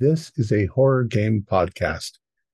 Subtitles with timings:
[0.00, 2.12] This is a horror game podcast.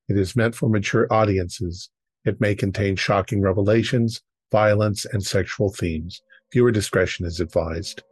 [0.08, 1.90] It is meant for mature audiences.
[2.24, 4.20] It may contain shocking revelations,
[4.50, 6.20] violence, and sexual themes.
[6.52, 8.02] Viewer discretion is advised.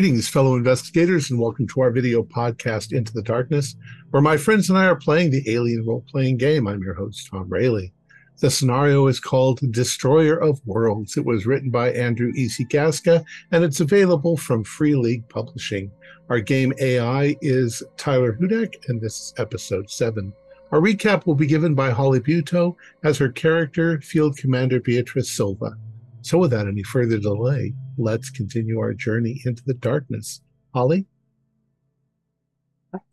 [0.00, 3.76] Greetings, fellow investigators, and welcome to our video podcast, Into the Darkness,
[4.08, 6.66] where my friends and I are playing the alien role playing game.
[6.66, 7.88] I'm your host, Tom Rayleigh.
[8.38, 11.18] The scenario is called Destroyer of Worlds.
[11.18, 12.64] It was written by Andrew E.C.
[12.64, 15.90] Gaska, and it's available from Free League Publishing.
[16.30, 20.32] Our game AI is Tyler Hudak, and this is episode 7.
[20.72, 25.76] Our recap will be given by Holly Buto as her character, Field Commander Beatrice Silva.
[26.22, 30.40] So, without any further delay, let's continue our journey into the darkness.
[30.74, 31.06] Holly?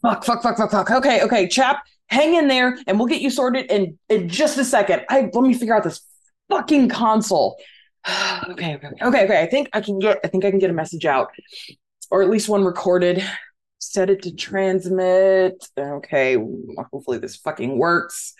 [0.01, 0.91] Fuck, fuck, fuck, fuck, fuck.
[0.91, 4.65] Okay, okay, chap, hang in there and we'll get you sorted in, in just a
[4.65, 5.03] second.
[5.09, 6.01] I let me figure out this
[6.49, 7.57] fucking console.
[8.49, 9.41] okay, okay, okay, okay.
[9.41, 11.29] I think I can get I think I can get a message out.
[12.09, 13.23] Or at least one recorded.
[13.79, 15.65] Set it to transmit.
[15.77, 16.37] Okay,
[16.91, 18.33] hopefully this fucking works.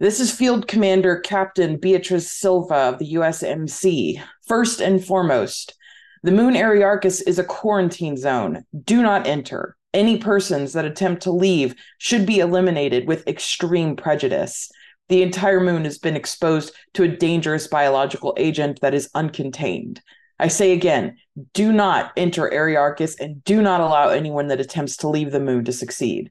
[0.00, 4.22] This is Field Commander Captain Beatrice Silva of the USMC.
[4.46, 5.74] First and foremost,
[6.22, 8.64] the moon Ariarcus is a quarantine zone.
[8.84, 9.76] Do not enter.
[9.92, 14.70] Any persons that attempt to leave should be eliminated with extreme prejudice.
[15.08, 19.98] The entire moon has been exposed to a dangerous biological agent that is uncontained.
[20.38, 21.16] I say again,
[21.54, 25.64] do not enter Ariarcus and do not allow anyone that attempts to leave the moon
[25.64, 26.30] to succeed.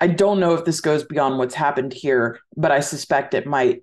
[0.00, 3.82] I don't know if this goes beyond what's happened here, but I suspect it might.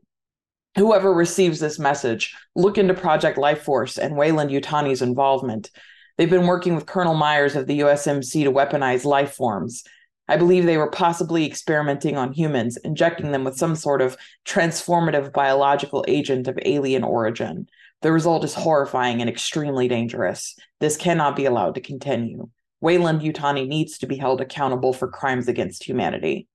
[0.78, 5.72] Whoever receives this message, look into Project Life Force and Weyland-Yutani's involvement.
[6.18, 9.84] They've been working with Colonel Myers of the USMC to weaponize life forms.
[10.28, 15.34] I believe they were possibly experimenting on humans, injecting them with some sort of transformative
[15.34, 17.68] biological agent of alien origin.
[18.02, 20.56] The result is horrifying and extremely dangerous.
[20.80, 22.50] This cannot be allowed to continue.
[22.86, 26.48] Weyland-Yutani needs to be held accountable for crimes against humanity.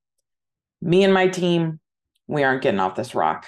[0.80, 1.80] Me and my team,
[2.28, 3.46] we aren't getting off this rock.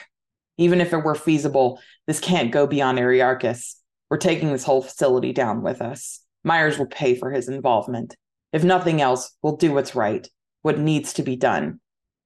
[0.58, 1.78] Even if it were feasible,
[2.08, 3.76] this can't go beyond Ariarcus.
[4.10, 6.24] We're taking this whole facility down with us.
[6.42, 8.16] Myers will pay for his involvement.
[8.52, 10.28] If nothing else, we'll do what's right,
[10.62, 11.78] what needs to be done.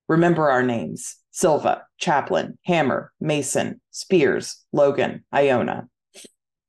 [0.09, 5.91] Remember our names Silva, Chaplin, Hammer, Mason, Spears, Logan, Iona.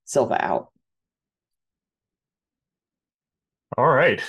[0.04, 0.74] Silva out.
[3.78, 4.22] All right.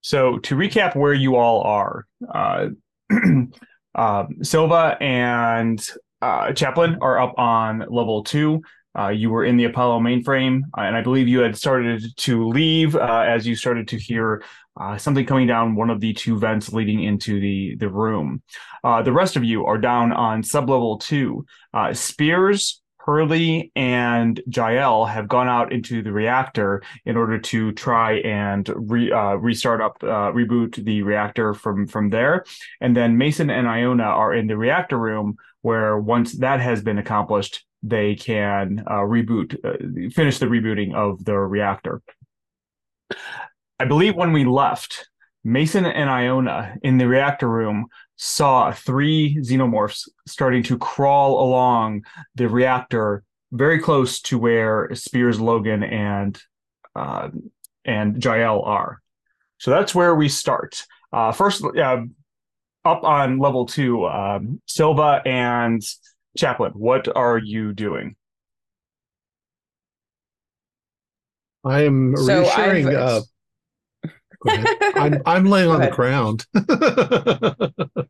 [0.00, 2.68] So to recap where you all are, uh,
[3.94, 5.86] uh, Silva and
[6.22, 8.62] uh, Chaplin are up on level two.
[8.98, 12.48] Uh, you were in the Apollo mainframe, uh, and I believe you had started to
[12.48, 14.42] leave uh, as you started to hear
[14.96, 18.42] something coming down one of the two vents leading into the the room.
[18.82, 21.44] the rest of you are down on sublevel two.
[21.92, 28.70] Spears, Hurley and Jael have gone out into the reactor in order to try and
[28.76, 32.44] re, uh, restart up, uh, reboot the reactor from from there.
[32.82, 36.98] And then Mason and Iona are in the reactor room, where once that has been
[36.98, 42.02] accomplished, they can uh, reboot, uh, finish the rebooting of the reactor.
[43.80, 45.08] I believe when we left,
[45.44, 47.86] Mason and Iona in the reactor room
[48.18, 55.82] saw three xenomorphs starting to crawl along the reactor very close to where Spears, Logan,
[55.82, 56.38] and
[56.94, 57.30] uh,
[57.84, 59.00] and Jael are.
[59.58, 60.84] So that's where we start.
[61.12, 62.02] Uh, first, uh,
[62.84, 65.82] up on level two, um, Silva and
[66.36, 68.16] Chaplin, what are you doing?
[71.64, 73.20] I am so reassuring uh,
[74.46, 76.46] I'm, I'm laying on the ground.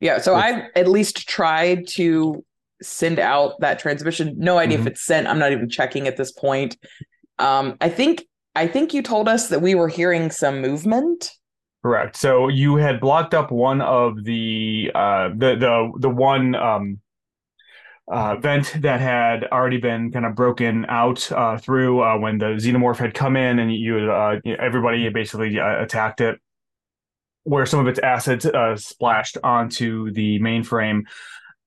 [0.00, 0.18] yeah.
[0.18, 2.44] So I've at least tried to
[2.82, 4.34] send out that transmission.
[4.38, 4.86] No idea mm-hmm.
[4.86, 5.26] if it's sent.
[5.26, 6.76] I'm not even checking at this point.
[7.38, 8.24] Um, I think
[8.54, 11.30] I think you told us that we were hearing some movement.
[11.82, 12.16] Correct.
[12.16, 17.00] So you had blocked up one of the uh, the the the one um,
[18.10, 22.56] uh, vent that had already been kind of broken out uh, through uh, when the
[22.56, 26.38] xenomorph had come in and you, uh, everybody basically uh, attacked it.
[27.44, 31.02] Where some of its acid uh, splashed onto the mainframe.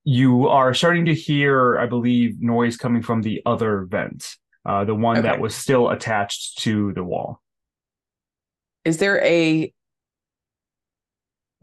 [0.04, 4.36] You are starting to hear i believe noise coming from the other vent
[4.66, 5.28] the one okay.
[5.28, 7.42] that was still attached to the wall.
[8.86, 9.74] Is there a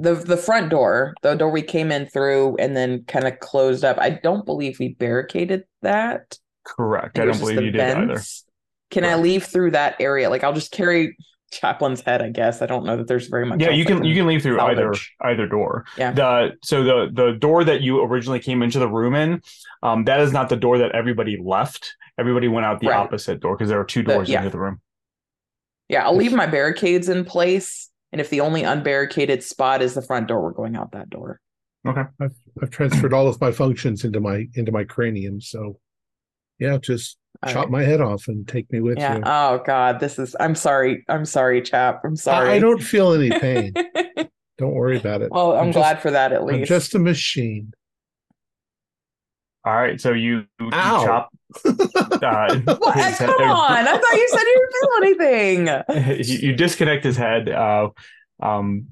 [0.01, 3.85] the the front door, the door we came in through, and then kind of closed
[3.85, 3.99] up.
[3.99, 6.39] I don't believe we barricaded that.
[6.65, 7.19] Correct.
[7.19, 8.07] I don't believe the you did either.
[8.07, 8.45] vents.
[8.91, 10.29] Can I leave through that area?
[10.31, 11.17] Like I'll just carry
[11.53, 12.23] Chaplin's head.
[12.23, 13.61] I guess I don't know that there's very much.
[13.61, 15.15] Yeah, you I can you can leave through either salvage.
[15.23, 15.85] either door.
[15.99, 16.13] Yeah.
[16.13, 19.43] The so the the door that you originally came into the room in,
[19.83, 21.95] um, that is not the door that everybody left.
[22.19, 22.97] Everybody went out the Right.
[22.97, 24.39] opposite door because there are two The- doors yeah.
[24.39, 24.81] into the room.
[25.89, 30.03] Yeah, I'll leave my barricades in place, and if the only unbarricaded spot is the
[30.03, 31.41] front door, we're going out that door.
[31.85, 32.09] I've,
[32.63, 35.41] I've transferred all of my functions into my into my cranium.
[35.41, 35.79] So,
[36.59, 37.71] yeah, just All chop right.
[37.71, 39.17] my head off and take me with Yeah.
[39.17, 39.23] you.
[39.25, 40.37] Oh God, this is.
[40.39, 41.05] I'm sorry.
[41.09, 42.03] I'm sorry, chap.
[42.05, 42.51] I'm sorry.
[42.51, 43.73] I, I don't feel any pain.
[44.59, 45.31] don't worry about it.
[45.33, 46.69] well, I'm, I'm glad just- for that at I'm least.
[46.69, 47.73] just a machine.
[49.65, 51.31] All right, so you, you chop.
[51.67, 52.95] Uh, What?
[52.97, 53.73] his head- Come on!
[53.73, 55.69] I thought you said you didn't feel
[55.99, 56.25] anything.
[56.43, 57.49] you, you disconnect his head.
[57.49, 57.89] Uh,
[58.41, 58.87] um,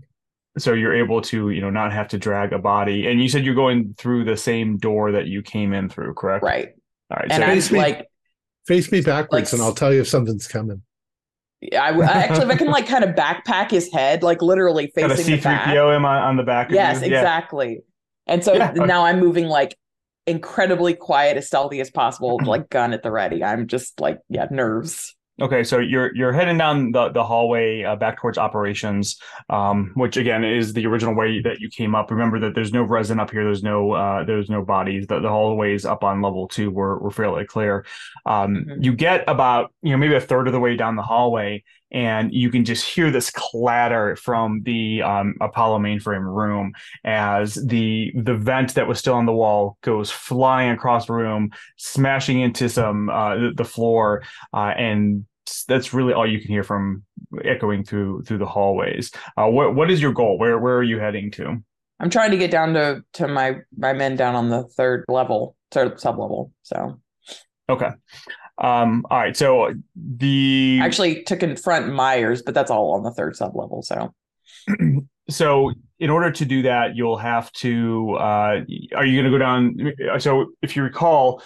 [0.58, 3.06] so you're able to you know not have to drag a body.
[3.06, 6.42] And you said you're going through the same door that you came in through, correct?
[6.42, 6.70] Right,
[7.10, 7.30] All right.
[7.30, 8.08] and so Face me- like,
[8.66, 10.82] Face me backwards, Like and I'll tell you if something's coming.
[11.72, 15.10] I, I actually, if I can like kind of backpack his head, like literally got
[15.12, 15.64] a facing the back.
[15.68, 16.68] C3PO him on, on the back.
[16.68, 17.10] of Yes, you?
[17.10, 17.18] Yeah.
[17.20, 17.80] exactly.
[18.26, 18.72] And so Yeah.
[18.72, 19.76] now I'm moving like
[20.28, 23.42] incredibly quiet, as stealthy as possible, like gun at the ready.
[23.42, 25.14] I'm just like, yeah, nerves.
[25.40, 30.16] Okay, so you're you're heading down the the hallway uh, back towards operations, um, which
[30.16, 32.10] again is the original way that you came up.
[32.10, 33.44] Remember that there's no resin up here.
[33.44, 35.06] There's no uh, there's no bodies.
[35.06, 37.86] The, the hallways up on level two were were fairly clear.
[38.26, 38.84] Um, Mhm.
[38.84, 42.32] You get about you know maybe a third of the way down the hallway, and
[42.32, 46.73] you can just hear this clatter from the um, Apollo mainframe room
[47.05, 51.50] as the the vent that was still on the wall goes flying across the room,
[51.76, 55.25] smashing into some uh, the, floor, uh, and
[55.67, 57.02] that's really all you can hear from
[57.44, 59.11] echoing through through the hallways.
[59.37, 60.38] Uh, what what is your goal?
[60.38, 61.62] Where where are you heading to?
[62.00, 65.56] I'm trying to get down to to my my men down on the third level,
[65.70, 66.52] third sub level.
[66.62, 67.00] So
[67.69, 67.90] Okay.
[68.60, 69.37] Um, all right.
[69.37, 73.82] So the actually to confront Myers, but that's all on the third sub level.
[73.82, 74.14] So
[75.31, 78.14] so in order to do that, you'll have to.
[78.14, 78.60] Uh,
[78.94, 80.20] are you going to go down?
[80.20, 81.43] So if you recall,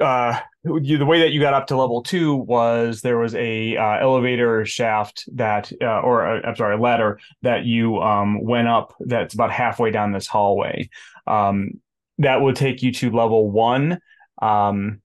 [0.00, 3.76] uh, you, the way that you got up to level two was there was a
[3.76, 8.68] uh, elevator shaft that, uh, or uh, I'm sorry, a ladder that you um, went
[8.68, 8.94] up.
[9.00, 10.88] That's about halfway down this hallway.
[11.26, 11.80] Um,
[12.18, 14.00] that will take you to level one.
[14.40, 15.00] Um,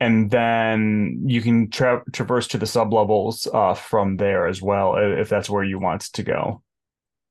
[0.00, 4.96] and then you can tra- traverse to the sub levels uh, from there as well,
[4.96, 6.62] if that's where you want to go.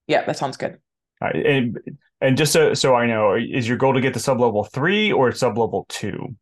[0.08, 0.78] yeah, that sounds good.
[1.22, 1.78] Uh, and
[2.22, 5.12] and just so so I know, is your goal to get to sub level three
[5.12, 6.36] or sub level two,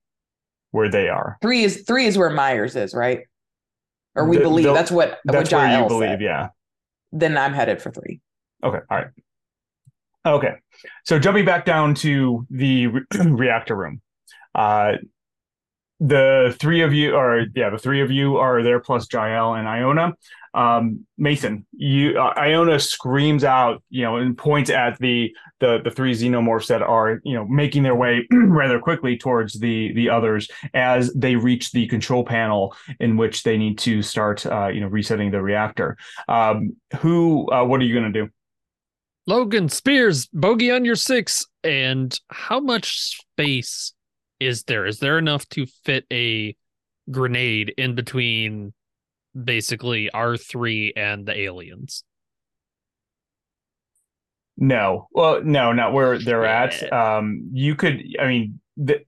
[0.72, 1.38] where they are?
[1.42, 3.22] Three is three is where Myers is, right?
[4.16, 6.22] Or we The- believe the- that's what That's what where you believe, said.
[6.22, 6.50] yeah.
[7.12, 8.20] Then I'm headed for three.
[8.64, 9.08] Okay, all right.
[10.26, 10.56] Okay,
[11.06, 14.02] so jumping back down to the re- reactor room,
[14.56, 14.94] uh,
[16.00, 19.68] the three of you are yeah, the three of you are there plus Jael and
[19.68, 20.14] Iona.
[20.54, 25.92] Um, Mason, you uh, Iona screams out, you know, and points at the the the
[25.92, 30.48] three xenomorphs that are you know making their way rather quickly towards the the others
[30.74, 34.88] as they reach the control panel in which they need to start uh, you know
[34.88, 35.98] resetting the reactor.
[36.28, 37.52] Um, who?
[37.52, 38.30] Uh, what are you going to do?
[39.28, 41.46] Logan Spears, bogey on your six.
[41.64, 43.92] And how much space
[44.40, 44.86] is there?
[44.86, 46.56] Is there enough to fit a
[47.10, 48.74] grenade in between
[49.42, 52.04] basically R3 and the aliens?
[54.58, 55.08] No.
[55.12, 56.92] Well, no, not where they're at.
[56.92, 59.02] Um, you could, I mean, the,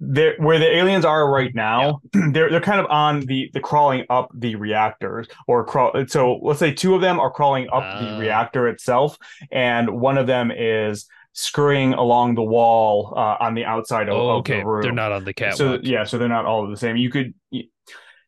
[0.00, 4.04] the where the aliens are right now, they're they're kind of on the the crawling
[4.10, 5.92] up the reactors or crawl.
[6.08, 8.18] So let's say two of them are crawling up the Ah.
[8.18, 9.16] reactor itself,
[9.52, 14.30] and one of them is scurrying along the wall uh, on the outside of, Oh,
[14.30, 14.60] of okay.
[14.60, 14.82] the room.
[14.82, 15.56] They're not on the catwalk.
[15.56, 16.96] So yeah, so they're not all the same.
[16.96, 17.34] You could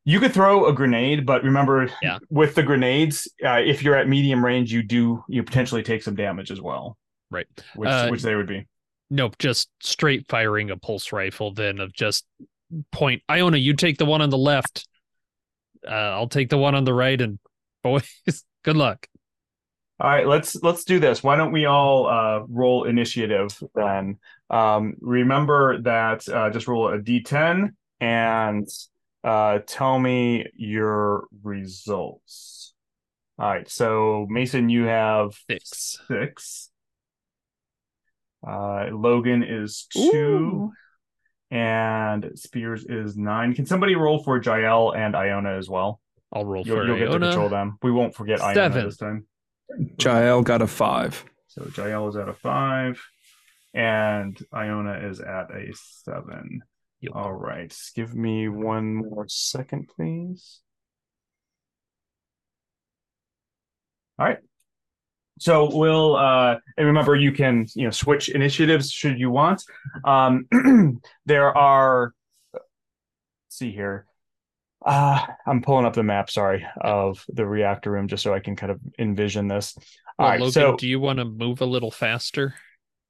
[0.06, 2.18] you could throw a grenade, but remember, Yeah.
[2.30, 6.14] with the grenades, uh, if you're at medium range, you do you potentially take some
[6.14, 6.96] damage as well.
[7.30, 7.46] Right.
[7.75, 8.66] Which Uh, which they would be.
[9.11, 12.26] Nope, just straight firing a pulse rifle, then of just
[12.90, 13.23] point.
[13.30, 14.88] Iona, you take the one on the left.
[15.87, 17.38] Uh, I'll take the one on the right, and
[17.82, 18.08] boys,
[18.64, 19.06] good luck.
[20.01, 21.23] All right, let's let's do this.
[21.23, 24.19] Why don't we all uh, roll initiative then?
[24.51, 27.71] Um, remember that uh, just roll a d10
[28.01, 28.69] and
[29.23, 32.75] uh, tell me your results.
[33.39, 35.99] All right, so Mason, you have Six.
[36.09, 36.71] six.
[38.47, 40.73] Uh, Logan is two, Ooh.
[41.51, 43.55] and Spears is nine.
[43.55, 46.01] Can somebody roll for Jael and Iona as well?
[46.33, 47.79] I'll roll You'll, for you'll get to control them.
[47.83, 49.27] We won't forget Iona this time.
[49.99, 51.25] Jael got a five.
[51.49, 53.00] So Jael is at a five,
[53.73, 56.62] and Iona is at a seven.
[57.00, 57.12] Yep.
[57.14, 57.75] All right.
[57.94, 60.61] Give me one more second, please.
[64.18, 64.38] All right.
[65.38, 69.62] So we'll uh and remember you can you know switch initiatives should you want.
[70.04, 70.47] Um
[71.26, 72.12] there are
[72.52, 72.64] let's
[73.50, 74.06] see here.
[74.85, 78.57] Uh I'm pulling up the map, sorry, of the reactor room just so I can
[78.57, 79.75] kind of envision this.
[80.19, 82.55] All Well, right, Logan, so do you want to move a little faster?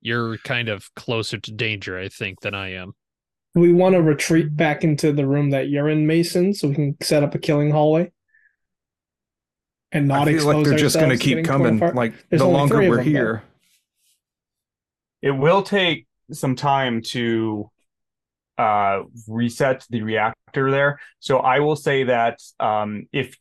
[0.01, 2.95] You're kind of closer to danger, I think, than I am.
[3.55, 6.97] we want to retreat back into the room that you're in, Mason, so we can
[7.03, 8.11] set up a killing hallway
[9.93, 11.77] and not I feel expose like they're just going to keep coming.
[11.77, 11.95] apart.
[11.95, 13.33] Like There's the longer we're them, though.
[13.33, 13.43] here,
[15.23, 17.71] it will take some time to
[18.59, 21.01] uh reset the reactor there.
[21.21, 23.37] So i will say that um if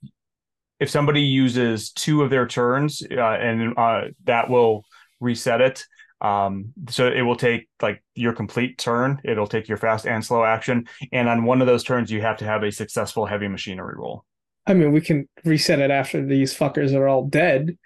[0.79, 4.85] if somebody uses two of their turns uh, and uh that will
[5.19, 5.85] reset it.
[6.21, 9.21] Um so it will take like your complete turn.
[9.23, 10.87] It'll take your fast and slow action.
[11.11, 14.25] And on one of those turns you have to have a successful heavy machinery roll.
[14.65, 17.77] I mean, we can reset it after these fuckers are all dead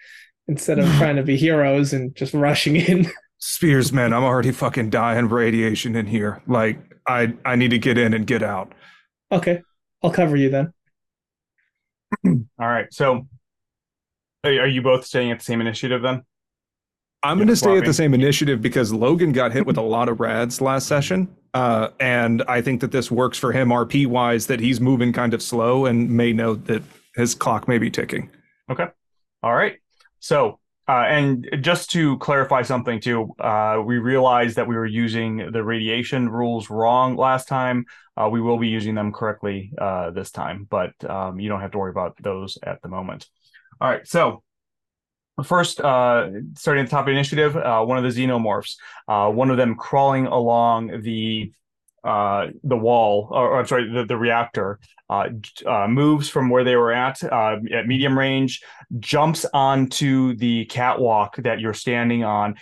[0.47, 3.07] instead of trying to be heroes and just rushing in.
[3.39, 6.41] Spears, man, I'm already fucking dying of radiation in here.
[6.47, 8.73] Like I, I need to get in and get out.
[9.31, 9.61] okay,
[10.03, 10.73] I'll cover you then.
[12.25, 13.27] all right so
[14.45, 16.23] are are you both staying at the same initiative then
[17.23, 20.07] I'm going to stay at the same initiative because Logan got hit with a lot
[20.07, 21.27] of rads last session.
[21.53, 25.33] Uh, and I think that this works for him RP wise, that he's moving kind
[25.33, 26.83] of slow and may know that
[27.15, 28.29] his clock may be ticking.
[28.69, 28.87] Okay.
[29.41, 29.77] All right.
[30.19, 35.51] So, uh, and just to clarify something too, uh, we realized that we were using
[35.51, 37.85] the radiation rules wrong last time.
[38.15, 41.71] Uh, we will be using them correctly uh, this time, but um, you don't have
[41.71, 43.27] to worry about those at the moment.
[43.81, 44.07] All right.
[44.07, 44.43] So,
[45.43, 48.77] first, uh, starting at the top of initiative, uh, one of the xenomorphs,
[49.07, 51.51] one of them crawling along the
[52.07, 55.27] uh, the wall, or, or I'm sorry, the, the reactor, uh,
[55.65, 58.61] uh, moves from where they were at uh, at medium range,
[58.99, 62.55] jumps onto the catwalk that you're standing on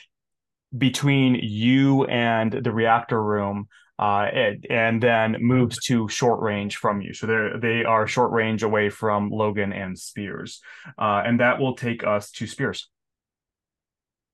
[0.75, 3.67] between you and the reactor room.
[3.97, 7.13] Uh, and, and then moves to short range from you.
[7.13, 10.59] So they're they are short range away from Logan and Spears,
[10.97, 12.89] uh, and that will take us to Spears.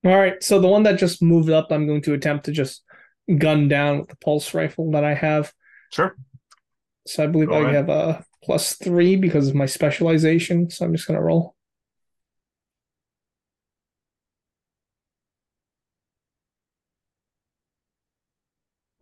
[0.04, 2.82] All right, so the one that just moved up, I'm going to attempt to just
[3.38, 5.52] gun down with the pulse rifle that I have.
[5.92, 6.16] Sure.
[7.06, 7.74] So I believe Go I ahead.
[7.74, 10.70] have a plus three because of my specialization.
[10.70, 11.54] So I'm just gonna roll.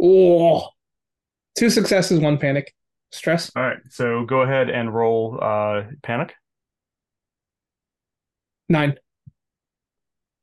[0.03, 0.69] Oh,
[1.57, 2.75] two successes, one panic.
[3.13, 3.51] Stress.
[3.57, 3.79] All right.
[3.91, 6.33] So go ahead and roll uh, panic.
[8.69, 8.97] Nine.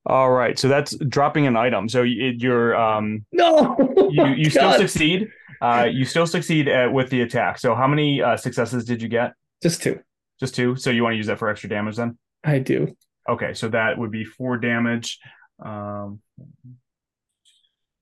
[0.08, 0.58] All right.
[0.58, 1.90] So that's dropping an item.
[1.90, 3.76] So you, you're um, No.
[4.10, 5.28] you you still succeed.
[5.62, 7.60] Uh, you still succeed at, with the attack.
[7.60, 9.34] So how many uh, successes did you get?
[9.62, 10.00] Just two.
[10.40, 10.78] Just two.
[10.78, 12.18] So you want to use that for extra damage then?
[12.44, 12.96] I do.
[13.28, 13.54] Okay.
[13.54, 15.20] So that would be four damage.
[15.60, 16.22] Um,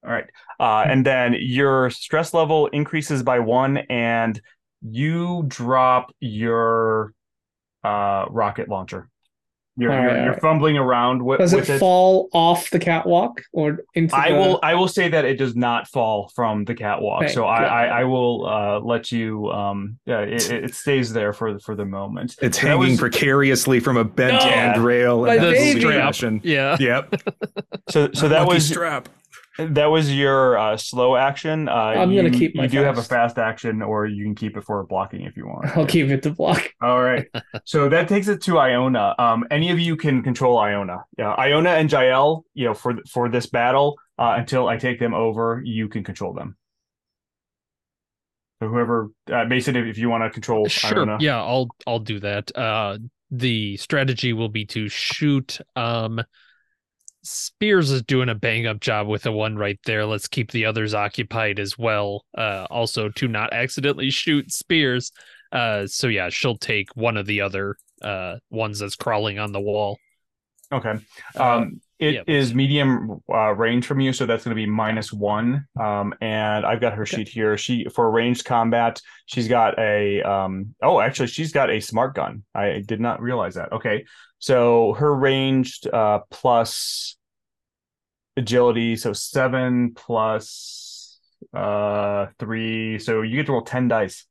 [0.06, 0.30] all right.
[0.60, 4.40] Uh, and then your stress level increases by one, and
[4.84, 7.14] you drop your
[7.84, 9.10] uh, rocket launcher.
[9.78, 13.42] You're, All you're, right, you're fumbling around with, Does with it fall off the catwalk
[13.52, 14.36] or into I the...
[14.38, 17.24] will I will say that it does not fall from the catwalk.
[17.24, 17.68] Thank so I, God.
[17.68, 21.84] I I will uh let you um yeah it, it stays there for for the
[21.86, 22.38] moment.
[22.42, 24.50] It's That hanging was- precariously from a bent No!
[24.50, 25.26] handrail.
[25.26, 25.56] My and has a
[26.24, 26.40] baby!
[26.50, 26.78] Yeah.
[26.80, 27.22] Yep.
[27.90, 29.10] So so that Lucky was strap.
[29.58, 31.70] That was your uh slow action.
[31.70, 33.36] Uh I'm gonna keep my you do have a fast.
[33.36, 35.78] fast action or you can keep it for blocking if you want.
[35.78, 36.74] I'll keep it to block.
[36.82, 37.26] All right.
[37.66, 39.16] so that takes it to Iona.
[39.18, 41.06] Um, any of you can control Iona.
[41.18, 42.46] Yeah, Iona and Jael.
[42.54, 46.34] You know, for for this battle, uh, until I take them over, you can control
[46.34, 46.58] them.
[48.62, 51.00] So whoever, uh, Mason, if, if you want to control Sure.
[51.00, 52.56] Iona, Yeah, I'll I'll do that.
[52.58, 52.98] Uh
[53.32, 56.22] the strategy will be to shoot um
[57.26, 60.06] Spears is doing a bang up job with the one right there.
[60.06, 62.26] Let's keep the others occupied as well.
[62.38, 65.12] Uh also to not accidentally shoot Spears.
[65.52, 69.62] Uh so yeah, she'll take one of the other uh ones that's crawling on the
[69.62, 69.98] wall.
[70.72, 70.96] Okay.
[71.36, 72.56] Uh, Um, it is yeah.
[72.56, 75.66] medium uh, range from you, so that's going to be minus one.
[75.80, 77.24] Um, and I've got her Okay.
[77.24, 77.58] sheet here.
[77.58, 80.76] She for ranged combat, she's got a um.
[80.82, 82.44] Oh, actually, she's got a smart gun.
[82.54, 83.72] I did not realize that.
[83.72, 84.04] Okay,
[84.46, 87.18] so her ranged uh plus
[88.38, 91.20] agility, so seven plus
[91.52, 93.00] uh three.
[93.00, 94.28] So you get to roll ten dice.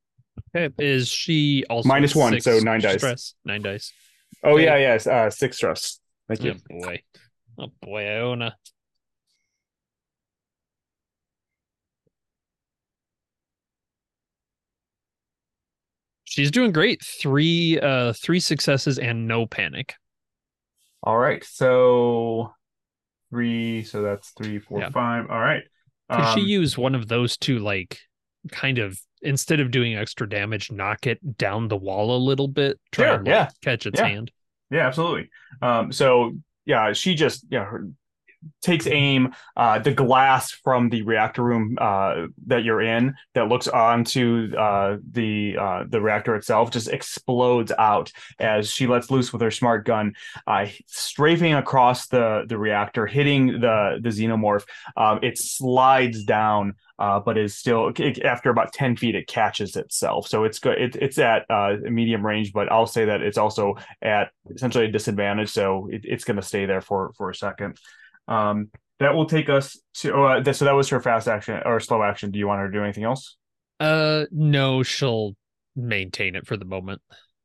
[0.55, 0.73] Okay.
[0.79, 3.35] Is she also Minus one, so nine dice.
[3.45, 3.93] Nine dice.
[4.45, 4.67] Oh Okay.
[4.67, 5.99] yeah, yes, uh, six stress.
[6.29, 6.55] Thank you.
[6.71, 7.03] Oh, boy.
[7.59, 8.55] Oh boy, Iona.
[16.23, 17.03] She's doing great.
[17.03, 19.95] Three uh three successes and no panic.
[21.05, 21.45] All right.
[21.45, 22.53] So
[23.31, 23.85] three.
[23.85, 24.91] So that's three, four, Yeah.
[24.91, 25.27] five.
[25.31, 25.63] All right.
[26.11, 27.99] Could she Um, use one of those to like
[28.51, 32.79] kind of instead of doing extra damage, knock it down the wall a little bit?
[32.93, 33.49] Try Sure, and like, yeah.
[33.63, 34.07] catch its Yeah.
[34.09, 34.33] hand.
[34.71, 35.31] Yeah, absolutely.
[35.63, 36.33] Um, so
[36.67, 37.89] yeah, she just yeah her,
[38.63, 39.35] takes aim.
[39.57, 44.97] Uh, the glass from the reactor room uh, that you're in that looks onto uh,
[45.13, 49.85] the uh, the reactor itself just explodes out as she lets loose with her smart
[49.85, 50.15] gun,
[50.47, 54.65] uh, strafing across the the reactor, hitting the the xenomorph.
[54.97, 56.75] Um, it slides down.
[56.97, 57.93] Uh, but is still
[58.25, 61.45] after about 10 feet it catches itself so it's good it, it's at
[61.83, 66.25] medium range but i'll say that it's also at essentially a disadvantage, so it, it's
[66.25, 67.79] going to stay there for for a second.
[68.29, 70.15] Um, that will take us to.
[70.15, 72.31] Uh, th- so that was her fast action or slow action.
[72.31, 73.37] Do you want her to do anything else?
[73.81, 75.37] Uh no, she'll
[75.75, 77.03] maintain it for the moment.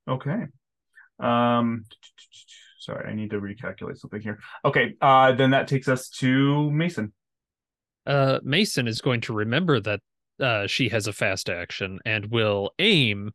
[0.08, 0.44] Okay.
[1.20, 1.86] Um,
[2.80, 4.40] sorry, I need to recalculate something here.
[4.64, 4.96] Okay.
[5.02, 7.14] Uh, then that takes us to Mason.
[8.06, 10.02] Uh Mason is going to remember that
[10.40, 13.32] uh she has a fast action and will aim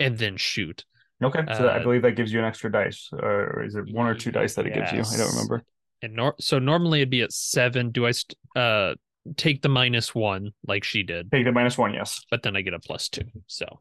[0.00, 0.84] and then shoot.
[1.22, 1.42] Okay.
[1.56, 4.14] So I Uh, believe that gives you an extra dice, or is it one or
[4.14, 4.98] two dice that it gives you?
[4.98, 5.62] I don't remember.
[6.02, 7.90] And nor- so normally it'd be at seven.
[7.90, 8.94] Do I st- uh
[9.36, 11.94] take the minus one like she did, Take the minus one.
[11.94, 12.24] Yes.
[12.30, 13.22] but then I get a plus two.
[13.46, 13.80] So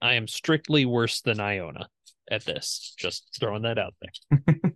[0.00, 1.88] I am strictly worse than Iona
[2.30, 2.94] at this.
[2.98, 4.72] Just throwing that out there.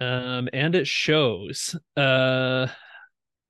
[0.00, 2.66] um, and it shows uh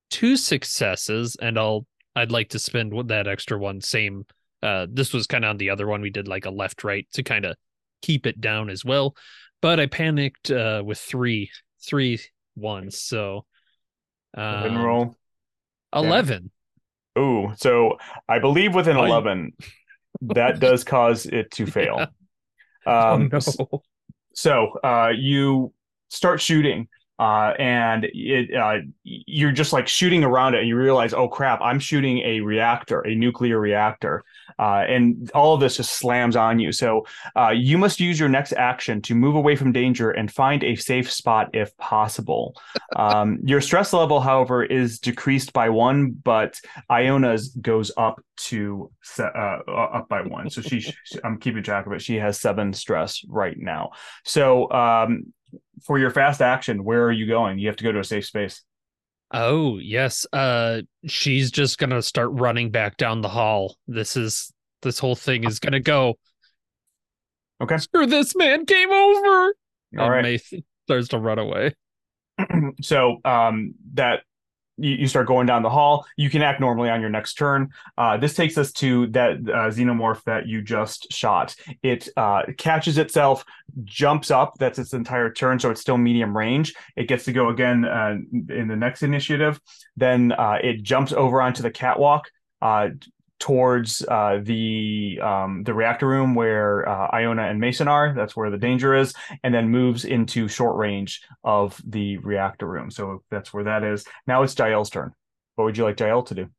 [0.09, 3.81] two successes, and I'll I'd like to spend that extra one.
[3.81, 4.25] Same.
[4.63, 6.01] Uh, this was kind of on the other one.
[6.01, 7.55] We did like a left right to kind of
[8.01, 9.15] keep it down as well,
[9.61, 11.49] but I panicked uh with three
[11.85, 12.19] three
[12.55, 12.99] ones.
[12.99, 13.45] So
[14.35, 15.15] um, roll.
[15.93, 16.51] eleven.
[17.17, 17.97] Ooh, so
[18.29, 19.53] I believe with an eleven,
[20.21, 22.07] that does cause it to fail.
[22.85, 23.81] Um, oh no.
[24.33, 25.73] So uh, you
[26.09, 26.87] start shooting,
[27.19, 31.59] uh, and it uh, you're just like shooting around it, and you realize, oh crap,
[31.61, 34.23] I'm shooting a reactor, a nuclear reactor,
[34.59, 36.71] uh, and all of this just slams on you.
[36.71, 40.63] So uh, you must use your next action to move away from danger and find
[40.63, 42.59] a safe spot if possible.
[42.95, 49.31] Um, your stress level, however, is decreased by one, but Iona's goes up to se-
[49.35, 50.49] uh, up by one.
[50.49, 52.01] So she, she- I'm keeping track of it.
[52.01, 53.91] She has seven stress right now.
[54.23, 55.33] So um,
[55.83, 57.59] for your fast action, where are you going?
[57.59, 58.63] You have to go to a safe space.
[59.31, 60.25] Oh, yes.
[60.31, 63.75] Uh she's just going to start running back down the hall.
[63.87, 66.15] This is this whole thing is going to go.
[67.61, 67.77] Okay.
[67.77, 69.27] Screw this man came over.
[69.27, 69.53] All
[69.91, 70.23] and right.
[70.23, 71.73] Mason starts to run away.
[72.81, 74.21] so um, that
[74.77, 76.05] you, you start going down the hall.
[76.15, 77.69] You can act normally on your next turn.
[77.97, 81.55] Uh, this takes us to that uh, xenomorph that you just shot.
[81.83, 83.43] It uh, catches itself,
[83.83, 84.55] jumps up.
[84.59, 86.73] That's its entire turn, so it's still medium range.
[86.95, 88.17] It gets to go again uh,
[88.49, 89.59] in the next initiative.
[89.95, 92.29] Then uh, it jumps over onto the catwalk.
[93.39, 98.13] Towards uh, the um, the reactor room where uh, Iona and Mason are.
[98.13, 102.89] That's where the danger is, and then moves into short range of the reactor room.
[102.89, 104.05] So that's where that is.
[104.25, 105.13] Now it's Jael's turn.
[105.55, 106.49] What would you like Jael to do?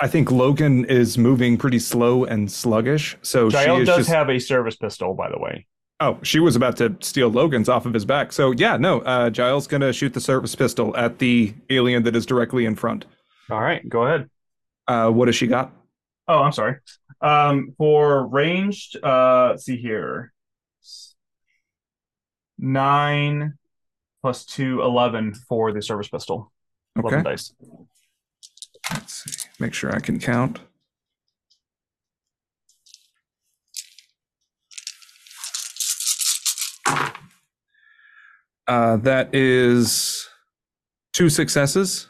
[0.00, 3.16] I think Logan is moving pretty slow and sluggish.
[3.22, 4.10] So she Jael is does just.
[4.10, 5.66] have a service pistol, by the way.
[6.00, 8.32] oh, she was about to steal Logan's off of his back.
[8.32, 9.00] So yeah, no.
[9.02, 13.06] Uh, Jael's gonna shoot the service pistol at the alien that is directly in front.
[13.50, 14.30] All right, go ahead.
[14.86, 15.72] Uh, what has she got?
[16.28, 16.76] Oh, I'm sorry.
[17.20, 20.32] Um, for ranged, uh, let's see here.
[22.58, 23.58] Nine
[24.22, 26.52] plus two, 11 for the service pistol.
[26.96, 27.30] 11 Okay.
[27.30, 27.52] dice.
[28.92, 29.48] Let's see.
[29.58, 30.60] Make sure I can count.
[38.66, 40.28] Uh, that is
[41.12, 42.06] two successes.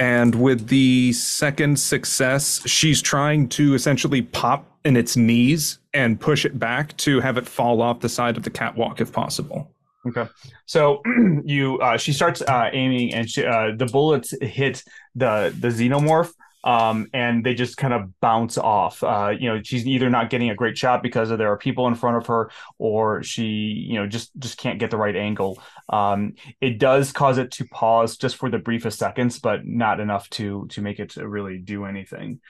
[0.00, 6.44] And with the second success, she's trying to essentially pop in its knees and push
[6.44, 9.70] it back to have it fall off the side of the catwalk if possible.
[10.06, 10.28] Okay.
[10.66, 11.02] So
[11.44, 14.82] you uh she starts uh aiming and she uh the bullets hit
[15.14, 16.32] the the xenomorph
[16.64, 19.02] um and they just kind of bounce off.
[19.02, 21.94] Uh you know, she's either not getting a great shot because there are people in
[21.94, 25.62] front of her or she, you know, just just can't get the right angle.
[25.88, 30.28] Um it does cause it to pause just for the briefest seconds but not enough
[30.30, 32.40] to to make it to really do anything.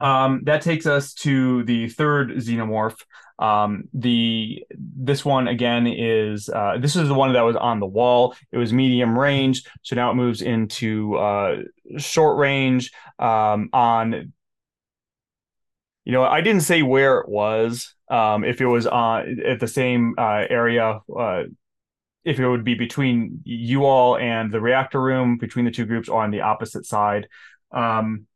[0.00, 3.00] Um, that takes us to the third xenomorph.
[3.38, 7.86] Um, the this one again is uh, this is the one that was on the
[7.86, 8.34] wall.
[8.50, 11.56] It was medium range, so now it moves into uh,
[11.98, 12.90] short range.
[13.18, 14.32] Um, on
[16.04, 17.94] you know, I didn't say where it was.
[18.10, 21.42] Um, if it was on at the same uh, area, uh,
[22.24, 26.08] if it would be between you all and the reactor room, between the two groups,
[26.08, 27.28] or on the opposite side.
[27.72, 28.26] Um,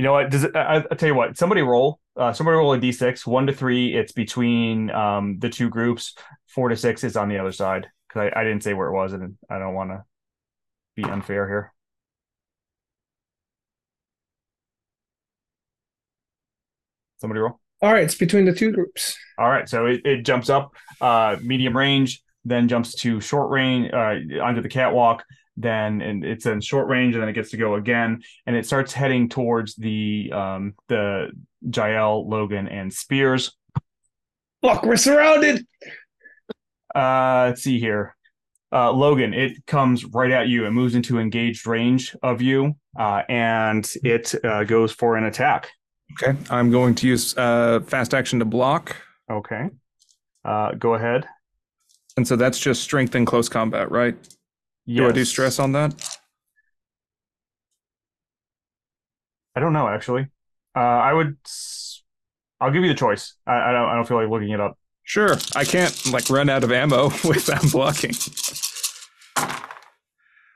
[0.00, 0.30] you know what?
[0.30, 0.56] Does it?
[0.56, 1.36] I, will tell you what.
[1.36, 2.00] Somebody roll.
[2.16, 3.26] Uh, somebody roll a d6.
[3.26, 6.14] One to three, it's between um, the two groups.
[6.46, 7.86] Four to six is on the other side.
[8.08, 10.02] Because I, I didn't say where it was, and I don't want to
[10.96, 11.74] be unfair here.
[17.18, 17.60] Somebody roll.
[17.82, 19.18] All right, it's between the two groups.
[19.36, 23.92] All right, so it, it jumps up, uh, medium range, then jumps to short range
[23.92, 25.24] uh, onto the catwalk,
[25.60, 28.66] then and it's in short range, and then it gets to go again, and it
[28.66, 31.30] starts heading towards the um, the
[31.62, 33.56] Jael, Logan, and Spears.
[34.62, 35.66] Look, we're surrounded.
[36.94, 38.16] Uh, let's see here.
[38.72, 43.22] Uh, Logan, it comes right at you and moves into engaged range of you, uh,
[43.28, 45.70] and it uh, goes for an attack.
[46.12, 48.96] Okay, I'm going to use uh, fast action to block.
[49.30, 49.70] Okay,
[50.44, 51.26] uh, go ahead.
[52.16, 54.16] And so that's just strength in close combat, right?
[54.90, 55.04] Yes.
[55.04, 56.18] Do I do stress on that?
[59.54, 60.26] I don't know actually.
[60.74, 61.36] Uh, I would.
[62.60, 63.34] I'll give you the choice.
[63.46, 63.88] I, I don't.
[63.88, 64.76] I don't feel like looking it up.
[65.04, 65.36] Sure.
[65.54, 68.14] I can't like run out of ammo without blocking.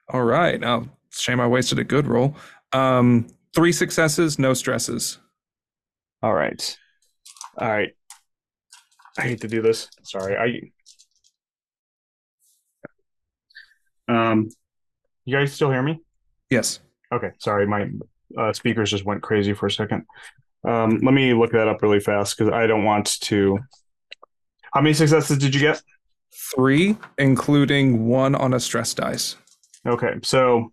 [0.08, 0.58] All right.
[0.58, 2.36] Now, shame I wasted a good roll.
[2.72, 5.18] Um, three successes, no stresses.
[6.24, 6.76] All right.
[7.56, 7.94] All right.
[9.16, 9.88] I hate to do this.
[10.02, 10.36] Sorry.
[10.36, 10.72] I.
[14.08, 14.50] Um,
[15.24, 16.00] you guys still hear me?
[16.50, 16.80] Yes.
[17.12, 17.30] Okay.
[17.38, 17.90] Sorry, my
[18.36, 20.04] uh, speakers just went crazy for a second.
[20.66, 23.58] Um, let me look that up really fast because I don't want to.
[24.72, 25.82] How many successes did you get?
[26.54, 29.36] Three, including one on a stress dice.
[29.86, 30.72] Okay, so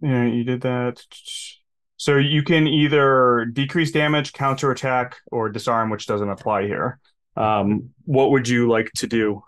[0.00, 1.02] yeah, you did that.
[1.98, 7.00] So you can either decrease damage, counterattack, or disarm, which doesn't apply here.
[7.36, 9.42] Um, what would you like to do?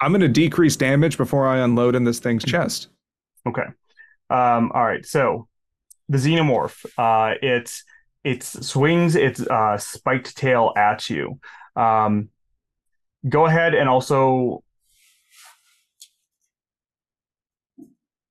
[0.00, 2.88] I'm going to decrease damage before I unload in this thing's chest.
[3.46, 3.66] Okay.
[4.30, 5.06] Um, all right.
[5.06, 5.46] So
[6.08, 7.72] the xenomorph, uh, it
[8.24, 11.38] it swings its uh, spiked tail at you.
[11.76, 12.30] Um,
[13.28, 14.64] go ahead and also.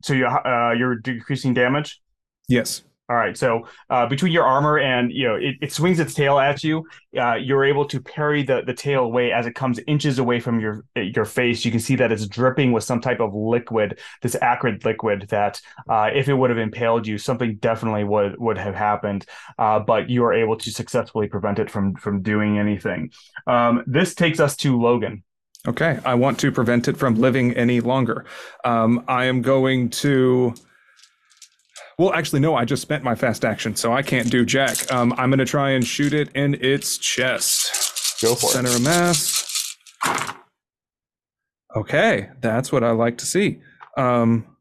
[0.04, 2.02] So you uh, you're decreasing damage.
[2.50, 2.84] Yes.
[3.10, 3.36] All right.
[3.36, 6.86] So uh, between your armor and you know it, it swings its tail at you,
[7.20, 10.60] uh, you're able to parry the, the tail away as it comes inches away from
[10.60, 11.66] your your face.
[11.66, 15.60] You can see that it's dripping with some type of liquid, this acrid liquid that
[15.90, 19.26] uh, if it would have impaled you, something definitely would would have happened.
[19.58, 23.10] Uh, but you are able to successfully prevent it from from doing anything.
[23.48, 25.24] Um, this takes us to Logan.
[25.68, 26.00] Okay.
[26.06, 28.26] I want to prevent it from living any longer.
[28.64, 30.54] Um, I am going to.
[32.00, 34.90] Well, actually, no, I just spent my fast action, so I can't do jack.
[34.90, 38.22] Um, I'm going to try and shoot it in its chest.
[38.22, 38.54] Go for it.
[38.54, 39.76] Center of mass.
[41.76, 43.60] Okay, that's what I like to see.
[43.98, 44.56] Um,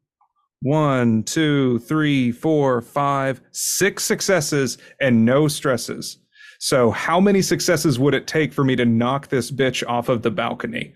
[0.62, 6.18] one, two, three, four, five, six successes and no stresses.
[6.58, 10.22] So, how many successes would it take for me to knock this bitch off of
[10.22, 10.92] the balcony?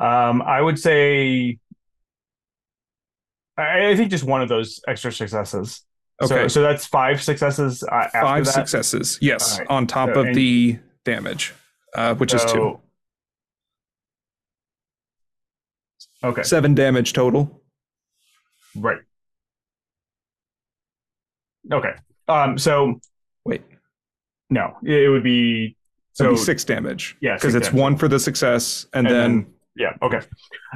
[0.00, 1.58] Um, I would say.
[3.58, 5.82] I I think just one of those extra successes.
[6.22, 6.48] Okay.
[6.48, 8.52] so that's five successes uh, Five that.
[8.52, 9.66] successes, yes, right.
[9.70, 11.54] on top So, of the damage,
[11.94, 12.80] uh, which is two.
[16.24, 17.62] Okay, Seven damage total.
[18.76, 18.98] right.
[21.72, 21.92] Okay.
[22.26, 22.58] Um.
[22.58, 23.00] So
[23.44, 23.62] Wait,
[24.50, 25.76] no, it would be
[26.14, 27.16] so so six damage.
[27.20, 27.80] yeah, because it's damage.
[27.80, 29.92] one for the success, and, And then, then- yeah.
[30.02, 30.20] Okay.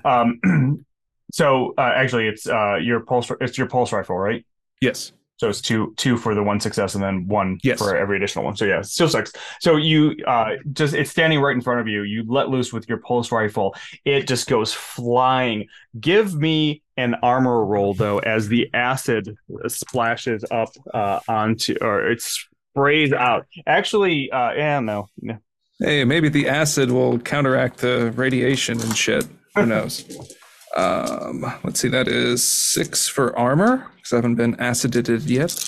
[0.04, 0.84] Um.
[1.32, 3.30] so uh, actually, it's uh your pulse.
[3.40, 4.44] It's your pulse rifle, right?
[4.80, 7.78] yes, So it's two two for the one success and then one Yes.
[7.78, 8.54] for every additional one.
[8.56, 9.32] So yeah, still six.
[9.60, 12.02] So you uh just it's standing right in front of you.
[12.02, 13.74] You let loose with your pulse rifle.
[14.04, 15.66] It just goes flying.
[15.98, 19.34] Give me an armor roll though, as the acid
[19.68, 23.46] splashes up uh onto or it sprays out.
[23.66, 25.08] Actually, uh yeah, no.
[25.20, 25.38] no.
[25.78, 29.26] Hey, maybe the acid will counteract the radiation and shit.
[29.56, 30.04] Who knows?
[30.76, 35.64] um, let's see, that is six for armor because I haven't been acidated yet.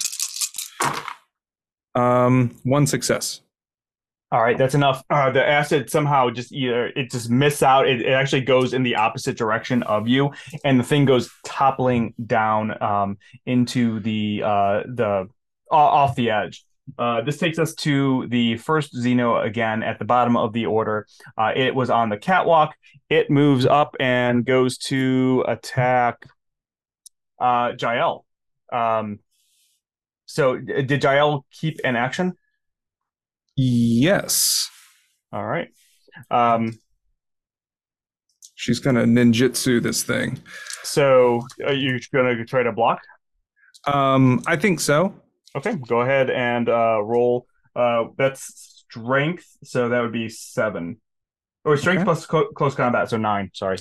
[1.94, 3.40] Um, one success.
[4.32, 5.04] All right, that's enough.
[5.10, 7.86] Uh, the acid somehow just either it just miss out.
[7.86, 10.32] It, it actually goes in the opposite direction of you,
[10.64, 15.28] and the thing goes toppling down um, into the uh, the
[15.70, 16.64] off the edge.
[16.98, 21.06] Uh, this takes us to the first Xeno again at the bottom of the order.
[21.36, 22.74] Uh, it was on the catwalk.
[23.08, 26.26] It moves up and goes to attack
[27.40, 28.24] uh, Jael.
[28.72, 29.20] Um,
[30.26, 32.34] so, did Jael keep an action?
[33.56, 34.70] Yes.
[35.32, 35.68] All right.
[36.30, 36.78] Um,
[38.56, 40.40] She's gonna ninjutsu this thing.
[40.82, 43.00] so, are you going to try to block?
[43.86, 45.14] Um, I think so.
[45.56, 47.46] Okay, go ahead and uh, roll.
[47.76, 51.00] Uh, that's strength, so that would be seven.
[51.64, 52.04] Or strength Okay.
[52.04, 53.50] plus co- close combat, so nine.
[53.54, 53.78] Sorry.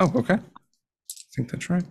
[0.00, 0.34] Oh, okay.
[0.34, 0.40] I
[1.36, 1.84] think that's right.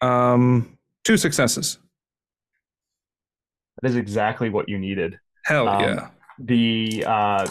[0.00, 1.78] Um, two successes.
[3.82, 5.18] That is exactly what you needed.
[5.44, 6.08] Hell Um, yeah.
[6.38, 7.46] the uh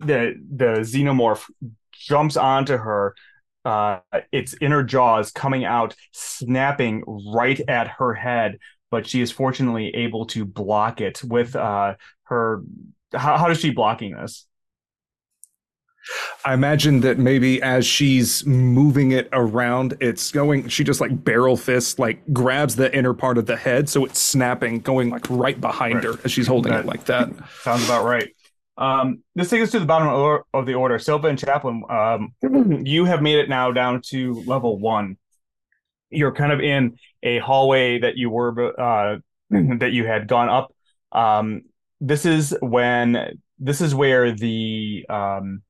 [0.00, 1.48] the the xenomorph
[1.92, 3.14] jumps onto her
[3.66, 4.00] uh
[4.32, 7.02] its inner jaws coming out snapping
[7.34, 8.58] right at her head
[8.90, 12.62] but she is fortunately able to block it with uh her
[13.12, 14.46] how, how is she blocking this
[16.44, 21.56] I imagine that maybe as she's moving it around, it's going, she just like barrel
[21.56, 23.88] fist, like grabs the inner part of the head.
[23.88, 26.04] So it's snapping, going like right behind Right.
[26.04, 27.28] her as she's holding That- it like that.
[27.62, 28.32] sounds about right
[28.78, 30.98] um this takes us to the bottom of or- of the order.
[30.98, 32.34] Silva and Chaplin, um
[32.84, 35.16] you have made it now down to level one.
[36.10, 39.18] You're kind of in a hallway that you were uh
[39.50, 40.72] that you had gone up.
[41.12, 41.62] Um
[42.00, 45.62] this is when this is where the um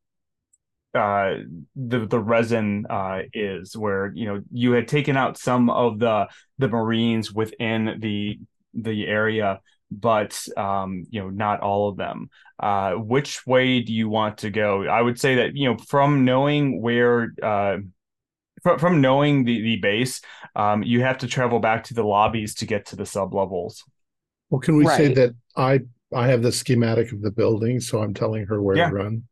[0.94, 1.34] uh
[1.76, 6.26] the the resin uh is where you know you had taken out some of the
[6.58, 8.38] the marines within the
[8.74, 12.28] the area but um you know not all of them
[12.60, 16.24] uh which way do you want to go i would say that you know from
[16.24, 17.76] knowing where uh
[18.62, 20.20] from, from knowing the the base
[20.56, 23.84] um you have to travel back to the lobbies to get to the sub levels
[24.50, 25.80] Well, can we say that I
[26.14, 28.88] I have the schematic of the building, so I'm telling her where Yeah.
[28.88, 29.22] to run?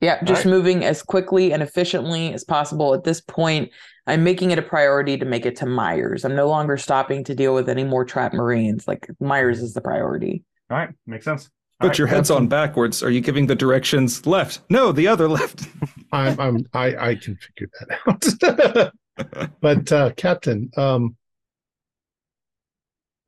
[0.00, 0.50] Yeah, just right.
[0.50, 2.94] moving as quickly and efficiently as possible.
[2.94, 3.70] At this point,
[4.06, 6.24] I'm making it a priority to make it to Myers.
[6.24, 8.86] I'm no longer stopping to deal with any more trapped Marines.
[8.86, 10.44] Like Myers is the priority.
[10.70, 13.02] all right makes sense All But right, your head's on backwards.
[13.02, 14.60] Are you giving the directions left?
[14.70, 15.66] No, the other left.
[16.12, 18.92] I'm I'm I I can figure that
[19.26, 19.52] out.
[19.60, 21.16] but uh Captain, um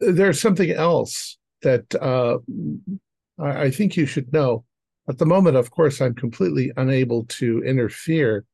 [0.01, 2.39] there's something else that uh
[3.39, 4.65] I, I think you should know.
[5.11, 8.45] At the moment, of course, I'm completely unable to interfere.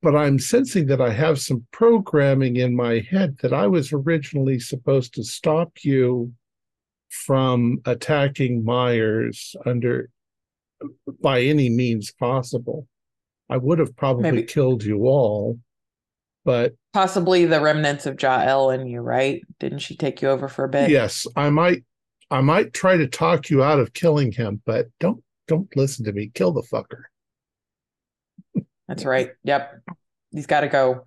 [0.00, 4.60] But I'm sensing that I have some programming in my head that I was originally
[4.60, 6.32] supposed to stop you
[7.08, 10.08] from attacking Myers under
[11.20, 12.86] by any means possible.
[13.50, 14.42] I would have probably Maybe.
[14.44, 15.58] killed you all,
[16.44, 19.42] but Possibly the remnants of Jael and you, right?
[19.58, 20.90] Didn't she take you over for a bit?
[20.90, 21.82] yes, I might
[22.30, 26.12] I might try to talk you out of killing him, but don't don't listen to
[26.12, 26.30] me.
[26.34, 27.02] Kill the fucker.
[28.88, 29.30] That's right.
[29.44, 29.80] Yep.
[30.32, 31.04] He's got to go.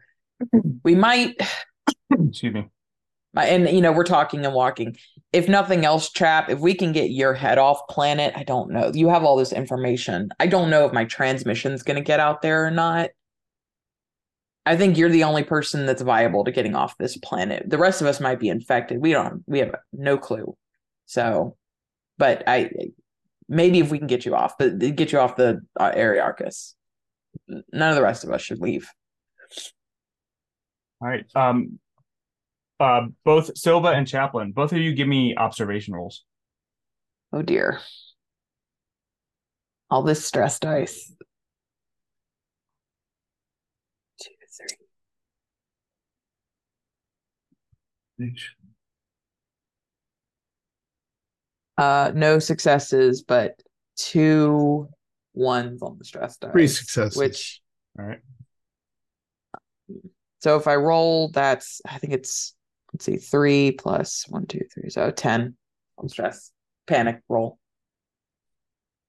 [0.84, 1.36] We might
[2.12, 2.66] excuse me
[3.34, 4.96] My- and you know we're talking and walking
[5.34, 8.92] if nothing else chap if we can get your head off planet i don't know
[8.94, 12.42] you have all this information i don't know if my transmission's going to get out
[12.42, 13.10] there or not
[14.66, 18.02] i think you're the only person that's viable to getting off this planet the rest
[18.02, 20.56] of us might be infected we don't we have no clue
[21.06, 21.58] so
[22.18, 22.70] but i
[23.50, 26.74] maybe if we can get you off but get you off the uh, Ariarcus.
[27.48, 28.90] none of the rest of us should leave.
[31.02, 31.80] All right um
[32.80, 36.24] uh both silva and Chaplin, both of you give me observation rolls.
[37.34, 37.80] Oh dear.
[39.90, 41.14] All this stress dice
[44.22, 44.32] two
[48.18, 48.36] three
[51.78, 53.62] Uh, no successes, but
[53.96, 54.90] two
[55.34, 56.52] ones on the stress dice.
[56.52, 57.18] Three successes.
[57.18, 57.62] Which,
[58.00, 58.20] all right
[60.40, 62.56] so if I roll, that's I think it's
[62.94, 65.56] let's see, three plus one, two, three, so ten
[65.98, 66.52] on stress.
[66.86, 67.58] Panic roll.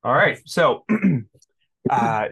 [0.02, 0.40] All right.
[0.46, 0.84] So,
[1.90, 2.28] uh,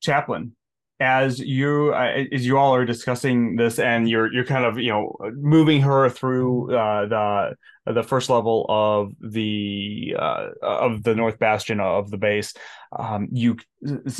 [0.00, 0.56] Chaplin,
[1.02, 4.90] as you uh, as you all are discussing this, and you're you're kind of you
[4.90, 11.40] know moving her through uh, the the first level of the uh, of the North
[11.40, 12.54] Bastion of the base,
[12.96, 13.56] um, you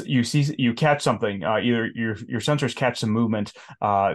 [0.04, 1.44] you see you catch something.
[1.44, 4.14] Uh, either your your sensors catch some movement, uh,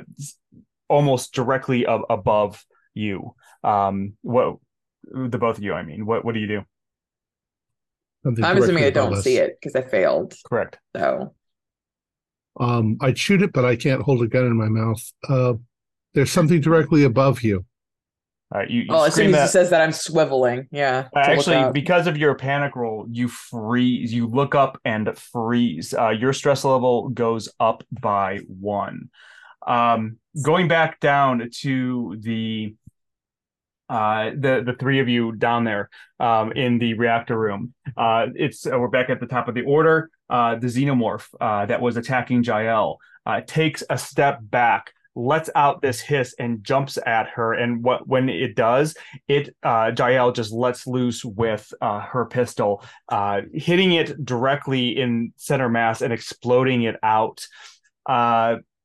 [0.90, 3.34] almost directly ab- above you.
[3.64, 4.58] Um, what
[5.04, 5.74] the both of you?
[5.74, 6.64] I mean, what what do you do?
[8.26, 10.36] I'm assuming I don't see it because I failed.
[10.46, 10.78] Correct.
[10.94, 11.34] So
[12.60, 15.02] Um, I'd shoot it, but I can't hold a gun in my mouth.
[15.28, 15.54] Uh,
[16.14, 17.66] there's something directly above you.
[18.54, 20.68] Uh, you, you well, as soon scream as he says that, I'm swiveling.
[20.72, 21.10] Yeah.
[21.16, 24.14] Uh, Actually, because of your panic roll, you freeze.
[24.14, 25.94] You look up and freeze.
[25.94, 29.10] Uh, your stress level goes up by one.
[29.66, 32.74] Um, going back down to the
[33.90, 35.90] uh, the the three of you down there
[36.20, 37.74] um, in the reactor room.
[37.96, 40.10] Uh, it's uh, we're back at the top of the order.
[40.30, 45.82] Uh, the xenomorph uh, that was attacking Jael uh, takes a step back, lets out
[45.82, 47.54] this hiss, and jumps at her.
[47.54, 48.96] And what when it does,
[49.28, 55.34] it uh, Jael just lets loose with uh, her pistol, uh, hitting it directly in
[55.38, 57.48] center mass and exploding it out.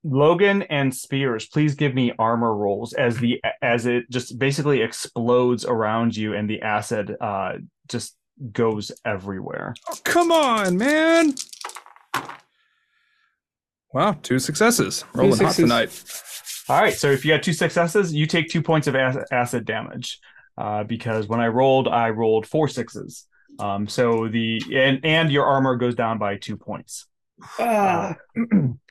[0.05, 5.65] Logan and Spears, please give me armor rolls as the as it just basically explodes
[5.65, 7.17] around you and the acid
[7.89, 8.17] just
[8.53, 9.75] goes everywhere.
[9.91, 11.35] Oh, come on, man.
[13.93, 15.05] Wow, two successes.
[15.15, 15.63] Rolling hot successes.
[15.65, 16.03] tonight.
[16.69, 20.19] All right, so if you got two successes, you take two points of acid damage
[20.57, 23.27] uh, because when I rolled, I rolled four sixes.
[23.59, 27.07] Um, so the and and your armor goes down by two points.
[27.59, 28.45] Ah, Uh,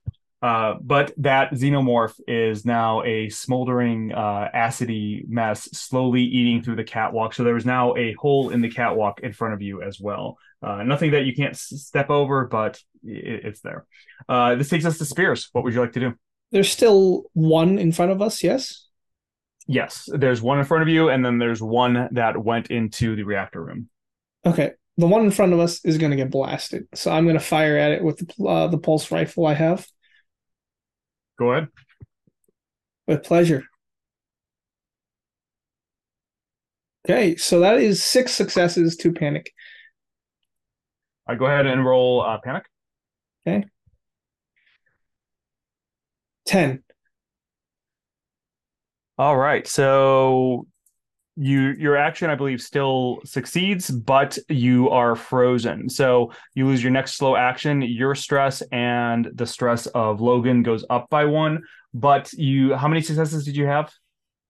[0.42, 7.34] but that xenomorph is now a smoldering, uh, acidy mess, slowly eating through the catwalk.
[7.34, 10.38] So there is now a hole in the catwalk in front of you as well.
[10.62, 13.86] Uh, nothing that you can't s- step over, but it, it's there.
[14.28, 15.50] Uh, this takes us to Spears.
[15.52, 16.14] What would you like to do?
[16.52, 18.44] there's still one in front of us.
[18.44, 18.88] Yes.
[19.68, 23.24] Yes, there's one in front of you, and then there's one that went into the
[23.24, 23.90] reactor room.
[24.46, 24.72] Okay.
[24.98, 27.44] The one in front of us is going to get blasted, so I'm going to
[27.44, 29.88] fire at it with the, uh, the pulse rifle I have
[31.42, 31.70] Go ahead.
[33.08, 33.64] with pleasure.
[37.04, 39.52] Okay, so that is six successes to panic.
[41.26, 42.66] I go ahead and roll uh, panic.
[46.46, 46.84] Ten.
[49.18, 49.66] All right.
[49.66, 50.68] So
[51.36, 55.90] you your action, I believe, still succeeds, but you are frozen.
[55.90, 57.82] So you lose your next slow action.
[57.82, 61.64] Your stress and the stress of Logan goes up by one.
[61.94, 63.92] But you, how many successes did you have?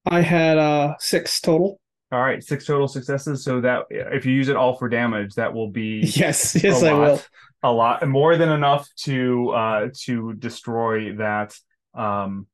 [0.05, 1.79] I had uh six total.
[2.11, 3.43] All right, six total successes.
[3.43, 6.87] So that if you use it all for damage, that will be Yes, yes, a
[6.87, 7.21] I lot, will.
[7.63, 11.55] A lot more than enough to uh to destroy that.
[11.93, 12.47] Um.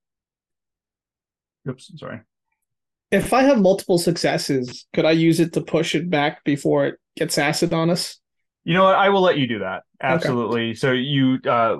[1.67, 2.21] Oops, sorry.
[3.11, 6.95] If I have multiple successes, could I use it to push it back before it
[7.15, 8.19] gets acid on us?
[8.63, 8.95] You know what?
[8.95, 9.83] I will let you do that.
[10.01, 10.75] Absolutely.
[10.75, 11.77] So you uh,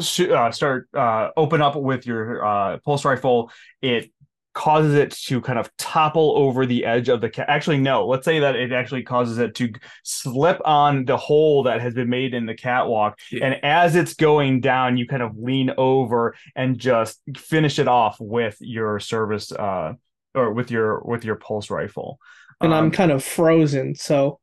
[0.00, 3.50] sh- uh, start uh, open up with your uh, pulse rifle.
[3.82, 4.10] It
[4.54, 8.24] causes it to kind of topple over the edge of the ca- actually no let's
[8.24, 9.70] say that it actually causes it to
[10.02, 13.44] slip on the hole that has been made in the catwalk Yeah.
[13.44, 18.16] and as it's going down you kind of lean over and just finish it off
[18.18, 19.92] with your service uh
[20.36, 22.18] or with your with your pulse rifle
[22.60, 24.38] And I'm Um, kind of frozen, so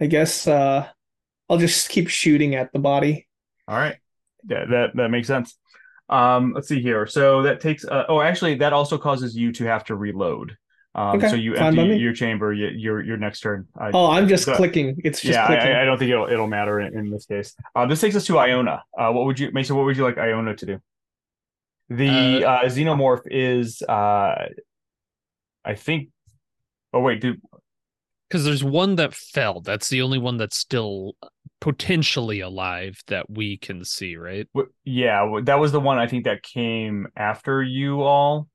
[0.00, 0.86] I guess uh
[1.48, 3.26] I'll just keep shooting at the body.
[3.66, 3.96] All right.
[4.48, 5.56] Yeah, that that makes sense.
[6.08, 7.06] Um, let's see here.
[7.06, 7.84] So that takes.
[7.84, 10.56] Uh, oh, actually, that also causes you to have to reload.
[10.94, 12.48] Um, Okay, so you fine by empty your chamber.
[12.50, 13.68] y- Your your next turn.
[13.78, 15.00] I, Oh, I'm just so- clicking.
[15.04, 15.68] It's just yeah, clicking.
[15.68, 17.54] I, I don't think it'll it'll matter in, in this case.
[17.76, 18.82] Uh, this takes us to Iona.
[18.98, 19.76] Uh, what would you, Mason?
[19.76, 20.80] What would you like Iona to do?
[21.90, 24.46] The uh, xenomorph is, uh,
[25.64, 26.08] I think.
[26.92, 27.40] Oh wait, dude.
[28.28, 29.60] because there's one that fell.
[29.60, 31.14] That's the only one that's still
[31.60, 34.48] potentially alive that we can see, right?
[34.84, 38.48] Yeah, that was the one I think that came after you all.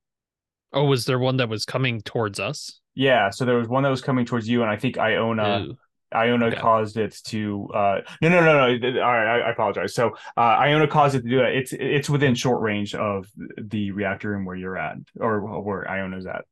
[0.73, 2.81] Oh, was there one that was coming towards us?
[2.95, 5.65] Yeah, so there was one that was coming towards you, and I think Iona.
[5.69, 5.77] Ooh.
[6.13, 6.57] Iona Okay.
[6.57, 10.39] caused it to uh no no no no all right I, I apologize so uh
[10.39, 13.25] Iona caused it to do that it's it's within short range of
[13.57, 16.45] the reactor room where you're at or where Iona's at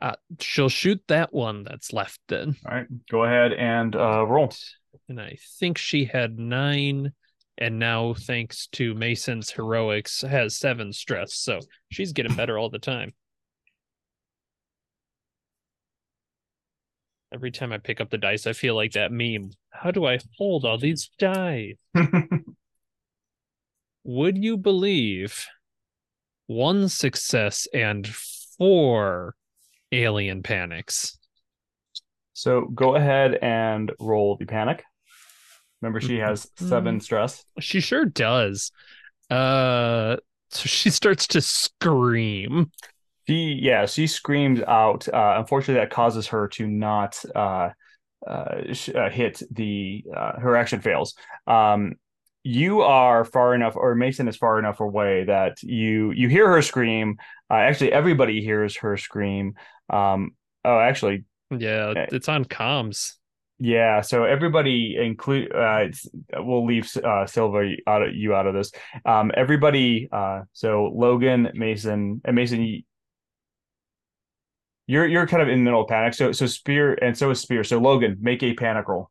[0.00, 2.56] Uh, she'll shoot that one that's left then.
[2.66, 4.52] all right go ahead and uh roll
[5.08, 7.12] And I think she had nine,
[7.56, 11.34] and now thanks to Mason's heroics, has seven stress.
[11.34, 13.12] So she's getting better all the time.
[17.32, 19.50] Every time I pick up the dice, I feel like that meme.
[19.70, 21.74] How do I hold all these dice?
[24.04, 25.46] Would you believe
[26.46, 29.34] one success and four
[29.92, 31.18] alien panics?
[32.32, 34.84] so go ahead and roll the panic
[35.82, 36.60] remember she has Mm-hmm.
[36.60, 38.72] seven stress She sure does.
[39.30, 40.16] Uh
[40.50, 42.72] so she starts to scream.
[43.28, 45.06] She yeah, she screams out.
[45.08, 47.70] Uh, unfortunately, that causes her to not uh,
[48.26, 51.14] uh, sh- uh, hit the uh, her action fails.
[51.46, 51.94] Um,
[52.44, 56.62] you are far enough, or Mason is far enough away that you you hear her
[56.62, 57.18] scream.
[57.50, 59.54] Uh, actually, everybody hears her scream.
[59.90, 60.32] Um,
[60.64, 62.06] oh, actually, Yeah, Okay.
[62.12, 63.14] it's on comms.
[63.58, 64.00] yeah.
[64.02, 65.54] So everybody include.
[65.54, 65.86] Uh,
[66.36, 68.70] we'll leave uh, Silva out of you out of this.
[69.04, 70.08] Um, everybody.
[70.12, 72.62] Uh, so Logan, Mason, and Mason.
[72.62, 72.82] you-
[74.86, 76.14] You're you're kind of in the middle of panic.
[76.14, 77.62] So so Spear and so is Spear.
[77.64, 79.10] So Logan, make a panic roll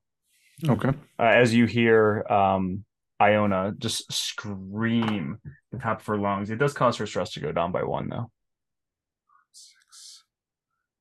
[0.68, 0.90] Okay.
[1.20, 2.84] uh, as you hear um,
[3.22, 6.50] Iona just scream at the top of her lungs.
[6.50, 8.32] It does cause her stress to go down by one, though.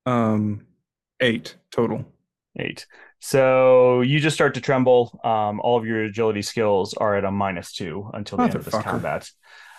[0.06, 0.66] Um,
[1.20, 2.04] eight total.
[2.58, 2.86] Eight.
[3.20, 5.20] So you just start to tremble.
[5.24, 8.64] Um, all of your agility skills are at a minus two until the end of
[8.64, 8.82] this Motherfucker.
[8.82, 9.30] combat.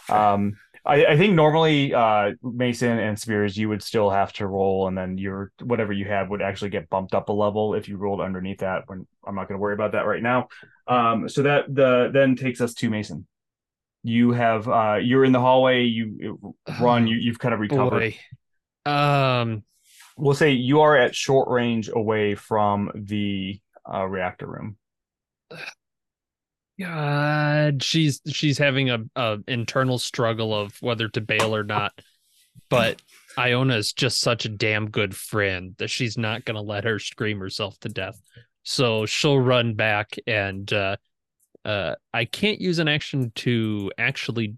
[0.09, 4.87] Um, I, I think normally uh, Mason and Spears, you would still have to roll,
[4.87, 7.97] and then your whatever you have would actually get bumped up a level if you
[7.97, 8.83] rolled underneath that.
[8.87, 10.47] When I'm not going to worry about that right now.
[10.87, 13.27] Um, so that the then takes us to Mason.
[14.03, 15.83] You have uh, you're in the hallway.
[15.83, 17.07] You run.
[17.07, 18.13] You you've kind of recovered.
[18.85, 18.91] Boy.
[18.91, 19.63] Um,
[20.17, 23.59] We'll say you are at short range away from the
[23.91, 24.77] uh, reactor room.
[26.79, 31.93] God, she's she's having a, a internal struggle of whether to bail or not.
[32.69, 33.01] But
[33.37, 37.39] Iona is just such a damn good friend that she's not gonna let her scream
[37.39, 38.19] herself to death.
[38.63, 40.97] So she'll run back and uh
[41.65, 44.55] uh I can't use an action to actually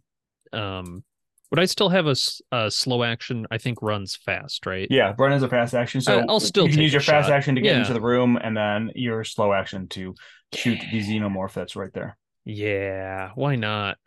[0.52, 1.04] um
[1.52, 2.16] would I still have a,
[2.52, 3.46] a slow action?
[3.52, 4.88] I think runs fast, right?
[4.90, 6.02] Yeah, run is a fast action.
[6.02, 7.36] So I- I'll still you can use your fast shot.
[7.36, 7.80] action to get Yeah.
[7.82, 10.16] into the room, and then your slow action to
[10.54, 12.18] shoot the xenomorph that's right there.
[12.46, 13.98] Yeah, why not?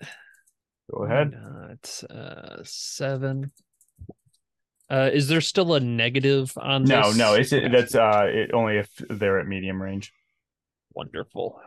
[0.90, 1.32] Go ahead.
[1.32, 2.02] not?
[2.10, 3.50] Uh, seven.
[4.90, 7.16] Uh, is there still a negative on No, this?
[7.16, 7.34] no, no.
[7.40, 10.12] it's that's uh, it only if they're at medium range.
[10.92, 11.58] wonderful.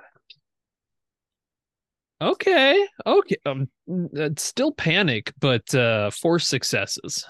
[2.21, 3.35] Okay, okay.
[3.45, 3.67] Um,
[4.13, 7.25] it's still panic, but uh, four successes.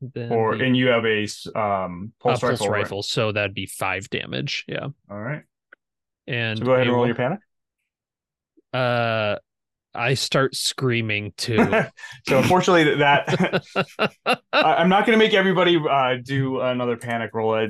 [0.00, 1.22] Then Or the- and you have a
[1.58, 2.98] um pulse, pulse rifle.
[2.98, 3.04] right?
[3.04, 4.64] so that'd be five damage.
[4.68, 5.42] Yeah, All right.
[6.26, 7.40] and So go ahead and roll your panic.
[8.72, 9.36] Uh,
[9.96, 11.56] I start screaming too.
[12.28, 13.64] so unfortunately, that
[14.26, 17.54] I, I'm not going to make everybody uh, do another panic roll.
[17.54, 17.68] I,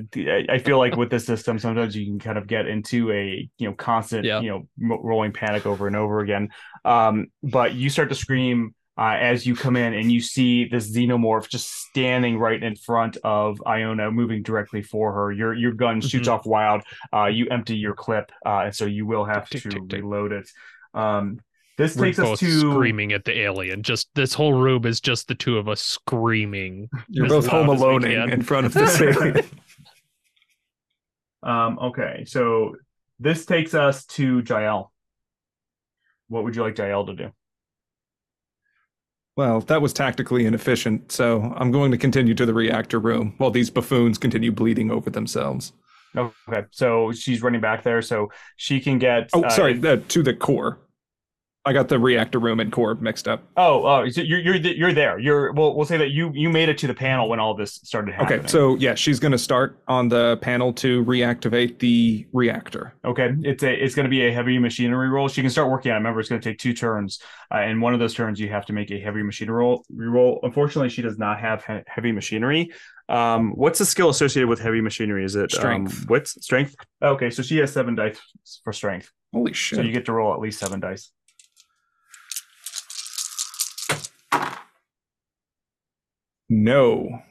[0.49, 3.69] I feel like with this system, sometimes you can kind of get into a you
[3.69, 4.41] know constant Yeah.
[4.41, 6.51] you know rolling panic over and over again.
[6.85, 10.91] Um, but you start to scream uh, as you come in, and you see this
[10.91, 15.33] xenomorph just standing right in front of Iona, moving directly for her.
[15.33, 16.33] Your your gun shoots Mhm.
[16.33, 16.83] off wild.
[17.13, 20.03] Uh, you empty your clip, uh, and so you will have Tick, to tick, tick.
[20.03, 20.49] reload it.
[20.95, 21.41] Um,
[21.77, 23.83] this We're takes both us to screaming at the alien.
[23.83, 26.89] Just this whole room is just the two of us screaming.
[27.09, 29.47] You're both home loud alone in front of the city.
[31.43, 32.77] Um, okay, so
[33.21, 34.93] this takes us to Jael.
[36.29, 37.31] What would you like Jael to do?
[39.37, 43.51] well, that was tactically inefficient, so I'm going to continue to the reactor room while
[43.51, 45.75] these buffoons continue bleeding over themselves.
[46.17, 49.29] Okay, so she's running back there, so she can get.
[49.35, 50.79] Oh, uh, sorry, if- uh, to the core.
[51.67, 53.43] I got the reactor room and core mixed up.
[53.57, 55.19] oh, oh, so you're you're you're there.
[55.19, 55.75] You're well.
[55.77, 58.39] We'll say that you you made it to the panel when all this started happening.
[58.41, 62.95] Okay, so yeah, she's going to start on the panel to reactivate the reactor.
[63.05, 65.29] Okay, it's a it's going to be a heavy machinery roll.
[65.29, 65.97] She can start working on.
[65.97, 65.99] it.
[65.99, 67.21] Remember, it's going to take two turns,
[67.53, 69.85] uh, and one of those turns you have to make a heavy machinery roll.
[69.95, 70.39] Reroll.
[70.45, 72.71] Unfortunately, she does not have he- heavy machinery.
[73.09, 75.25] Um, what's the skill associated with heavy machinery?
[75.25, 76.03] Is it Strength.
[76.03, 76.75] Um, wits strength?
[77.03, 78.21] Okay, so she has seven dice
[78.65, 79.77] for strength, Holy shit.
[79.77, 81.11] so you get to roll at least seven dice.
[86.49, 87.23] No.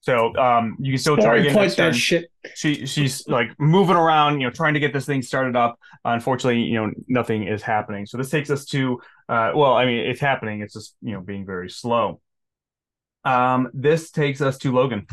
[0.00, 2.30] So um, you can still try Sorry, again quite that shit.
[2.54, 5.78] she she's like moving around, you know, trying to get this thing started up.
[6.04, 8.06] Unfortunately, you know, nothing is happening.
[8.06, 10.62] So this takes us to uh well, I mean, it's happening.
[10.62, 12.20] It's just, you know, being very slow.
[13.24, 15.06] Um this takes us to Logan.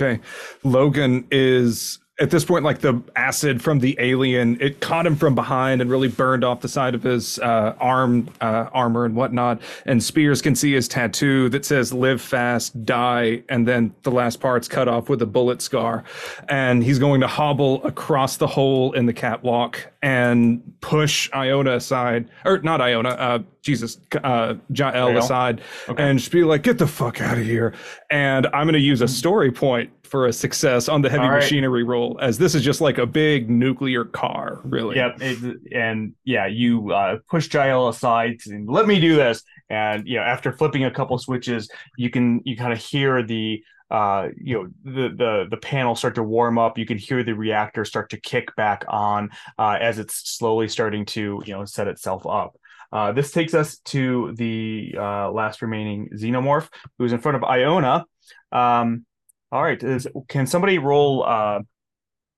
[0.00, 0.22] Okay.
[0.62, 4.60] Logan is at this point like the acid from the alien.
[4.60, 8.28] It caught him from behind and really burned off the side of his uh, arm,
[8.40, 9.60] uh, armor and whatnot.
[9.86, 14.40] And Spears can see his tattoo that says "Live fast, die," and then the last
[14.40, 16.04] part's cut off with a bullet scar.
[16.48, 22.28] And he's going to hobble across the hole in the catwalk and push Iona aside,
[22.44, 23.10] or not Iona.
[23.10, 26.02] Uh, Jesus, uh, Jael aside, Okay.
[26.02, 27.74] and just be like, "Get the fuck out of here!"
[28.10, 31.40] And I'm going to use a story point for a success on the heavy right.
[31.40, 34.96] machinery roll, as this is just like a big nuclear car, really.
[34.96, 39.42] Yep, it, and yeah, you uh, push Jael aside and let me do this.
[39.70, 43.62] And you know, after flipping a couple switches, you can you kind of hear the
[43.90, 47.32] uh you know the the the panel start to warm up you can hear the
[47.32, 51.88] reactor start to kick back on uh as it's slowly starting to you know set
[51.88, 52.58] itself up
[52.92, 58.04] uh this takes us to the uh last remaining xenomorph who's in front of iona
[58.52, 59.06] um
[59.52, 61.60] all right is, can somebody roll uh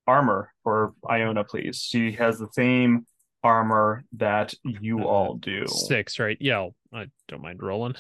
[0.07, 3.07] armor for iona please she has the same
[3.43, 6.37] armor that you Uh, all do Six, right?
[6.41, 7.95] Yeah, I'll- I don't mind rolling.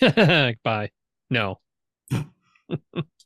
[0.64, 0.90] Bye.
[1.28, 1.60] No.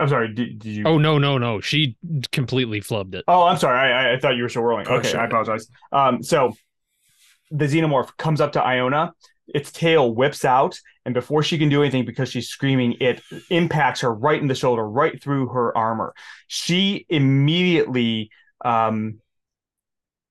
[0.00, 1.60] i'm sorry did, did you Oh no, no, no.
[1.60, 1.96] She
[2.32, 3.24] completely flubbed it.
[3.28, 3.78] Oh, I'm sorry.
[3.78, 4.86] I, I- thought you were still rolling.
[4.88, 5.14] Oh, okay.
[5.14, 5.68] I apologize.
[5.92, 6.52] Um, so
[7.50, 9.12] the xenomorph comes up to Iona.
[9.52, 13.20] Its tail whips out, and before she can do anything, because she's screaming, it
[13.50, 16.14] impacts her right in the shoulder, right through her armor.
[16.46, 18.30] She immediately
[18.64, 19.20] um,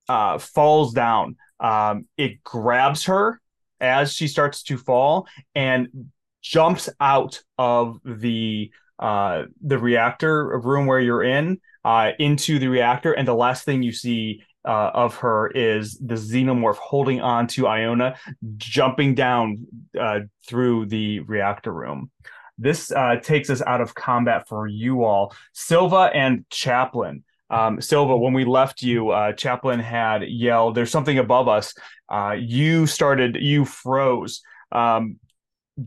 [0.08, 1.36] uh, falls down.
[1.60, 3.42] Um, it grabs her
[3.82, 6.12] as she starts to fall and
[6.42, 13.14] jumps out of the uh, the reactor room where you're in uh, into the reactor,
[13.14, 17.68] and the last thing you see uh, of her is the xenomorph holding on to
[17.68, 18.18] Iona,
[18.58, 19.66] jumping down
[20.00, 22.12] uh, through the reactor room.
[22.58, 27.24] This uh, takes us out of combat for you all, Silva and Chaplin.
[27.50, 31.74] Um, Silva, when we left you, uh, Chaplin had yelled, "There's something above us."
[32.10, 34.42] Uh, you started, you froze.
[34.72, 35.20] Um,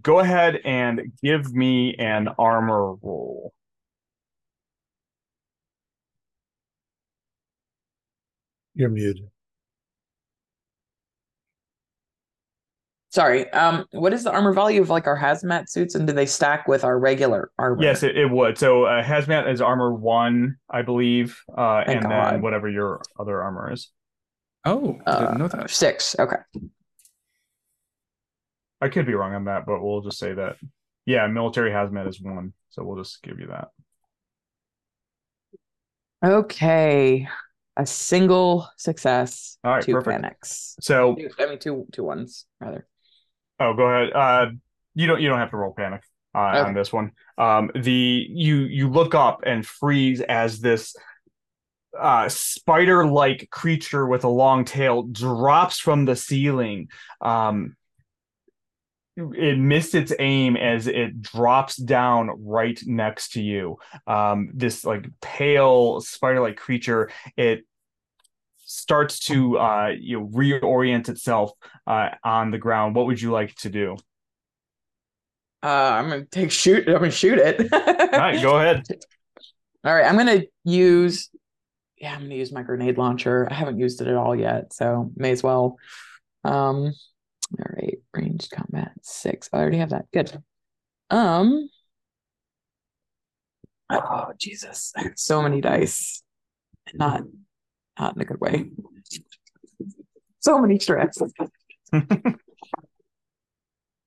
[0.01, 3.53] go ahead and give me an armor roll.
[8.75, 9.29] You're muted.
[13.11, 13.51] Sorry.
[13.53, 16.67] Um, what is the armor value of like our hazmat suits, and do they stack
[16.67, 17.83] with our regular armor?
[17.83, 18.57] Yes, it, it would.
[18.57, 22.33] So uh, hazmat is armor one, I believe, uh, Thank and God.
[22.35, 23.91] then whatever your other armor is.
[24.65, 25.71] Oh, I didn't know Uh, that.
[25.71, 26.17] six.
[26.19, 26.37] Okay.
[28.83, 30.57] I could be wrong on that, but we'll just say that.
[31.07, 33.69] Yeah, military hazmat is one, so we'll just give you that.
[36.25, 37.27] Okay.
[37.77, 39.57] A single success.
[39.65, 40.23] All right, two perfect.
[40.23, 40.77] panics.
[40.81, 42.87] So, I mean, two two ones rather.
[43.61, 44.13] oh, go ahead.
[44.13, 44.47] Uh,
[44.95, 46.03] you don't you don't have to roll panic
[46.35, 46.59] uh, Okay.
[46.61, 47.13] on this one.
[47.39, 50.95] Um, the you you look up and freeze as this
[51.99, 56.89] uh spider-like creature with a long tail drops from the ceiling.
[57.23, 57.75] Um,
[59.17, 63.79] it missed its aim as it drops down right next to you.
[64.07, 67.65] Um, this like pale spider-like creature, it
[68.65, 71.53] starts to uh, you know reorient itself
[71.87, 72.95] uh, on the ground.
[72.95, 73.97] What would you like to do?
[75.63, 76.89] Uh, I'm gonna take shoot.
[76.89, 77.73] I'm gonna shoot it.
[77.73, 78.85] All right, go ahead.
[79.85, 81.29] All right, I'm gonna use.
[81.99, 83.47] Yeah, I'm gonna use my grenade launcher.
[83.51, 85.77] I haven't used it at all yet, so may as well.
[86.45, 86.93] Um,
[87.59, 89.49] all right, ranged combat six.
[89.53, 90.07] I already have that.
[90.13, 90.43] Good.
[91.11, 91.69] Um.
[93.91, 94.93] Oh Jesus!
[95.17, 96.23] So many dice.
[96.95, 97.23] Not,
[97.99, 98.71] not in a good way.
[100.41, 101.19] So many stress.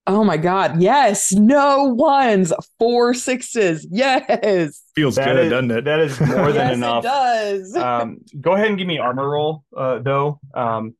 [0.08, 0.82] Oh my God.
[0.84, 1.32] Yes.
[1.32, 2.54] No ones.
[2.78, 3.88] Four sixes.
[3.90, 4.84] Yes.
[4.94, 5.86] Feels That good, is- doesn't it?
[5.86, 7.04] That is more than yes, enough.
[7.04, 7.76] It does.
[7.76, 10.40] Um, go ahead and give me armor roll, uh, though.
[10.54, 10.94] Um,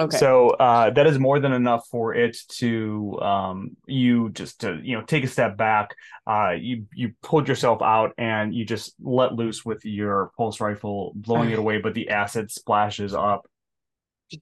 [0.00, 0.16] okay.
[0.18, 4.96] So uh, that is more than enough for it to um, you just to you
[4.98, 5.94] know take a step back.
[6.26, 11.12] Uh, you you pulled yourself out and you just let loose with your pulse rifle,
[11.14, 11.78] blowing it away.
[11.78, 13.46] But the acid splashes up.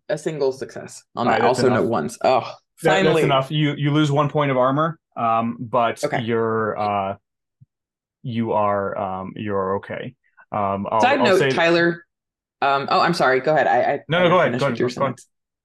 [0.09, 1.41] a single success on that.
[1.41, 1.85] right, also no enough.
[1.91, 2.19] ones.
[2.23, 2.41] Oh,
[2.83, 3.23] That- finally.
[3.23, 3.51] that's enough.
[3.51, 6.21] You you lose one point of armor, um, but Okay.
[6.23, 7.17] you're uh,
[8.23, 10.15] you are um, you're okay.
[10.53, 12.05] Um, I'll, Side I'll note, Tyler.
[12.61, 12.89] Um.
[12.91, 13.41] Oh, I'm sorry.
[13.41, 13.67] Go ahead.
[13.67, 13.79] I.
[13.95, 15.17] I No, no, finished go ahead, go ahead.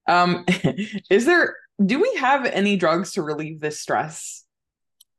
[0.08, 0.95] Sentence.
[0.95, 0.99] Um.
[1.10, 1.56] is there?
[1.84, 4.43] Do we have any drugs to relieve this stress?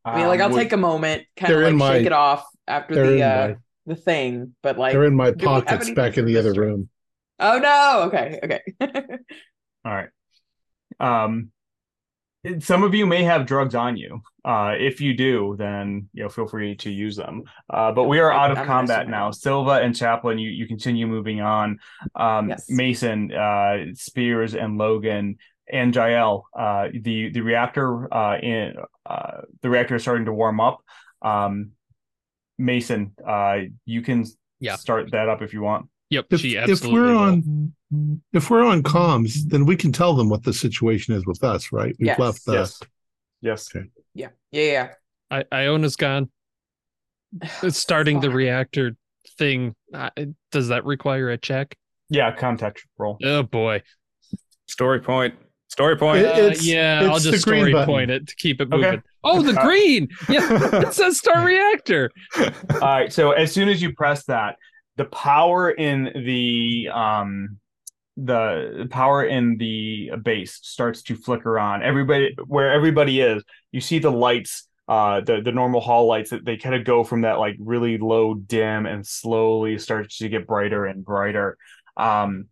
[0.05, 2.13] I mean, like, um, I'll would- take a moment, kind of like my- shake it
[2.13, 3.57] off after the uh my
[3.87, 4.93] the thing, but like.
[4.93, 6.67] they're in my do we have pockets back in the other drug?
[6.69, 6.89] room.
[7.39, 8.03] Oh no.
[8.07, 8.39] Okay.
[8.43, 8.61] Okay.
[9.85, 10.09] All right.
[11.01, 11.49] Um, it-
[12.61, 14.23] some of you may have drugs on you.
[14.45, 17.45] Uh, if you do, then you know feel free to use them.
[17.71, 19.31] Uh, but we are out of I'm combat now.
[19.31, 21.79] Silva and Chaplin, you you continue moving on.
[22.15, 22.67] Um, Yes.
[22.69, 25.39] Mason, uh, Spears, and Logan
[25.73, 26.47] and Jael.
[26.57, 28.75] Uh, the the reactor uh, in
[29.07, 30.83] uh, the reactor is starting to warm up.
[31.23, 31.73] Um,
[32.59, 34.27] Mason, uh, you can
[34.61, 34.77] Yeah.
[34.77, 35.89] start that up if you want.
[36.11, 37.19] Yep, If, she if we're will.
[37.19, 37.73] on
[38.33, 41.73] if we're on comms, then we can tell them what the situation is with us,
[41.73, 41.95] right?
[41.99, 42.19] We've Yes.
[42.19, 42.81] left the yes.
[43.41, 43.69] Yes.
[43.75, 43.83] Yeah.
[44.15, 44.29] Yeah.
[44.51, 44.89] Yeah.
[45.31, 46.31] I- Iona's gone.
[47.63, 48.97] It's starting the reactor
[49.39, 49.75] thing.
[49.93, 50.11] Uh,
[50.53, 51.77] does that require a check?
[52.09, 52.35] Yeah.
[52.35, 53.19] Contact roll.
[53.25, 53.83] Oh boy.
[54.69, 55.35] Story point.
[55.69, 56.25] Story point.
[56.25, 57.87] Uh, it's- yeah, I'll just story button.
[57.87, 58.77] point it to keep it Okay.
[58.77, 59.03] moving.
[59.25, 60.09] Oh, the Uh, green.
[60.29, 60.47] Yeah,
[60.87, 62.11] it says start reactor.
[62.39, 63.13] All right.
[63.13, 64.57] So as soon as you press that,
[64.97, 67.59] the power in the um
[68.17, 71.83] the power in the base starts to flicker on.
[71.83, 73.43] Everybody where everybody is,
[73.73, 77.03] you see the lights, uh the the normal hall lights that they kind of go
[77.03, 81.57] from that like really low dim and slowly starts to get brighter and brighter.
[81.97, 82.47] Um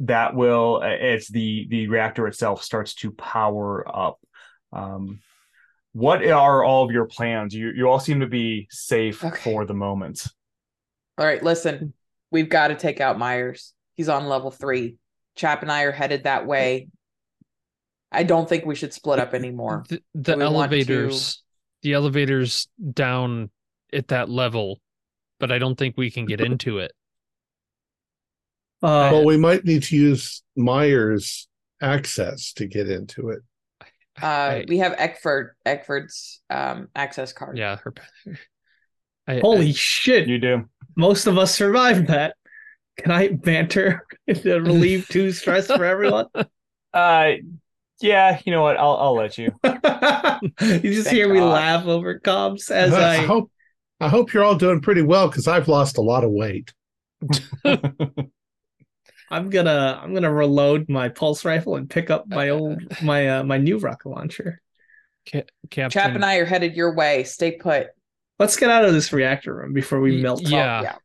[0.00, 4.18] that will as the the reactor itself starts to power up.
[4.72, 5.20] Um
[5.92, 7.54] what are all of your plans?
[7.54, 9.40] You you all seem to be safe Okay.
[9.40, 10.26] for the moment.
[11.18, 11.42] All right.
[11.42, 11.92] Listen,
[12.30, 13.72] we've got to take out Myers.
[13.96, 14.96] He's on level three.
[15.36, 16.88] Chap and I are headed that way.
[18.12, 19.84] I don't think we should split up anymore.
[19.88, 21.42] The, the Do we want to- elevators,
[21.82, 23.50] the elevators down
[23.92, 24.80] at that level,
[25.38, 26.92] but I don't think we can get into it.
[28.82, 31.48] Uh, well, we might need to use Myers
[31.82, 33.40] access to get into it.
[34.22, 37.58] Uh, I- we have Eckford Eckford's um, access card.
[37.58, 37.92] yeah, her.
[39.26, 40.28] I, holy I- shit!
[40.28, 40.64] You do.
[40.96, 42.36] Most of us survived that.
[43.00, 46.26] Can I banter to relieve two stress for everyone?
[46.92, 47.34] Uh
[48.00, 48.76] yeah, you know what?
[48.76, 49.52] I'll I'll let you.
[49.64, 53.16] you just Thank hear me laugh over comms as I, I.
[53.18, 53.48] hope
[54.00, 56.72] I hope you're all doing pretty well because I've lost a lot of weight.
[59.30, 63.44] I'm gonna I'm gonna reload my pulse rifle and pick up my old my uh,
[63.44, 64.60] my new rocket launcher.
[65.30, 65.90] Ca- Captain.
[65.90, 67.22] Chap and I are headed your way.
[67.22, 67.86] Stay put.
[68.40, 70.42] Let's get out of this reactor room before we melt.
[70.42, 70.82] yeah.
[70.82, 70.96] yeah.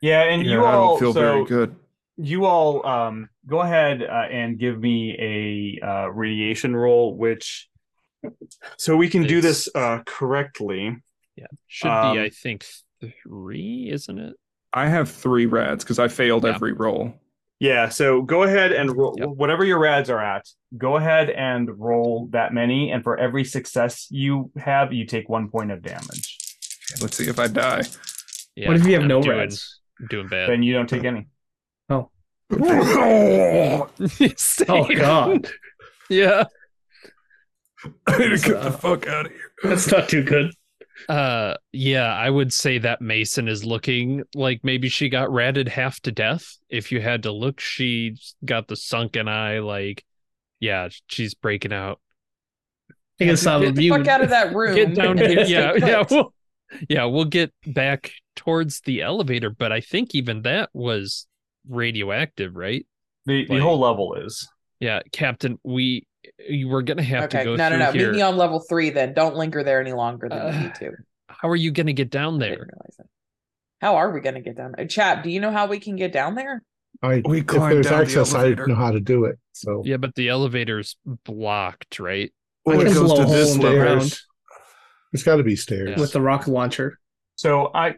[0.00, 1.76] Yeah, and Yeah, you I all don't feel so very good.
[2.16, 7.68] you all um go ahead uh, and give me a uh, radiation roll, which
[8.78, 10.96] so we can do this uh correctly.
[11.36, 12.64] Yeah, should Um, be I think
[13.22, 14.36] three, isn't it?
[14.72, 16.54] I have three rads because I failed Yeah.
[16.54, 17.14] every roll.
[17.58, 19.28] Yeah, so go ahead and roll Yep.
[19.28, 20.46] whatever your rads are at.
[20.76, 25.48] Go ahead and roll that many, and for every success you have, you take one
[25.48, 26.36] point of damage.
[27.00, 27.82] Let's see if I die.
[28.56, 29.75] Yeah, what if you have I'm no doing, reds?
[30.10, 30.50] Doing bad.
[30.50, 31.26] Then you don't take any.
[31.88, 32.10] Oh
[34.36, 34.96] Same.
[34.98, 35.48] god,
[36.08, 36.44] Yeah.
[38.06, 39.50] I need to get Uh, the fuck out of here.
[39.64, 40.52] that's not too good.
[41.08, 46.00] Uh yeah, I would say that Mason is looking like maybe she got ratted half
[46.02, 46.56] to death.
[46.70, 50.04] If you had to look, she's got the sunken eye, like
[50.60, 52.00] yeah, she's breaking out.
[53.20, 54.74] I guess I'm Get the fuck out of that room.
[54.74, 55.40] Get down here.
[55.46, 56.04] Yeah, yeah.
[56.10, 56.32] We'll,
[56.88, 61.26] yeah, we'll get back towards the elevator, but I think even that was
[61.68, 62.86] radioactive, right?
[63.26, 64.48] The the whole level is.
[64.80, 66.06] Yeah, Captain, we
[66.48, 67.38] you were gonna have Okay.
[67.38, 67.92] to go No, no, through no.
[67.92, 68.10] here.
[68.10, 69.14] Meet me on level three then.
[69.14, 70.92] Don't linger there any longer than Uh, we need to.
[71.28, 72.66] How are you gonna get down I didn't there?
[72.66, 73.06] realize that.
[73.80, 74.86] How are we going to get down there?
[74.86, 76.62] Chap, do you know how we can get down there?
[77.02, 78.66] I We if there's down the access, I elevator.
[78.68, 79.38] know how to do it.
[79.52, 82.32] So Yeah, but the elevator's blocked, right?
[82.64, 84.06] Well, it goes to this in the level.
[85.22, 85.36] Ground.
[85.36, 85.90] there's got to be stairs.
[85.96, 86.00] Yeah.
[86.00, 86.98] with the rocket launcher.
[87.36, 87.96] So I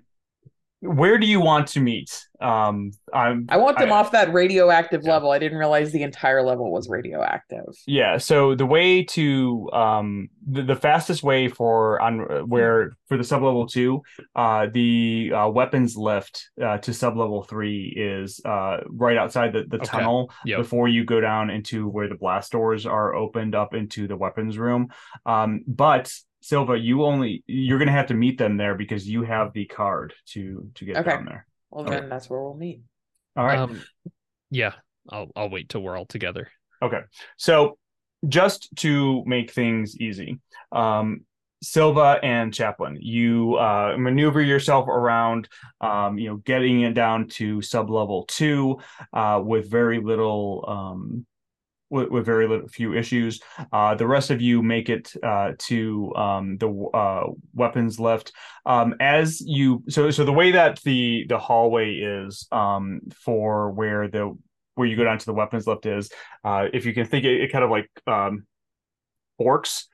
[0.81, 2.25] where do you want to meet?
[2.41, 5.15] Um I'm I want them I- off that radioactive Yeah.
[5.15, 5.33] level.
[5.33, 7.75] I didn't realize the entire level was radioactive.
[7.89, 13.25] Yeah, so the way to um the, the fastest way for on where for the
[13.25, 14.03] sub level two,
[14.37, 19.65] uh the uh, weapons lift uh, to sub level three is uh right outside the,
[19.67, 19.87] the Okay.
[19.87, 20.59] tunnel Yep.
[20.59, 24.57] before you go down into where the blast doors are opened up into the weapons
[24.59, 24.91] room.
[25.27, 29.53] Um but Silva, you only you're gonna have to meet them there because you have
[29.53, 31.11] the card to to get Okay.
[31.11, 31.47] down there.
[31.71, 32.01] Well, Okay.
[32.01, 32.81] then that's where we'll meet.
[33.37, 33.59] All right.
[33.59, 33.81] Um,
[34.51, 34.75] yeah,
[35.11, 36.49] I'll I'll wait till we're all together.
[36.83, 37.01] Okay.
[37.37, 37.79] So
[38.29, 40.39] just to make things easy,
[40.73, 41.21] um,
[41.63, 45.49] Silva and Chaplin, you uh, maneuver yourself around,
[45.81, 48.79] um, you know, getting it down to sub level two
[49.13, 50.65] uh, with very little.
[50.69, 51.27] Um,
[51.91, 53.41] with, with very few issues,
[53.73, 57.25] uh, the rest of you make it uh, to um, the uh,
[57.55, 58.33] weapons lift.
[58.67, 64.09] Um, as you, so so the way that the the hallway is um, for where
[64.09, 64.37] the
[64.75, 66.11] where you go down to the weapons lift is
[66.45, 68.47] uh, if you can think it, it kind of like um,
[69.37, 69.89] forks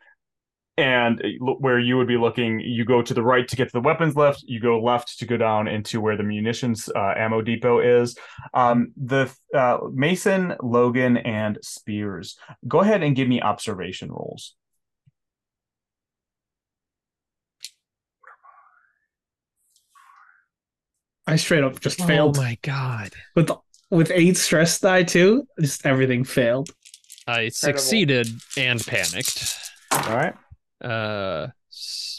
[0.76, 3.80] and where you would be looking you go to the right to get to the
[3.80, 7.78] weapons lift you go left to go down into where the munitions uh, ammo depot
[7.78, 8.16] is
[8.54, 14.54] um, the uh, mason logan and spears go ahead and give me observation rolls
[21.26, 23.12] I straight up just failed Oh my god.
[23.34, 23.50] with
[23.90, 25.46] with eight stress die too.
[25.60, 26.70] Just everything failed.
[27.26, 29.56] I succeeded and panicked.
[29.90, 30.34] All right.
[30.80, 31.48] Uh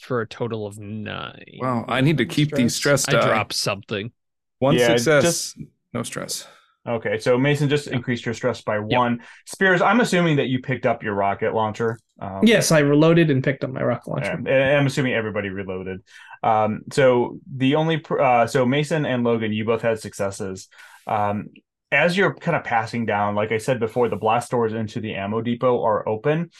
[0.04, 1.44] for a total of nine.
[1.60, 3.26] Wow, I need to keep these stress I die.
[3.28, 4.12] dropped something.
[4.60, 5.58] One Yeah, success, just-
[5.94, 6.48] no stress.
[6.88, 9.24] Okay, so Mason just increased your stress by one.
[9.48, 11.98] Spears, I'm assuming that you picked up your rocket launcher.
[12.20, 14.32] Um, Yes, I reloaded and picked up my rocket launcher.
[14.32, 16.02] and and I'm assuming everybody reloaded.
[16.44, 20.68] Um, so the only pr- uh, so Mason and Logan, you both had successes.
[21.08, 21.48] Um,
[21.92, 25.16] as you're kind of passing down, like I said before, the blast doors into the
[25.16, 26.52] ammo depot are open,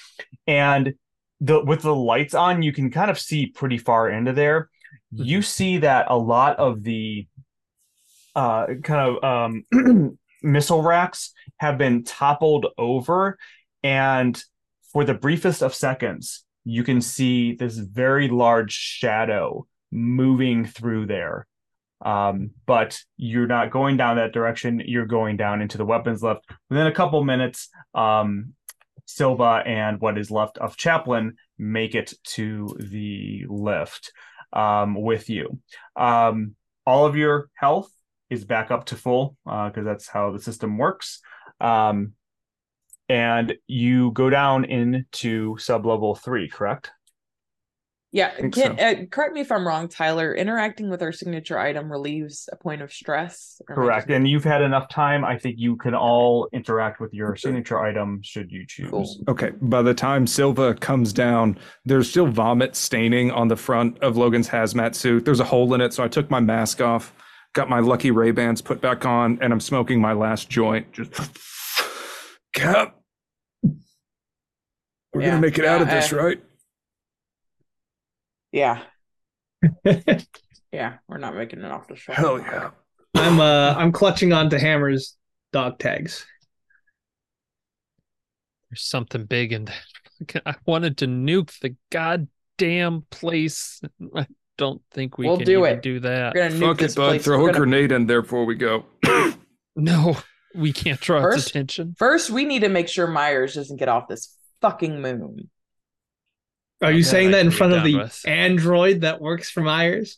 [0.48, 0.96] and
[1.46, 4.70] the with the lights on, you can kind of see pretty far into there.
[5.12, 7.28] You see that a lot of the
[8.36, 13.38] uh, kind of um, missile racks have been toppled over,
[13.84, 14.42] and
[14.92, 21.48] for the briefest of seconds, you can see this very large shadow moving through there.
[22.04, 24.82] Um, but you're not going down that direction.
[24.86, 26.46] You're going down into the weapons left.
[26.70, 28.54] Within a couple minutes, um,
[29.06, 34.12] Silva and what is left of Chaplin make it to the lift
[34.54, 35.60] um, with you.
[35.96, 37.90] Um, all of your health
[38.30, 41.22] is back up to full because that's how the system works.
[41.60, 42.14] Um,
[43.08, 46.92] and you go down into sub level three, correct?
[48.16, 50.34] Yeah, think can, uh, correct me if I'm wrong, Tyler.
[50.34, 53.62] Interacting with our signature item relieves a point of stress.
[53.68, 54.10] Or am I Correct.
[54.10, 55.26] And you've had enough time.
[55.26, 58.90] I think you can all interact with your signature item should you choose.
[58.90, 59.18] Cool.
[59.28, 64.16] Okay, by the time Silva comes down, there's still vomit staining on the front of
[64.16, 65.26] Logan's hazmat suit.
[65.26, 67.14] There's a hole in it, so I took my mask off,
[67.52, 70.90] got my lucky Ray Bans put back on, and I'm smoking my last joint.
[70.94, 71.12] Just
[72.56, 72.96] Cap,
[75.12, 76.42] we're Yeah, gonna make it out of this, uh, right?
[78.56, 78.84] Yeah,
[80.72, 82.14] yeah, we're not making it off the show.
[82.14, 82.70] Hell yeah!
[83.16, 85.18] I'm uh I'm clutching onto Hammer's
[85.52, 86.26] dog tags.
[88.70, 90.42] There's something big in there.
[90.46, 93.82] I wanted to nuke the goddamn place.
[94.16, 94.26] I
[94.58, 95.82] don't think we We'll can do even it.
[95.82, 96.34] do that.
[96.34, 97.08] We're gonna nuke Fuck this it, bud.
[97.10, 97.24] place.
[97.26, 98.86] Throw We're a gonna- grenade in there before we go.
[99.78, 100.16] No,
[100.56, 101.96] we can't draw its First- attention.
[102.00, 105.50] First, we need to make sure Myers doesn't get off this fucking moon.
[106.86, 108.22] Are you Yeah, saying that in front of the with.
[108.26, 110.18] android that works for Myers?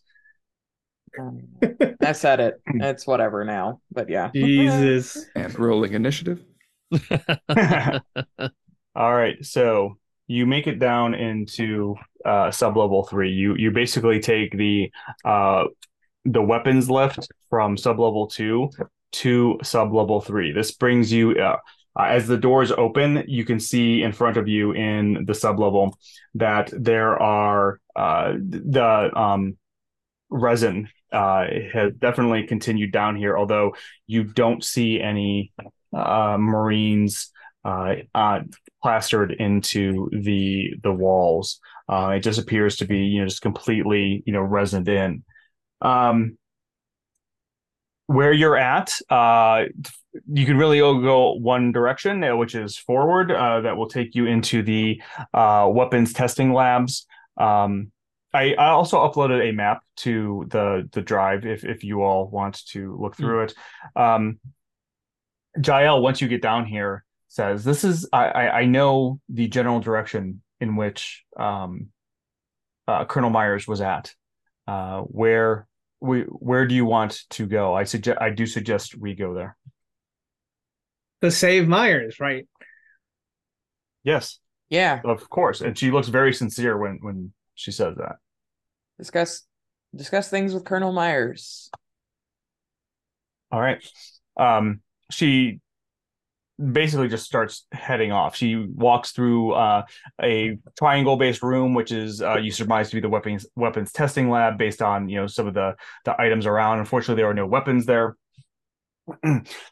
[2.03, 2.61] I said it.
[2.79, 4.31] It's whatever now, but yeah.
[4.33, 5.25] Jesus.
[5.35, 6.43] and rolling initiative.
[8.95, 9.97] All right, so
[10.27, 11.95] you make it down into
[12.25, 13.31] uh, sub level three.
[13.31, 14.91] You you basically take the
[15.23, 15.65] uh,
[16.25, 18.69] the weapons lift from sub level two
[19.13, 20.51] to sub level three.
[20.51, 21.57] This brings you uh,
[21.97, 23.23] uh, as the doors open.
[23.27, 25.97] You can see in front of you in the sub level
[26.35, 29.57] that there are uh, the um,
[30.29, 33.37] resin uh, has definitely continued down here.
[33.37, 33.75] Although
[34.05, 35.51] you don't see any
[35.95, 37.31] uh, Marines
[37.65, 38.41] uh, uh,
[38.81, 41.59] plastered into the the walls.
[41.89, 45.23] It just appears to be you know just completely you know resined in.
[45.81, 46.37] Um,
[48.07, 48.93] where you're at,
[50.31, 53.31] you can really only go one direction, uh, which is forward.
[53.31, 55.01] Uh, that will take you into the
[55.33, 57.05] uh, weapons testing labs.
[57.37, 57.91] Um,
[58.33, 62.65] I, I also uploaded a map to the the drive if if you all want
[62.67, 63.53] to look through it.
[63.95, 64.39] Um,
[65.63, 69.79] Jael, once you get down here, says this is I, I I know the general
[69.79, 71.87] direction in which um,
[72.87, 74.13] uh, Colonel Myers was at.
[74.67, 75.67] Uh, where
[76.01, 77.73] we where do you want to go?
[77.73, 79.57] I suggest I do suggest we go there.
[81.21, 82.47] To save Myers, right?
[84.03, 84.39] Yes,
[84.69, 85.01] Yeah.
[85.03, 85.61] of course.
[85.61, 88.17] And she looks very sincere when when she says that.
[88.97, 89.43] Discuss
[89.95, 91.69] discuss things with Colonel Myers.
[93.51, 93.83] All right.
[94.37, 95.59] Um, she
[96.59, 98.35] basically just starts heading off.
[98.35, 99.83] She walks through uh,
[100.21, 104.57] a triangle-based room, which is uh, you surmise to be the weapons weapons testing lab,
[104.57, 106.79] based on you know some of the the items around.
[106.79, 108.15] Unfortunately, there are no weapons there.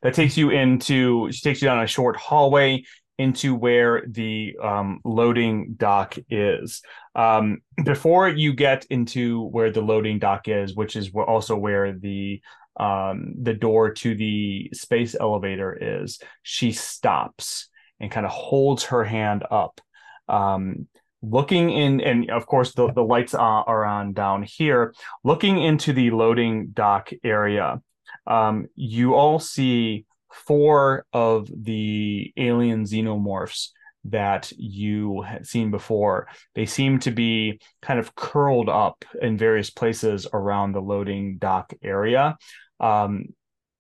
[0.02, 1.32] that takes you into.
[1.32, 2.84] She takes you down a short hallway
[3.18, 6.82] into where the um, loading dock is.
[7.16, 12.42] Um, before you get into where the loading dock is, which is also where the
[12.78, 17.70] um, the door to the space elevator is, she stops
[18.02, 19.80] and kind of holds her hand up.
[20.28, 20.88] Um,
[21.22, 24.94] looking in, and of course, the, the lights are, are on down here.
[25.24, 27.82] Looking into the loading dock area,
[28.28, 33.70] um, you all see four of the alien xenomorphs
[34.06, 36.28] that you had seen before.
[36.54, 41.74] They seem to be kind of curled up in various places around the loading dock
[41.84, 42.38] area.
[42.80, 43.26] Um,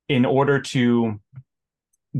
[0.09, 1.19] in order to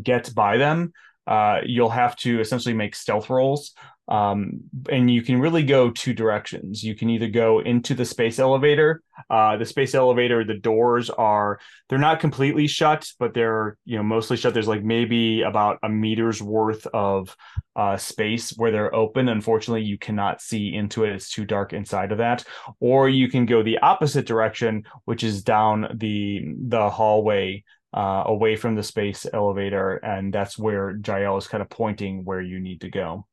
[0.01, 0.91] get by them,
[1.25, 3.73] uh, you'll have to essentially make stealth rolls.
[4.07, 6.83] Um, and you can really go two directions.
[6.83, 9.01] You can either go into the space elevator.
[9.29, 14.03] Uh, the space elevator, the doors are they're not completely shut, but they're you know
[14.03, 14.53] mostly shut.
[14.53, 17.35] There's like maybe about a meter's worth of
[17.75, 19.27] uh, space where they're open.
[19.27, 22.43] Unfortunately, you cannot see into it; it's too dark inside of that.
[22.79, 27.63] Or you can go the opposite direction, which is down the the hallway
[27.95, 32.41] uh, away from the space elevator, and that's where Jael is kind of pointing where
[32.41, 33.25] you need to go.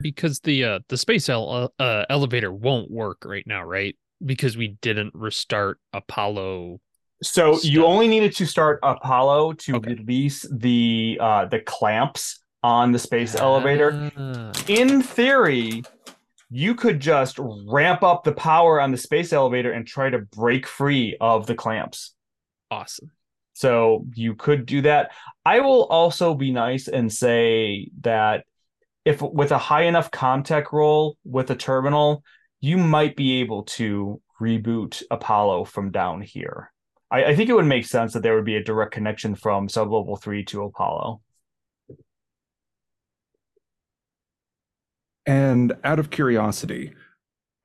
[0.00, 3.96] Because the uh the space ele- uh, elevator won't work right now, right?
[4.24, 6.80] Because we didn't restart Apollo.
[7.22, 9.94] So you only needed to start Apollo to Okay.
[9.94, 14.10] release the uh, the clamps on the space elevator.
[14.16, 15.84] Ah, In theory,
[16.50, 20.66] you could just ramp up the power on the space elevator and try to break
[20.66, 22.14] free of the clamps.
[22.70, 23.10] awesome.
[23.54, 25.10] So you could do that.
[25.44, 28.44] I will also be nice and say that
[29.04, 32.22] if with a high enough Comtech roll with a terminal,
[32.60, 36.72] you might be able to reboot Apollo from down here.
[37.10, 39.68] I, I think it would make sense that there would be a direct connection from
[39.68, 41.20] sublevel three to Apollo.
[45.26, 46.94] And out of curiosity,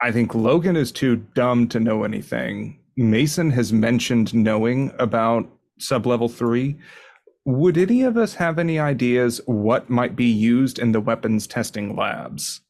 [0.02, 2.80] I think Logan is too dumb to know anything.
[2.98, 6.78] Mason has mentioned knowing about sublevel three.
[7.46, 11.96] Would any of us have any ideas what might be used in the weapons testing
[11.96, 12.62] labs?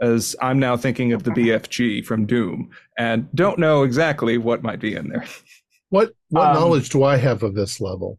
[0.00, 4.80] As I'm now thinking of the BFG from Doom and don't know exactly what might
[4.80, 5.24] be in there.
[5.90, 8.18] What what Um, knowledge do I have of this level?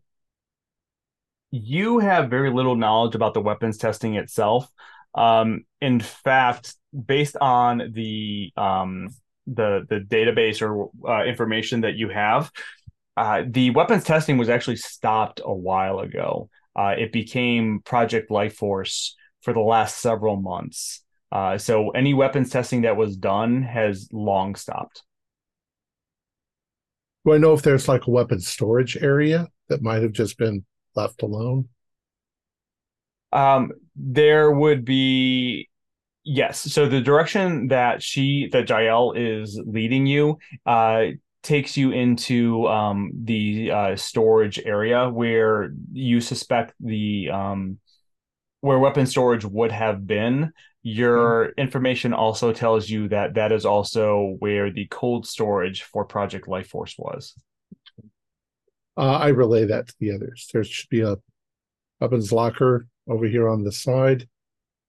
[1.52, 4.70] you have very little knowledge about the weapons testing itself.
[5.16, 9.10] Um, in fact, based on the um,
[9.48, 12.52] the the database or uh, information that you have,
[13.18, 16.50] uh, the weapons testing was actually stopped a while ago.
[16.76, 21.04] Uh, it became Project Life Force for the last several months.
[21.32, 25.04] Uh, so any weapons testing that was done has long stopped.
[27.26, 30.64] Do I know if there's like a weapons storage area that might have just been
[30.96, 31.68] left alone?
[33.34, 35.70] Um, there would be
[36.24, 36.62] yes.
[36.62, 41.08] So the direction that she that Jael is leading you uh
[41.48, 47.80] takes you into um the uh storage area where you suspect the um
[48.62, 50.52] where weapon storage would have been.
[50.84, 56.48] Your information also tells you that that is also where the cold storage for Project
[56.48, 57.34] Life Force was.
[58.98, 60.50] Uh, I relay that to the others.
[60.52, 61.18] There should be a
[62.02, 64.28] weapons locker over here on the side.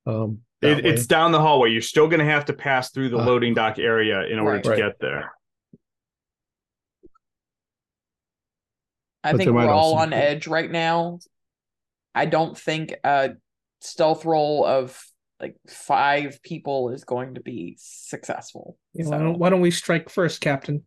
[0.07, 1.71] Um, It, it's down the hallway.
[1.71, 3.25] You're still going to have to pass through the Ah.
[3.27, 4.65] loading dock area in order Right.
[4.65, 4.77] to Right.
[4.79, 5.33] get there.
[9.29, 11.19] I But think we're all on be- edge right now.
[12.15, 13.33] I don't think a
[13.81, 15.01] stealth roll of
[15.41, 18.77] like five people is going to be successful.
[18.95, 20.85] Yeah, so why, don't, why don't we strike first, Captain?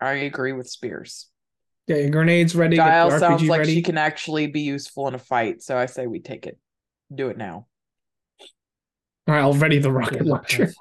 [0.00, 1.28] I agree with Spears.
[1.86, 2.76] Yeah, your grenades ready.
[2.76, 3.74] Giles get the sounds RPG like ready.
[3.74, 6.58] she can actually be useful in a fight, so I say we take it.
[7.14, 7.68] Do it now.
[9.28, 10.72] All right, I'll ready the rocket launcher.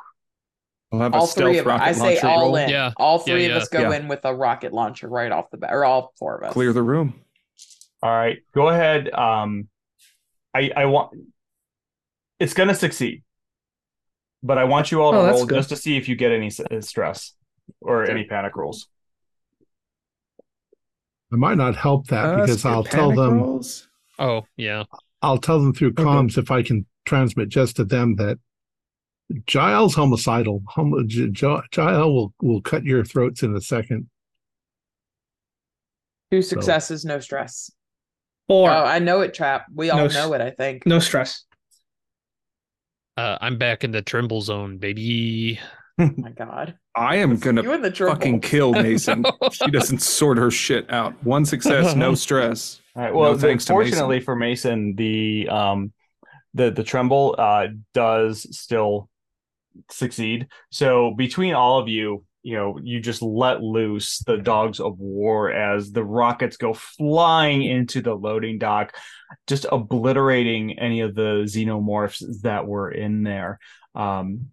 [0.95, 1.79] We'll have a all three stealth of us.
[1.79, 2.55] rocket I say launcher all roll.
[2.55, 2.69] in.
[2.69, 2.91] Yeah.
[2.97, 3.97] All three Yeah, of us go yeah.
[3.97, 6.53] in with a rocket launcher right off the bat, or all four of us.
[6.53, 7.19] Clear the room.
[8.01, 9.11] All right, go ahead.
[9.13, 9.67] Um,
[10.53, 11.11] I I want
[12.39, 13.23] it's going to succeed,
[14.43, 15.55] but I want you all to Oh, roll good.
[15.55, 17.33] just to see if you get any uh, stress
[17.81, 18.87] or any panic rolls.
[21.33, 23.87] I might not help that Uh, because I'll tell them rolls?
[24.19, 24.83] Oh yeah.
[25.21, 26.03] I'll tell them through Okay.
[26.03, 28.37] comms if I can transmit just to them that
[29.47, 30.61] Jael's homicidal.
[30.67, 34.09] Hom- J- J- Giles will will cut your throats in a second.
[36.31, 37.71] Two successes, no stress.
[38.47, 38.69] Four.
[38.69, 39.65] Oh, I know it, Trap.
[39.73, 40.41] We all No know s- it.
[40.41, 40.85] I think.
[40.85, 41.43] no stress.
[43.17, 45.59] Uh, I'm back in the tremble zone, baby.
[45.97, 46.77] Oh my God.
[46.95, 49.25] I am gonna you the fucking kill Mason.
[49.51, 51.13] she doesn't sort her shit out.
[51.23, 52.81] One success, no stress.
[52.95, 53.13] All right.
[53.13, 54.25] Well, No thanks fortunately Mason.
[54.25, 55.93] for Mason, the um
[56.53, 59.09] the the tremble uh does still
[59.89, 60.47] succeed.
[60.71, 65.51] So between all of you, you know, you just let loose the dogs of war
[65.51, 68.95] as the rockets go flying into the loading dock,
[69.47, 73.59] just obliterating any of the xenomorphs that were in there.
[73.95, 74.51] Um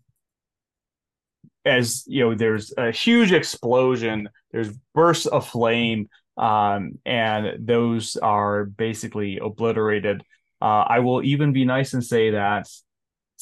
[1.65, 8.65] as you know, there's a huge explosion, there's bursts of flame, um, and those are
[8.65, 10.23] basically obliterated.
[10.61, 12.69] Uh, I will even be nice and say that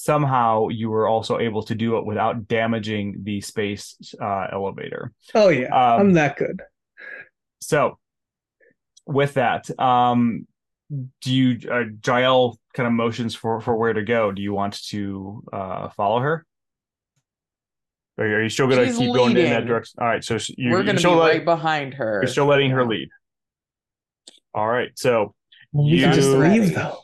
[0.01, 5.13] somehow you were also able to do it without damaging the space uh, elevator.
[5.35, 6.61] Oh yeah, Um, I'm that good.
[7.61, 7.99] So,
[9.07, 10.47] with that, um,
[11.21, 14.33] do you uh, Jael kind of motions for for where to go?
[14.33, 16.47] Do you want to uh, follow her?
[18.19, 19.99] Are you, are you still going to She's keep going in that direction?
[20.01, 22.21] All right, so you, We're going to be still let- right behind her.
[22.23, 22.89] You're still letting her Yeah.
[22.89, 23.09] lead.
[24.55, 25.35] All right, so
[25.73, 26.99] you, can just leave though.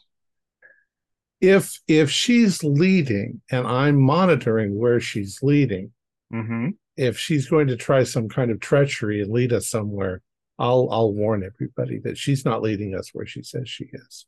[1.40, 5.92] If if she's leading and I'm monitoring where she's leading,
[6.32, 6.74] mhm.
[6.96, 10.22] if she's going to try some kind of treachery and lead us somewhere,
[10.58, 14.26] I'll I'll warn everybody that she's not leading us where she says she is.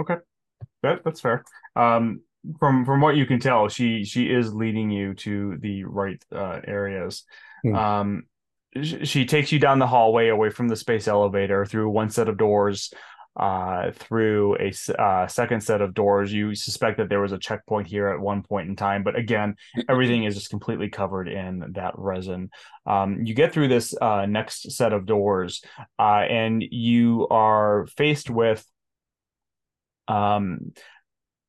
[0.00, 0.16] Okay,
[0.82, 1.44] that that's fair.
[1.74, 2.20] Um,
[2.58, 6.60] from from what you can tell, she she is leading you to the right uh,
[6.66, 7.24] areas.
[7.64, 7.74] Hmm.
[7.74, 8.22] Um,
[8.82, 12.38] she takes you down the hallway away from the space elevator through one set of
[12.38, 12.92] doors,
[13.36, 16.32] uh, through a uh, second set of doors.
[16.32, 19.56] You suspect that there was a checkpoint here at one point in time, but again,
[19.88, 22.50] everything is just completely covered in that resin.
[22.86, 25.62] Um, you get through this uh, next set of doors,
[25.98, 28.64] uh, and you are faced with
[30.08, 30.72] um,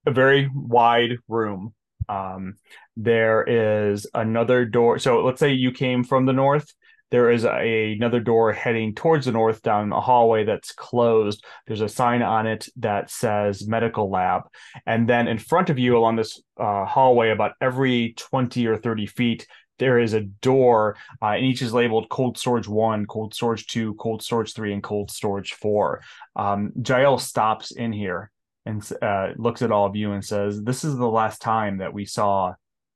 [0.06, 1.74] a very wide room.
[2.08, 2.56] Um,
[2.96, 5.00] there is another door.
[5.00, 6.72] So let's say you came from the north.
[7.14, 11.46] There is a, another door heading towards the north down a hallway that's closed.
[11.68, 14.46] There's a sign on it that says medical lab.
[14.88, 19.06] And then in front of you along this uh, hallway, about every 20 or 30
[19.06, 19.48] feet,
[19.78, 23.94] there is a door, uh, and each is labeled cold storage one, cold storage two,
[23.94, 26.02] cold storage three, and cold storage four.
[26.36, 28.32] Um, Jael stops in here
[28.66, 31.94] and uh, looks at all of you and says, "This is the last time that
[31.94, 32.56] we saw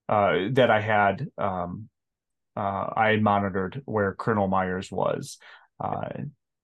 [0.10, 1.90] uh, that I had um,
[2.58, 5.38] uh, I had monitored where Colonel Myers was.
[5.80, 6.10] Uh,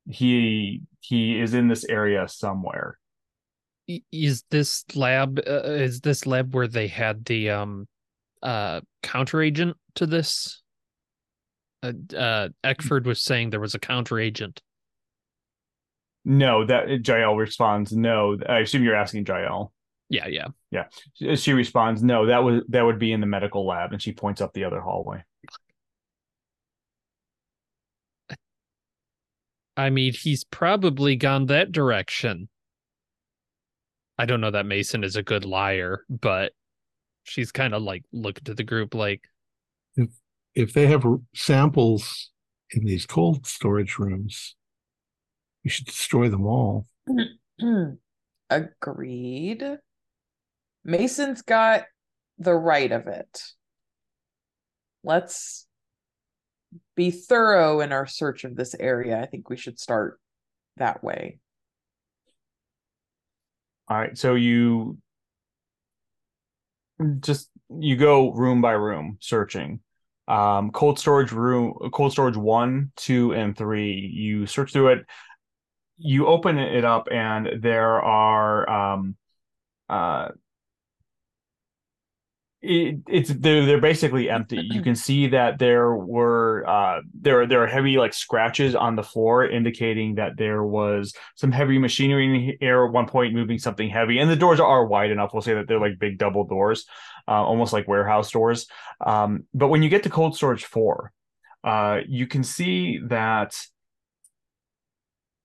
[0.10, 2.98] he he is in this area somewhere.
[4.12, 7.88] Is this lab uh, is this lab where they had the um
[8.42, 10.64] uh counter agent to this?
[11.84, 14.62] Uh, uh Eckford was saying there was a counter agent.
[16.26, 18.38] No, that Jael responds, no.
[18.48, 19.74] I assume you're asking Jael.
[20.10, 20.48] Yeah, yeah.
[20.72, 21.36] yeah.
[21.36, 22.26] She responds, no.
[22.26, 24.80] That was that would be in the medical lab, and she points up the other
[24.80, 25.24] hallway.
[29.76, 32.50] I mean, he's probably gone that direction.
[34.18, 36.54] I don't know that Mason is a good liar, but
[37.24, 39.22] she's kind of like looking to the group like,
[39.96, 40.10] If
[40.54, 41.04] if they have
[41.34, 42.30] samples
[42.72, 44.56] in these cold storage rooms,
[45.64, 46.88] we should destroy them all.
[48.50, 49.78] Agreed.
[50.84, 51.86] Mason's got
[52.38, 53.42] the right of it.
[55.04, 55.66] Let's
[56.96, 59.20] be thorough in our search of this area.
[59.20, 60.20] I think we should start
[60.78, 61.40] that way.
[63.90, 64.98] All right, so you
[67.20, 69.80] just you go room by room searching.
[70.28, 73.94] Um, cold storage room, cold storage one, two, and three.
[74.14, 75.06] You search through it.
[75.98, 79.18] You open it up, and there are um,
[79.90, 80.30] uh,
[82.64, 84.62] it, it's they're they're basically empty.
[84.62, 89.04] You can see that there were uh there there are heavy like scratches on the
[89.04, 93.90] floor, indicating that there was some heavy machinery in here at one point moving something
[93.90, 94.20] heavy.
[94.20, 95.32] And the doors are wide enough.
[95.34, 96.86] We'll say that they're like big double doors,
[97.28, 98.68] uh, almost like warehouse doors.
[99.06, 101.12] Um, but when you get to cold storage four,
[101.64, 103.56] uh, you can see that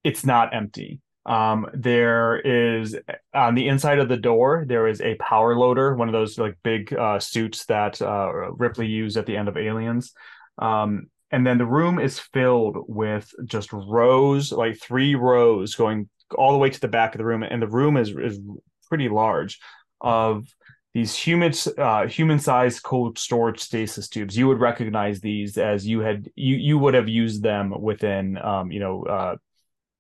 [0.05, 1.01] it's not empty.
[1.29, 2.97] Um, there is
[3.35, 6.57] on the inside of the door, there is a power loader, one of those like
[6.65, 10.15] big uh, suits that uh, Ripley used at the end of Aliens.
[10.57, 16.53] Um, and then the room is filled with just rows, like three rows going all
[16.53, 17.43] the way to the back of the room.
[17.43, 18.41] And the room is, is
[18.89, 19.59] pretty large
[20.01, 20.47] of
[20.95, 24.35] these human uh, human sized cold storage stasis tubes.
[24.35, 28.73] You would recognize these as you had you you would have used them within um,
[28.73, 29.37] you know uh,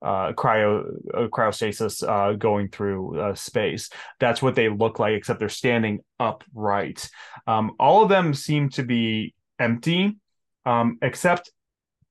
[0.02, 0.84] uh, cryo
[1.14, 3.90] uh, cryostasis uh, going through uh, space.
[4.20, 7.08] That's what they look like, except they're standing upright.
[7.46, 10.16] Um, all of them seem to be empty,
[10.64, 11.50] um, except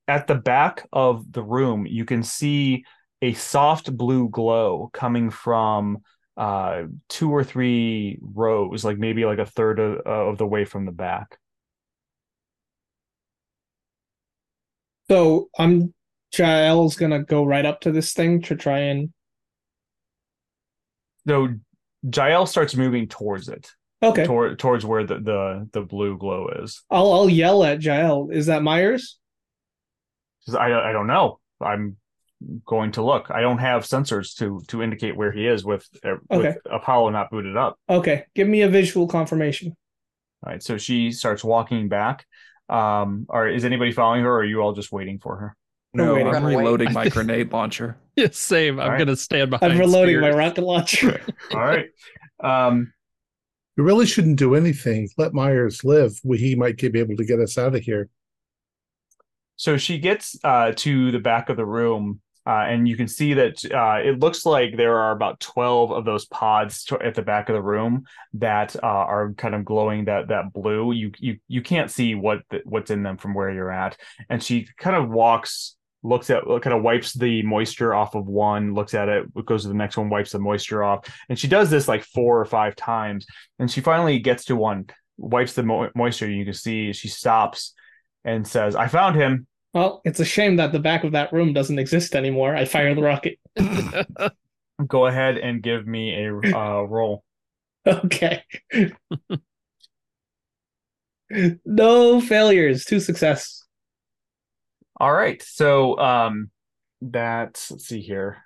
[0.07, 2.85] at the back of the room, you can see
[3.21, 5.99] a soft blue glow coming from
[6.38, 10.85] uh, two or three rows, like maybe like a third of, of the way from
[10.85, 11.39] the back.
[15.09, 15.93] So I'm
[16.38, 19.09] Jael's gonna go right up to this thing to try and
[21.27, 21.49] So
[22.13, 23.71] Jael starts moving towards it.
[24.03, 24.23] okay.
[24.25, 26.83] toward, towards where the, the the blue glow is.
[26.89, 28.29] I'll I'll yell at Jael.
[28.31, 29.17] Is that Myers?
[30.57, 31.39] I I don't know.
[31.59, 31.97] I'm
[32.65, 33.31] going to look.
[33.31, 36.49] I don't have sensors to to indicate where he is with uh, Okay.
[36.49, 37.77] with Apollo not booted up.
[37.89, 39.75] Okay, give me a visual confirmation.
[40.45, 42.25] All right, so she starts walking back.
[42.69, 45.55] Um, or is anybody following her, or are you all just waiting for her?
[45.98, 46.34] No, waiting.
[46.34, 47.98] I'm reloading I my grenade launcher.
[48.18, 48.80] Yeah, same.
[48.80, 49.00] I'm Alright.
[49.00, 49.74] gonna stand behind.
[49.74, 51.22] I'm reloading my rocket launcher.
[51.54, 51.86] All right.
[52.43, 52.91] Um,
[53.78, 55.08] You really shouldn't do anything.
[55.20, 56.20] Let Myers live.
[56.24, 58.10] We- He might be able to get us out of here.
[59.56, 63.36] so she gets uh, to the back of the room, uh, and you can see
[63.36, 67.22] that uh, it looks like there are about twelve of those pods to- at the
[67.22, 70.91] back of the room that uh, are kind of glowing that that blue.
[70.91, 73.95] You you you can't see what the, what's in them from where you're at,
[74.28, 75.76] and she kind of walks.
[76.04, 79.68] Looks at, kind of wipes the moisture off of one, looks at it, goes to
[79.68, 82.76] the next one, wipes the moisture off, and she does this like four or five
[82.76, 83.26] times,
[83.60, 84.86] and she finally gets to one,
[85.18, 86.30] wipes the mo- moisture.
[86.30, 87.74] You can see she stops
[88.24, 91.54] and says, "I found him." well, it's a shame that the back of that room
[91.54, 92.56] doesn't exist anymore.
[92.56, 93.38] I fire the rocket.
[94.88, 97.24] Go ahead and give me a uh, roll.
[97.86, 98.43] Okay.
[101.66, 103.66] no failures, two success.
[105.00, 106.50] All right, so um,
[107.02, 108.43] that's let's see here.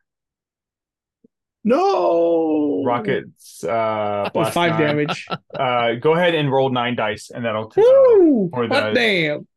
[1.64, 4.80] No Rockets uh, blast five nine.
[4.82, 5.28] damage.
[5.54, 7.66] Uh, go ahead and roll nine dice, and that'll.
[7.68, 8.50] Uh, Woo!
[8.52, 9.48] or the- damn.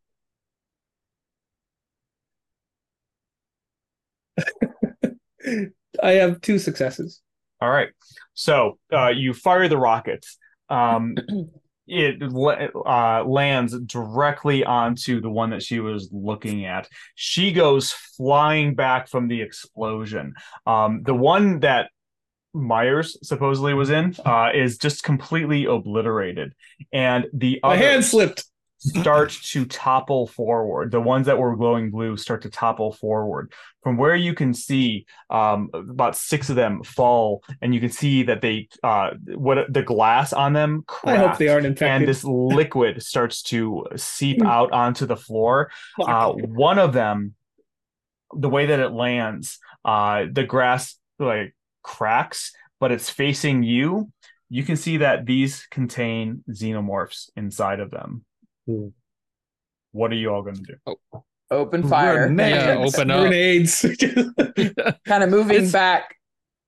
[6.01, 7.21] I have two successes.
[7.61, 7.89] all right,
[8.33, 10.37] so uh, you fire the rockets.
[10.69, 11.15] Um,
[11.87, 16.87] it uh, lands directly onto the one that she was looking at.
[17.15, 20.33] She goes flying back from the explosion.
[20.65, 21.89] Um, the one that
[22.53, 26.53] Myers supposedly was in uh, is just completely obliterated,
[26.91, 28.45] and the My hand slipped.
[28.85, 30.91] Start to topple forward.
[30.91, 33.51] The ones that were glowing blue start to topple forward.
[33.83, 38.23] From where you can see, um, about six of them fall, and you can see
[38.23, 40.83] that they, uh, what the glass on them.
[41.03, 42.01] I hope they aren't infected.
[42.01, 45.71] And this liquid starts to seep out onto the floor.
[45.99, 47.35] Uh, one of them,
[48.33, 54.11] the way that it lands, uh, the grass like cracks, but it's facing you.
[54.49, 58.25] You can see that these contain xenomorphs inside of them.
[59.91, 60.95] What are you all going to do?
[61.51, 62.27] Open fire.
[62.27, 62.55] Grenades.
[62.65, 63.19] Yeah, open up.
[63.21, 63.81] Grenades.
[65.05, 66.15] kind of moving It's- back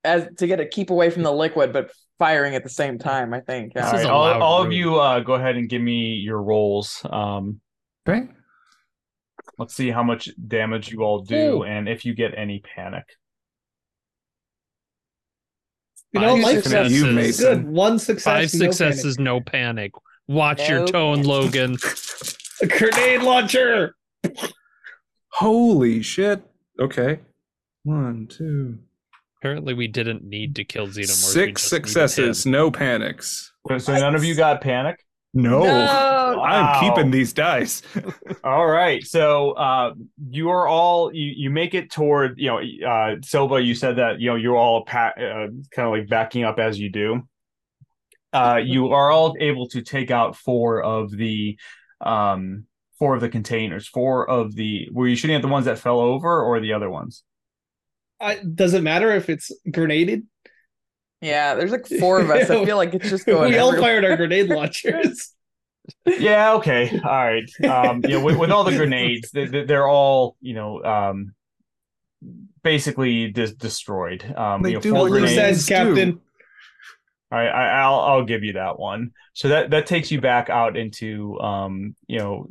[0.03, 3.33] as to get it keep away from the liquid, but firing at the same time.
[3.33, 3.73] I think.
[3.73, 6.13] This All, is right, a all, all of you, uh, go ahead and give me
[6.13, 7.01] your rolls.
[7.09, 7.59] Um,
[8.07, 8.27] Okay.
[9.57, 11.63] let's see how much damage you all do, Ooh.
[11.63, 13.03] and if you get any panic.
[16.13, 16.93] you know, Five life successes.
[16.93, 17.63] is You, Mason.
[17.63, 17.67] good.
[17.67, 18.23] One success.
[18.23, 18.73] Five no panic.
[18.73, 19.91] successes, no panic.
[20.27, 21.23] Watch your tone.
[21.23, 21.77] Logan.
[22.61, 23.95] A grenade launcher.
[25.31, 26.41] Holy shit.
[26.79, 27.19] Okay.
[27.83, 28.79] One, two,
[29.39, 30.97] Apparently, we didn't need to kill xenomorphs.
[30.97, 33.51] we six successes, no panics.
[33.67, 34.99] So, so none of you got panic.
[35.33, 36.41] No, No!
[36.41, 36.79] I'm Wow.
[36.95, 37.83] keeping these dice.
[38.43, 39.03] All right.
[39.05, 39.93] So uh,
[40.29, 42.59] you are all you you make it toward you know
[42.89, 43.61] uh, Silva.
[43.61, 46.79] You said that you know you're all pa- uh, kind of like backing up as
[46.79, 47.27] you do.
[48.37, 51.57] Uh, you are all able to take out four of the
[52.01, 52.65] um
[52.99, 53.87] four of the containers.
[53.87, 56.89] Four of the were you shooting at the ones that fell over or the other
[56.89, 57.23] ones?
[58.19, 60.23] I, does it matter if it's grenaded?
[61.21, 62.49] Yeah, there's like four of us.
[62.49, 63.51] I feel like it's just going.
[63.51, 63.89] we all everywhere.
[64.01, 65.33] fired our grenade launchers.
[66.05, 66.53] Yeah.
[66.55, 66.99] Okay.
[67.03, 67.49] All right.
[67.63, 71.33] Um, you know, with, with all the grenades, they, they- they're all you know um
[72.63, 74.23] basically dis- destroyed.
[74.35, 75.65] Um, They you know, do four what Well, you he grenades.
[75.65, 76.19] says, Captain.
[77.31, 79.11] All right, I, I'll I'll give you that one.
[79.33, 82.47] So that that takes you back out into um you know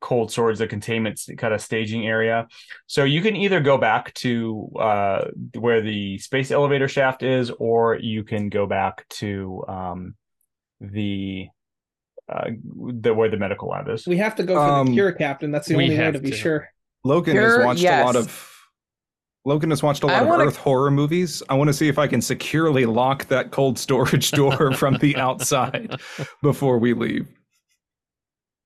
[0.00, 2.46] cold swords, the containment kind of staging area.
[2.86, 5.24] So you can either go back to uh
[5.58, 10.14] where the space elevator shaft is, or you can go back to um
[10.80, 11.48] the
[12.32, 14.06] uh the where the medical lab is.
[14.06, 15.50] We have to go for Um, the cure, Captain.
[15.50, 16.36] That's the only way to be to.
[16.36, 16.68] sure.
[17.02, 18.49] Logan Sure, has watched a lot of
[19.46, 21.42] Logan has watched a lot of wanna- Earth horror movies.
[21.48, 25.16] I want to see if I can securely lock that cold storage door from the
[25.16, 25.96] outside
[26.42, 27.26] before we leave.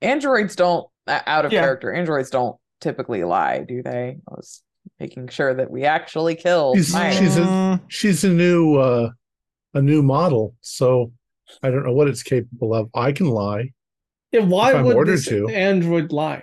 [0.03, 1.61] Androids don't uh, out of Yeah.
[1.61, 1.93] character.
[1.93, 4.19] Androids don't typically lie, do they?
[4.29, 4.63] I was
[4.99, 6.77] making sure that we actually killed.
[6.77, 9.11] She's- she's a- She's a new uh
[9.75, 11.13] a new model, so
[11.63, 12.89] I don't know what it's capable of.
[12.95, 13.71] I can lie
[14.33, 15.49] Yeah, why If I'm would ordered this to.
[15.49, 16.43] android lie?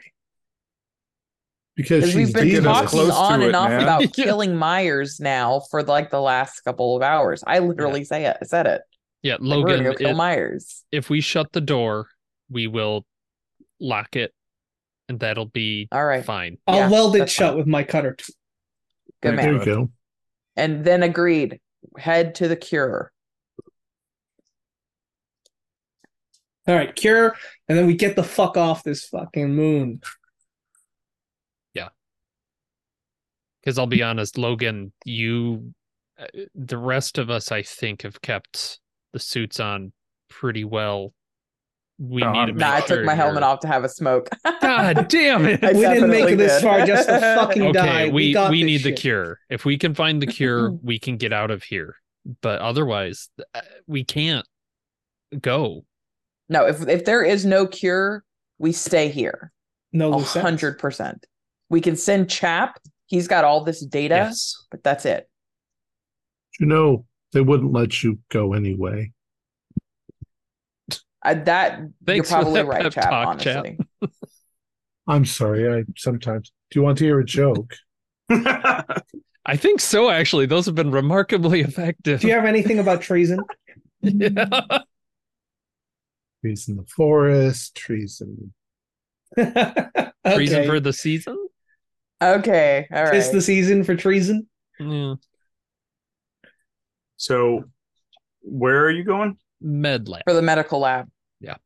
[1.81, 2.91] Because Because she's we've been Get us dangerous.
[2.91, 3.83] talking close on and off man.
[3.83, 7.43] about killing Myers now for like the last couple of hours.
[7.45, 8.81] I literally say it, I said it.
[9.23, 9.83] Yeah, Like, Logan.
[9.83, 10.83] go kill it- Myers.
[10.91, 12.07] if we shut the door,
[12.49, 13.05] we will
[13.79, 14.33] lock it,
[15.09, 16.23] and that'll be All right.
[16.25, 16.57] fine.
[16.67, 17.57] I'll Yeah, weld it shut fine.
[17.57, 18.15] with my cutter.
[19.21, 19.45] Good man.
[19.45, 19.91] There you go.
[20.55, 21.59] And then agreed.
[21.97, 23.11] Head to the cure.
[26.67, 27.35] All right, cure,
[27.67, 30.01] and then we get the fuck off this fucking moon.
[33.63, 35.73] Because I'll be honest, Logan, you,
[36.19, 36.25] uh,
[36.55, 38.79] the rest of us, I think, have kept
[39.13, 39.93] the suits on
[40.29, 41.13] pretty well.
[41.99, 43.83] We No, need to I'm- make Nah, I took my helmet you're- off to have
[43.83, 44.29] a smoke.
[44.61, 45.61] God damn it!
[45.61, 46.63] We didn't make it this did.
[46.63, 48.03] far just to fucking die.
[48.05, 48.95] okay, We, we we need shit.
[48.95, 49.39] the cure.
[49.51, 51.95] If we can find the cure, we can get out of here.
[52.41, 54.47] But otherwise, uh, we can't
[55.39, 55.85] go.
[56.49, 58.23] No, if if there is no cure,
[58.57, 59.51] we stay here.
[59.93, 61.27] No A hundred percent.
[61.69, 62.79] We can send Chap.
[63.11, 64.55] He's got all this data, Yes.
[64.71, 65.29] but that's it.
[66.61, 69.11] You know, they wouldn't let you go anyway.
[71.21, 73.03] I, that Thanks you're probably that right, pep Chap.
[73.09, 73.65] talk, Chap.
[73.65, 73.79] honestly,
[75.07, 75.69] I'm sorry.
[75.79, 76.51] I sometimes.
[76.71, 77.73] Do you want to hear a joke?
[78.29, 80.09] I think so.
[80.09, 82.21] Actually, those have been remarkably effective.
[82.21, 83.39] Do you have anything about treason?
[84.03, 84.79] Yeah.
[86.41, 88.51] Trees in the forest, trees in.
[89.38, 90.38] okay.
[90.38, 91.38] Reason for the season?
[92.22, 93.15] Okay, all right.
[93.15, 94.48] Is the season for treason?
[94.80, 95.15] Yeah.
[97.18, 97.65] so,
[98.41, 99.38] where are you going?
[99.60, 100.23] Med lab.
[100.26, 101.10] for the medical lab.
[101.39, 101.57] Yeah.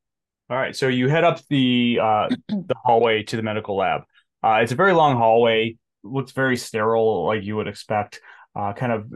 [0.49, 4.01] All right, so you head up the uh, the hallway to the medical lab.
[4.43, 5.77] Uh, it's a very long hallway.
[6.03, 8.21] Looks very sterile, like you would expect.
[8.55, 9.11] Uh, kind of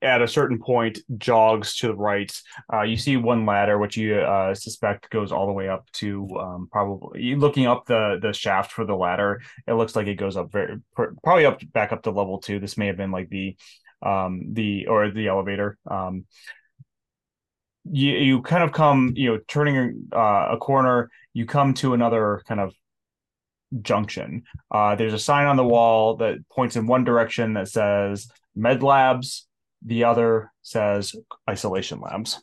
[0.00, 2.32] at a certain point, jogs to the right.
[2.72, 6.28] Uh, you see one ladder, which you uh, suspect goes all the way up to
[6.38, 7.34] um, probably.
[7.34, 10.78] Looking up the the shaft for the ladder, it looks like it goes up very
[10.94, 12.60] probably up back up to level two.
[12.60, 13.56] This may have been like the
[14.02, 15.76] um the or the elevator.
[15.90, 16.24] Um,
[17.90, 22.42] you you kind of come you know turning uh, a corner you come to another
[22.46, 22.74] kind of
[23.82, 28.28] junction uh, there's a sign on the wall that points in one direction that says
[28.54, 29.47] med labs
[29.84, 31.14] the other says
[31.48, 32.42] isolation labs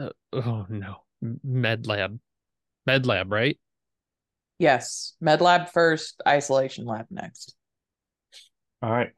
[0.00, 0.96] Uh, oh no.
[1.22, 2.18] M- Med lab.
[2.86, 3.58] Med lab, right?
[4.58, 7.54] Yes, med lab first, isolation lab next.
[8.82, 9.10] all right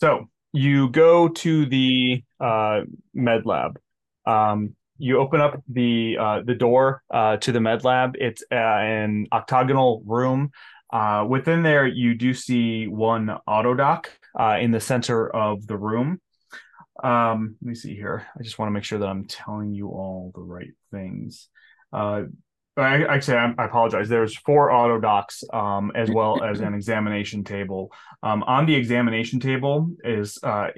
[0.00, 2.80] so you go to the uh,
[3.14, 3.78] med lab
[4.26, 8.56] um, you open up the uh, the door uh, to the med lab it's uh,
[8.56, 10.50] an octagonal room
[10.92, 15.76] uh, within there you do see one auto doc uh, in the center of the
[15.76, 16.20] room
[17.02, 19.88] um, let me see here i just want to make sure that i'm telling you
[19.88, 21.48] all the right things
[21.92, 22.22] uh,
[22.76, 24.08] I, actually, I, I apologize.
[24.08, 27.92] There's four auto docs um, as well as an examination table.
[28.22, 30.68] Um, on the examination table is uh,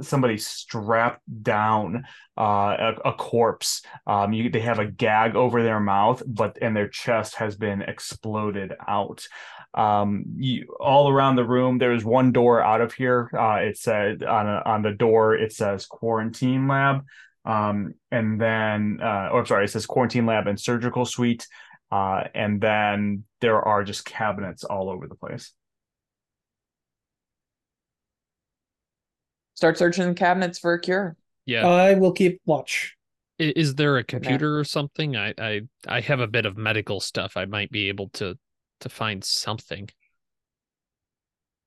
[0.00, 2.04] somebody strapped down
[2.38, 3.82] uh, a, a corpse.
[4.06, 7.82] Um, you, they have a gag over their mouth, but and their chest has been
[7.82, 9.26] exploded out.
[9.74, 13.30] Um, you, all around the room, there's one door out of here.
[13.36, 17.04] Uh, it said on a, on the door it says quarantine lab.
[17.44, 21.46] Um, and then, uh, or sorry, it says quarantine lab and surgical suite.
[21.90, 25.52] Uh, and then there are just cabinets all over the place.
[29.60, 31.18] Start searching the cabinets for a cure.
[31.44, 31.66] Yeah.
[31.68, 32.96] I will keep watch.
[33.38, 35.16] I- Is there a computer or something?
[35.16, 37.36] I, I I have a bit of medical stuff.
[37.36, 38.38] I might be able to
[38.80, 39.90] to find something.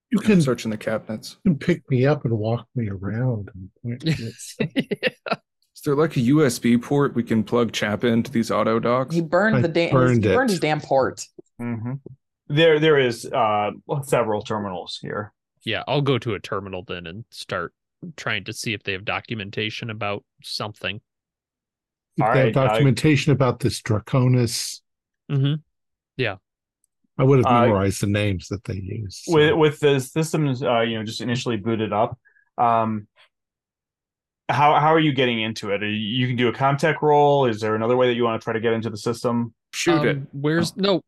[0.09, 1.37] You I'm can, searching the cabinets.
[1.45, 3.49] can pick me up and walk me around.
[3.53, 3.69] And
[4.01, 4.03] point
[4.67, 5.13] me at.
[5.75, 9.13] Is there like a USB port we can plug Chap into these auto docs?
[9.13, 9.91] He burned I the damn.
[9.91, 11.23] burned he burned his damn port.
[11.61, 11.93] Mm-hmm.
[12.47, 13.69] There, there is uh,
[14.01, 15.31] several terminals here.
[15.63, 17.71] yeah, I'll go to a terminal then and start
[18.17, 21.01] trying to see if they have documentation about something.
[22.17, 24.81] If All they have right, I- documentation about this Draconis.
[25.31, 25.55] Mm-hmm.
[26.17, 26.35] Yeah.
[27.17, 29.21] I would have Uh, memorized the names that they use.
[29.23, 29.33] so.
[29.33, 32.17] with with the systems uh you know just initially booted up
[32.57, 33.07] um
[34.49, 37.45] how how are you getting into it Are you, you can do a contact roll
[37.45, 40.03] is there another way that you want to try to get into the system Shoot
[40.05, 40.17] it.
[40.17, 41.01] Um, Where's no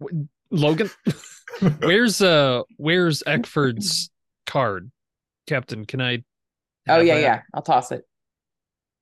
[0.51, 0.89] Logan?
[1.79, 4.09] where's uh where's Eckford's
[4.47, 4.91] card,
[5.47, 5.85] Captain?
[5.85, 6.23] Can I?
[6.87, 7.41] Oh yeah, yeah.
[7.53, 8.03] I'll toss it.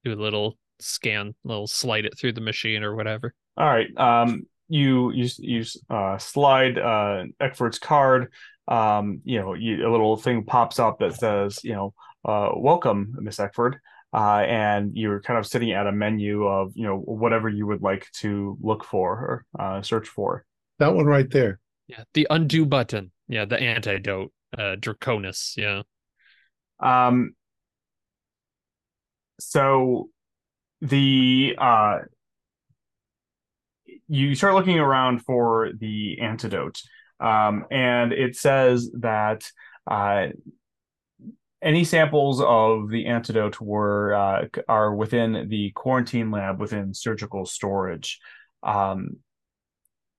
[0.03, 3.33] Do a little scan, little slide it through the machine or whatever.
[3.57, 8.31] all right um you you you uh slide uh Eckford's card
[8.67, 11.93] um you know you, a little thing pops up that says you know
[12.25, 13.77] uh welcome miss Eckford
[14.13, 17.81] uh and you're kind of sitting at a menu of you know whatever you would
[17.81, 20.43] like to look for or uh search for
[20.79, 21.59] that one right there.
[21.87, 23.11] Yeah, the undo button.
[23.27, 24.31] Yeah, the antidote.
[24.57, 25.55] Uh, Draconis.
[25.57, 25.83] Yeah.
[26.79, 27.35] Um,
[29.49, 30.09] so
[30.81, 31.99] the uh,
[34.07, 36.81] you start looking around for the antidote.
[37.19, 39.49] um, and it says that
[39.89, 40.27] uh,
[41.61, 48.19] any samples of the antidote were uh, are within the quarantine lab within surgical storage.
[48.61, 49.17] Um,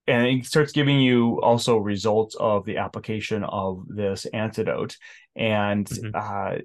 [0.06, 4.96] and it starts giving you also results of the application of this antidote
[5.36, 6.10] and Mhm.
[6.14, 6.58] uh,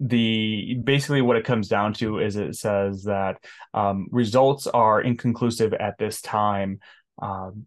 [0.00, 3.42] the basically what it comes down to is it says that
[3.74, 6.78] um, results are inconclusive at this time
[7.20, 7.66] um,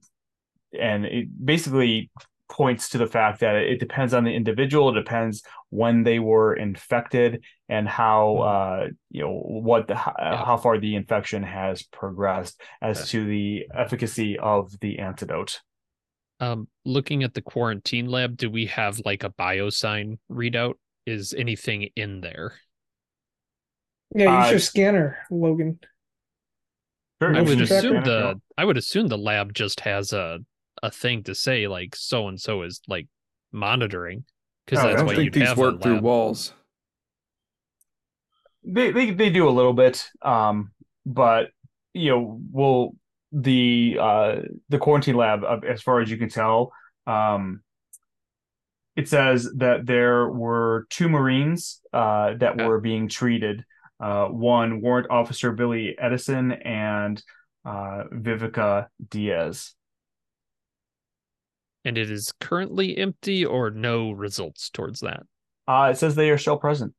[0.79, 2.09] and it basically
[2.49, 6.53] points to the fact that it depends on the individual it depends when they were
[6.53, 12.61] infected and how uh you know what the how, how far the infection has progressed
[12.81, 15.61] as to the efficacy of the antidote.
[16.41, 20.73] Um, looking at the quarantine lab, do we have like a biosign readout?
[21.05, 22.53] Is anything in there?
[24.15, 25.79] Yeah, use Uh, your scanner, Logan.
[27.21, 28.41] Sure, I would assume in the.
[28.57, 30.39] I would assume the lab just has a
[30.83, 33.07] a thing to say like so and so is like
[33.51, 34.25] monitoring
[34.65, 36.53] because Oh, I that's don't what think you'd these have a work through walls.
[38.63, 40.71] they, they they do a little bit um
[41.05, 41.49] but
[41.93, 42.95] you know we'll
[43.31, 44.35] the uh
[44.69, 46.71] the quarantine lab uh, as far as you can tell
[47.07, 47.61] um
[48.95, 52.63] it says that there were two marines uh that Okay.
[52.65, 53.63] were being treated
[53.99, 57.21] uh one warrant officer billy edison and
[57.65, 59.73] uh vivica diaz
[61.83, 65.23] and it is currently empty or no results towards that.
[65.67, 66.93] uh it says they are still present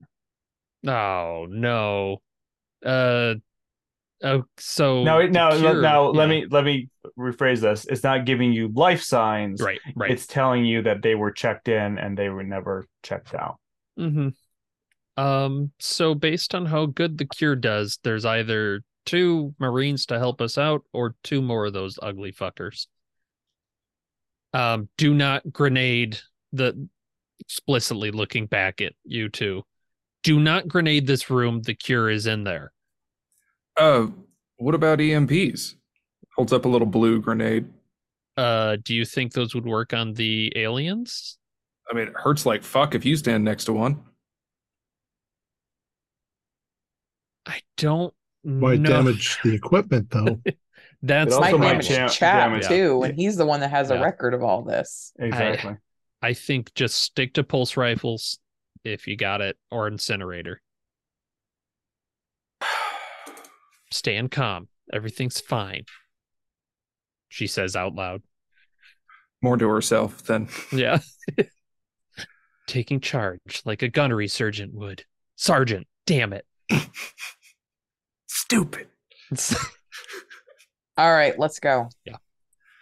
[0.84, 2.22] Oh no.
[2.84, 3.34] Uh
[4.22, 6.88] oh so now the now cure- now let me let me
[7.18, 10.10] rephrase this it's not giving you life signs right, right.
[10.10, 13.58] it's telling you that they were checked in and they were never checked out.
[13.98, 14.28] Mm-hmm.
[15.22, 20.40] Um, so based on how good the cure does, there's either two Marines to help
[20.40, 22.86] us out or two more of those ugly fuckers.
[24.54, 26.18] Um, do not grenade
[26.52, 26.88] the
[27.40, 29.62] explicitly looking back at you two.
[30.22, 31.62] Do not grenade this room.
[31.62, 32.72] The cure is in there.
[33.78, 34.06] Uh,
[34.58, 35.74] what about EMPs?
[36.36, 37.66] Holds up a little blue grenade.
[38.36, 41.38] Uh, do you think those would work on the aliens?
[41.90, 44.02] I mean, it hurts like fuck if you stand next to one.
[47.46, 48.88] I don't Might know.
[48.90, 50.40] damage the equipment though.
[51.04, 52.08] That's It Might also the might damage problem.
[52.08, 55.12] jam- chat damage- too, and he's the one that has a record of all this.
[55.18, 55.76] Exactly.
[56.22, 58.38] I think just stick to pulse rifles
[58.84, 60.62] if you got it, or incinerator.
[63.92, 64.68] Stand calm.
[64.92, 65.84] Everything's fine.
[67.28, 68.22] She says out loud.
[69.42, 70.98] More to herself than Yeah.
[72.66, 75.04] Taking charge like a gunnery sergeant would.
[75.36, 76.46] Sergeant, damn it.
[78.26, 78.86] stupid.
[80.96, 81.88] All right, let's go.
[82.04, 82.16] Yeah.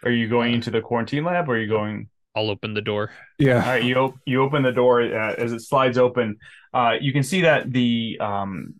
[0.03, 2.09] Are you going into the quarantine lab or are you going?
[2.35, 3.11] I'll open the door.
[3.39, 3.67] Yeah.
[3.67, 6.37] right, you op- you open the door uh, as it slides open.
[6.73, 8.75] Uh, you can see that the um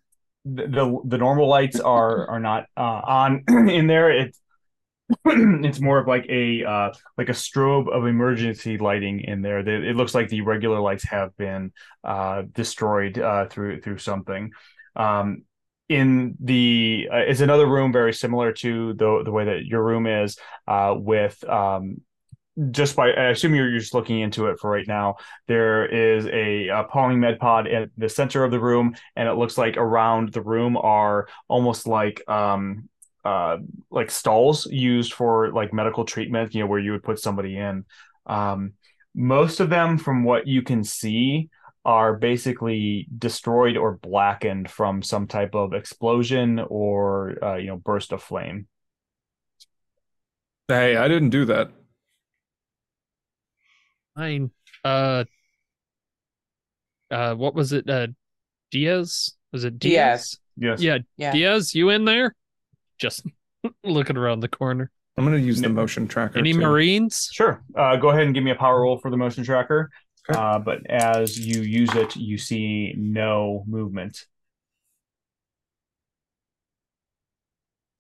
[0.46, 4.12] the the, normal lights are are not uh, on in there.
[4.12, 4.40] It's
[5.26, 9.64] it's more of like a uh, like a strobe of emergency lighting in there.
[9.64, 11.74] The- It looks like the regular lights have been
[12.04, 14.52] uh, destroyed uh, through through something.
[14.96, 15.44] Um,
[15.90, 20.08] in the uh, it's another room very similar to the the way that your room
[20.08, 20.38] is
[20.68, 22.02] uh, with um,
[22.72, 25.16] just by I assume you're just looking into it for right now.
[25.48, 29.58] There is a, a med pod at the center of the room, and it looks
[29.58, 32.90] like around the room are almost like um
[33.24, 33.58] uh
[33.90, 36.54] like stalls used for like medical treatment.
[36.54, 37.86] You know where you would put somebody in.
[38.26, 38.74] Um,
[39.16, 41.50] most of them, from what you can see,
[41.84, 48.12] are basically destroyed or blackened from some type of explosion or uh, you know burst
[48.12, 48.68] of flame.
[50.68, 51.72] Hey, I didn't do that.
[54.16, 54.52] Fine.
[54.84, 55.24] Uh
[57.10, 57.90] uh what was it?
[57.90, 58.08] Uh
[58.72, 59.34] Diaz?
[59.52, 60.38] Was it Diaz?
[60.58, 60.82] Diaz.
[60.82, 60.82] Yes.
[60.82, 61.32] Yeah, Yeah.
[61.34, 62.36] Diaz, you in there?
[62.98, 63.26] Just
[63.84, 64.92] looking around the corner.
[65.18, 65.76] I'm gonna use the No.
[65.76, 66.40] motion tracker.
[66.40, 66.60] Any too.
[66.60, 67.30] Marines?
[67.32, 67.64] Sure.
[67.76, 69.90] Uh, go ahead and give me a power roll for the motion tracker.
[70.30, 70.40] Okay.
[70.40, 74.26] Uh, but as you use it, you see no movement.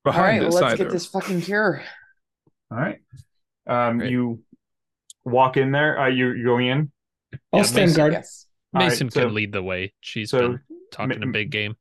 [0.05, 0.83] All behind right, well, let's either.
[0.85, 1.83] get this fucking cure.
[2.71, 2.99] All right.
[3.67, 4.11] Um, Great.
[4.11, 4.41] you
[5.23, 5.97] walk in there.
[5.97, 6.91] Are you, you're going in.
[7.53, 8.13] I'll Yeah, stand Mason- guard.
[8.13, 8.47] Yes.
[8.73, 9.93] Mason so- can lead the way.
[10.01, 10.59] She's so been
[10.91, 11.75] talking Ma- a big game.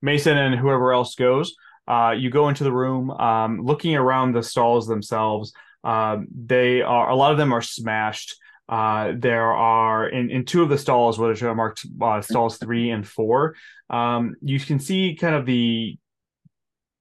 [0.00, 1.54] Mason and whoever else goes.
[1.86, 3.10] Uh, you go into the room.
[3.10, 5.52] Um, looking around the stalls themselves,
[5.84, 8.36] um, they are a lot of them are smashed.
[8.68, 12.90] Uh, there are in, in two of the stalls, which are marked uh, stalls three
[12.90, 13.54] and four.
[13.90, 15.98] Um, you can see kind of the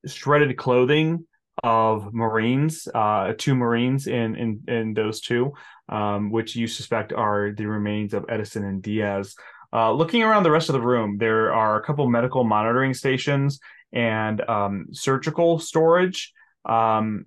[0.05, 1.25] shredded clothing
[1.63, 5.53] of Marines, uh, two Marines in in in those two,
[5.89, 9.35] um, which you suspect are the remains of Edison and Diaz.
[9.73, 13.59] Uh, looking around the rest of the room, there are a couple medical monitoring stations
[13.93, 16.33] and um, surgical storage.
[16.65, 17.25] Um,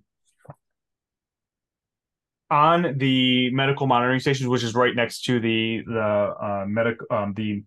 [2.51, 7.35] on the medical monitoring stations, which is right next to the the uh, medic um,
[7.35, 7.65] the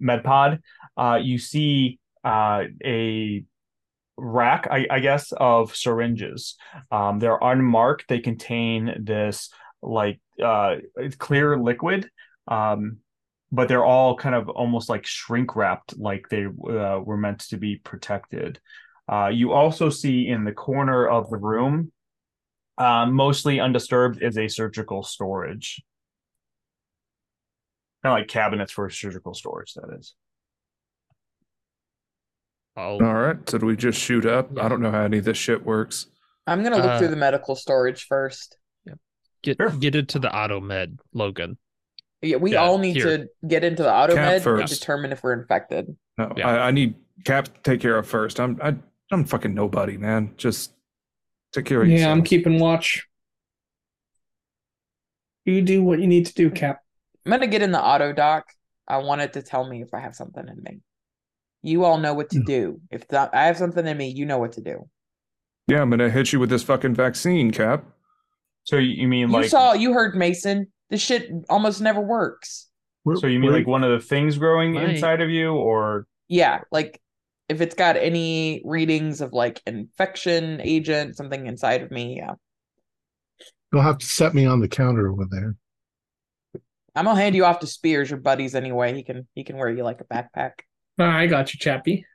[0.00, 0.60] med pod,
[0.96, 3.44] uh, you see uh, a
[4.16, 6.56] rack, I, I, guess, of syringes.
[6.90, 8.08] Um, they're unmarked.
[8.08, 9.50] They contain this
[9.82, 10.76] like uh,
[11.18, 12.08] clear liquid,
[12.48, 12.98] um,
[13.52, 17.56] but they're all kind of almost like shrink wrapped, like they uh, were meant to
[17.56, 18.60] be protected.
[19.10, 21.92] Uh, you also see in the corner of the room
[22.78, 25.82] uh, mostly undisturbed is a surgical storage.
[28.02, 30.14] Kind of like cabinets for surgical storage, that is.
[32.76, 33.36] Oh, All right.
[33.48, 34.50] So do we just shoot up?
[34.58, 36.06] I don't know how any of this shit works.
[36.46, 38.58] I'm gonna look Uh, through the medical storage first.
[39.42, 39.70] get Sure.
[39.70, 41.56] get into the auto med, Logan.
[42.22, 43.18] Yeah, we Yeah, all need here.
[43.18, 45.96] to get into the auto Cap med and determine if we're infected.
[46.18, 46.48] No, Yeah.
[46.48, 46.94] I, I need
[47.24, 48.40] Cap to take care of first.
[48.40, 48.74] I'm I,
[49.12, 50.34] I'm fucking nobody, man.
[50.36, 50.72] Just
[51.52, 52.06] take care of yourself.
[52.08, 52.12] Yeah.
[52.12, 53.06] I'm keeping watch.
[55.44, 56.80] You do what you need to do, Cap.
[57.24, 58.46] I'm gonna get in the auto doc.
[58.88, 60.80] I want it to tell me if I have something in me.
[61.66, 62.44] You all know what to hmm.
[62.44, 62.80] do.
[62.92, 64.88] If that, I have something in me, you know what to do.
[65.66, 67.84] Yeah, I'm gonna hit you with this fucking vaccine, Cap.
[68.62, 70.68] So you you mean You like saw, you heard Mason.
[70.90, 72.68] This shit almost never works.
[73.16, 74.90] So you mean like one of the things growing Right.
[74.90, 77.00] inside of you, or Yeah, like
[77.48, 82.18] if it's got any readings of like infection agent, something inside of me.
[82.18, 82.34] Yeah,
[83.72, 85.56] You'll have to set me on the counter over there.
[86.94, 88.94] I'm gonna hand you off to Spears, your buddies anyway.
[88.94, 90.52] He can he can wear you like a backpack.
[90.98, 92.06] I got you, Chappie.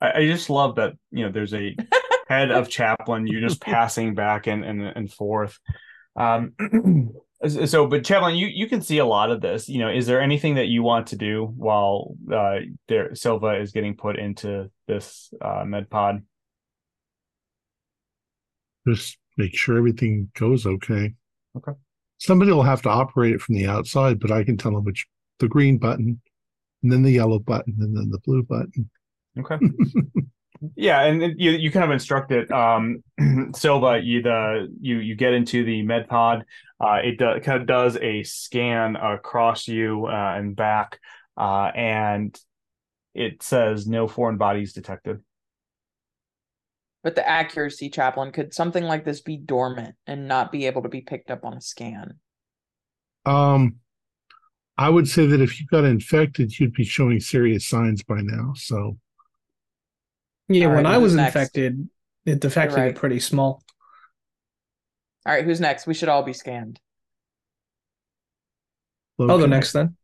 [0.00, 1.76] I, I just love that you know there's a
[2.28, 5.58] head of Chaplin you're just passing back and and, and forth.
[6.16, 6.52] Um,
[7.48, 9.68] so, but Chaplin, you you can see a lot of this.
[9.68, 12.58] You know, is there anything that you want to do while uh,
[12.88, 16.22] there Silva is getting put into this uh, med pod?
[18.86, 21.14] Just make sure everything goes okay.
[21.56, 21.72] Okay.
[22.18, 25.06] Somebody will have to operate it from the outside, but I can tell them which
[25.38, 26.20] the green button,
[26.86, 28.88] and then the yellow button, and then the blue button.
[29.36, 29.58] Okay.
[30.74, 32.50] Yeah, and you you kind of instruct it.
[32.50, 33.04] Um,
[33.54, 36.46] Silva, you the you you get into the med pod.
[36.80, 40.98] Uh, it do, kind of does a scan across you uh, and back,
[41.36, 42.40] uh, and
[43.14, 45.20] it says no foreign bodies detected.
[47.02, 50.88] But the accuracy, Chaplin, could something like this be dormant and not be able to
[50.88, 52.14] be picked up on a scan?
[53.26, 53.76] Um,
[54.78, 58.52] I would say that if you got infected, you'd be showing serious signs by now.
[58.54, 58.98] So
[60.48, 61.34] Yeah, All when right, I was next?
[61.34, 61.88] infected,
[62.24, 62.90] it affected right.
[62.90, 63.62] it pretty small.
[65.24, 65.86] All right, who's next?
[65.86, 66.78] We should all be scanned.
[69.18, 69.96] I'll go next then.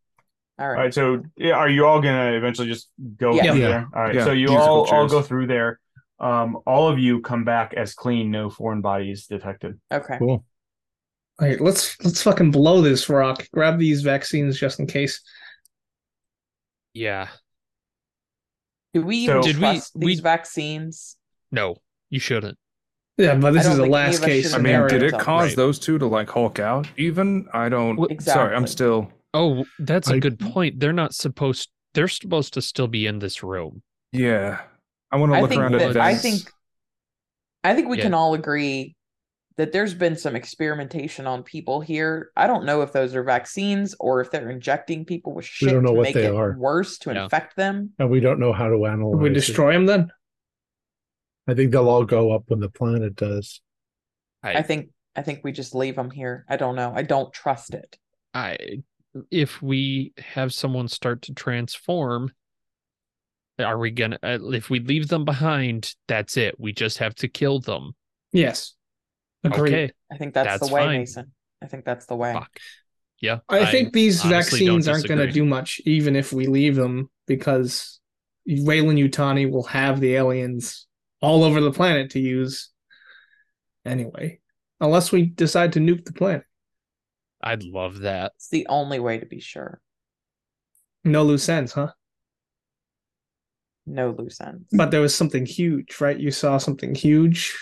[0.59, 0.85] All All right.
[0.85, 3.53] right, so yeah, are you all gonna eventually just go Yeah.
[3.53, 3.69] through Yeah.
[3.69, 3.89] there?
[3.95, 5.81] All right, Yeah, so you musical all all go through there.
[6.19, 9.81] Um, all of you come back as clean, no foreign bodies detected.
[9.93, 10.19] Okay.
[10.19, 10.45] Cool.
[11.41, 13.47] All right, let's let's fucking blow this rock.
[13.53, 15.21] Grab these vaccines just in case.
[16.95, 17.29] Yeah.
[18.95, 21.17] Did we So- Did we- trust we- these vaccines?
[21.51, 21.77] No,
[22.11, 22.59] you shouldn't.
[23.17, 25.49] Yeah, but this is don't a think any last case I mean, did it cause
[25.51, 25.57] Right.
[25.57, 26.89] those two to like Hulk out?
[26.97, 27.97] Even I don't.
[27.97, 29.11] Well, Sorry, I'm still.
[29.35, 30.81] Oh, that's a I- good point.
[30.81, 31.71] They're not supposed.
[31.95, 33.83] They're supposed to still be in this room.
[34.13, 34.63] Yeah,
[35.11, 36.51] I want to I look think around that at I think
[37.65, 38.05] I think we Yeah.
[38.05, 38.95] can all agree
[39.57, 42.31] that there's been some experimentation on people here.
[42.37, 45.71] I don't know if those are vaccines or if they're injecting people with We shit
[45.71, 46.57] don't know to what make they it are.
[46.59, 47.25] worse to Yeah.
[47.25, 47.91] infect them.
[47.99, 49.21] And we don't know how to analyze.
[49.21, 49.35] we it.
[49.35, 50.09] destroy them then.
[51.47, 53.61] I think they'll all go up when the planet does.
[54.43, 56.47] I, I think I think we just leave them here.
[56.49, 56.93] I don't know.
[56.95, 57.99] I don't trust it.
[58.33, 58.57] I,
[59.31, 62.33] if we have someone start to transform,
[63.59, 64.19] are we gonna?
[64.23, 66.59] Uh, if we leave them behind, that's it.
[66.59, 67.95] We just have to kill them.
[68.33, 68.75] Yes.
[69.45, 69.75] Agreed.
[69.75, 69.93] Okay.
[70.11, 70.99] I think that's, That's the way, fine.
[71.01, 71.33] Mason.
[71.63, 72.33] I think that's the way.
[72.33, 72.51] Fuck.
[73.21, 73.39] Yeah.
[73.49, 78.01] I think these vaccines aren't going to do much, even if we leave them, because
[78.47, 80.87] Weyland Yutani will have the aliens
[81.21, 82.71] all over the planet to use
[83.85, 84.41] anyway,
[84.81, 86.45] unless we decide to nuke the planet.
[87.41, 88.33] I'd love that.
[88.37, 89.81] It's the only way to be sure.
[91.05, 91.93] No loose ends, huh?
[93.87, 94.69] No loose ends.
[94.73, 96.19] But there was something huge, right?
[96.19, 97.57] You saw something huge.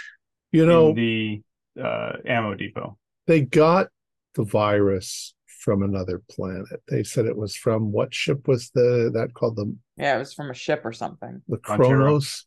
[0.52, 1.43] You in know, the
[1.82, 2.97] uh, ammo depot.
[3.26, 3.88] they got
[4.34, 6.64] the virus from another planet.
[6.88, 10.32] They said it was from what ship was the that called the yeah, it was
[10.32, 11.42] from a ship or something.
[11.48, 11.88] the Montero.
[11.88, 12.47] Kronos?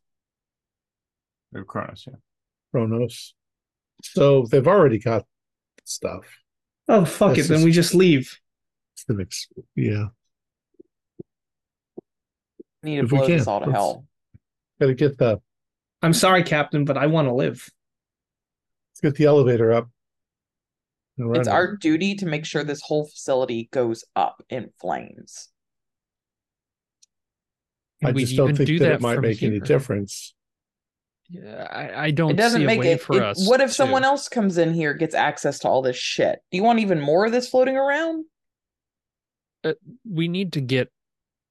[1.54, 2.16] Or Cronus, yeah.
[2.72, 3.34] Kronos.
[4.02, 5.26] So they've already got
[5.86, 6.26] stuff.
[6.88, 8.40] Oh fuck This it, then we just leave.
[8.96, 10.08] It's the mix- Yeah,
[12.82, 14.06] Need to If blow this all to let's- hell.
[14.80, 15.40] gotta get the
[16.02, 17.70] I'm sorry, Captain, but I want to live.
[18.94, 19.90] Let's get the elevator up.
[21.18, 25.50] It's our duty to make sure this whole facility goes up in flames.
[28.04, 30.34] I We just don't even think do that, that it might from make any difference.
[31.30, 33.48] Yeah, I, I don't It doesn't see a make way it, for it- us.
[33.48, 36.40] What if to- someone else comes in here, gets access to all this shit?
[36.52, 38.26] Do you want even more of this floating around?
[39.64, 39.74] Uh,
[40.10, 40.92] we need to get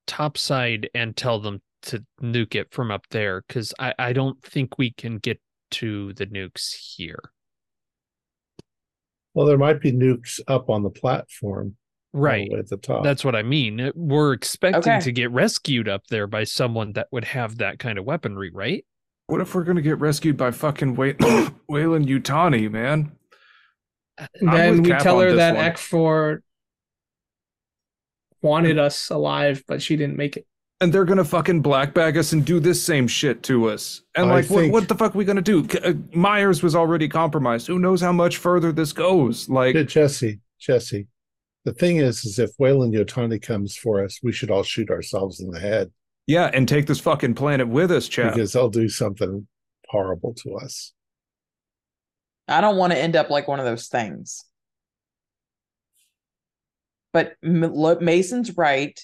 [0.06, 4.76] topside and tell them to nuke it from up there because I, I don't think
[4.76, 5.40] we can get
[5.72, 7.18] to the nukes here.
[9.34, 11.76] Well, there might be nukes up on the platform,
[12.14, 12.52] all the Right.
[12.52, 13.02] at the top.
[13.02, 13.80] That's what I mean.
[13.80, 15.00] Uh, We're expecting Okay.
[15.00, 18.84] to get rescued up there by someone that would have that kind of weaponry, right?
[19.28, 21.14] What if we're gonna get rescued by fucking Way-
[21.68, 23.12] Weyland Yutani, man?
[24.40, 25.64] Then we Cap tell her that one.
[25.64, 26.42] Eckford
[28.42, 30.46] wanted us alive, but she didn't make it.
[30.82, 34.02] And they're gonna fucking black bag us and do this same shit to us.
[34.16, 35.64] And I like, what, think- what the fuck are we gonna do?
[35.84, 37.68] Uh, Myers was already compromised.
[37.68, 39.48] Who knows how much further this goes?
[39.48, 41.06] Like, Yeah, Jesse, Jesse.
[41.64, 45.38] The thing is, is if Weyland Yutani comes for us, we should all shoot ourselves
[45.38, 45.92] in the head
[46.26, 48.34] yeah, and take this fucking planet with us, chap.
[48.34, 49.46] because they'll do something
[49.88, 50.92] horrible to us.
[52.48, 54.44] I don't want to end up like one of those things.
[57.12, 59.00] But M- Mason's right.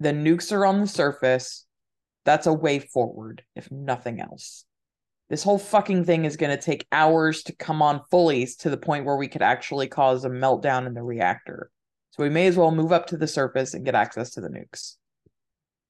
[0.00, 1.66] The nukes are on the surface.
[2.24, 4.64] That's a way forward, if nothing else.
[5.30, 8.76] This whole fucking thing is going to take hours to come on fully to the
[8.76, 11.70] point where we could actually cause a meltdown in the reactor.
[12.10, 14.48] So we may as well move up to the surface and get access to the
[14.48, 14.96] nukes,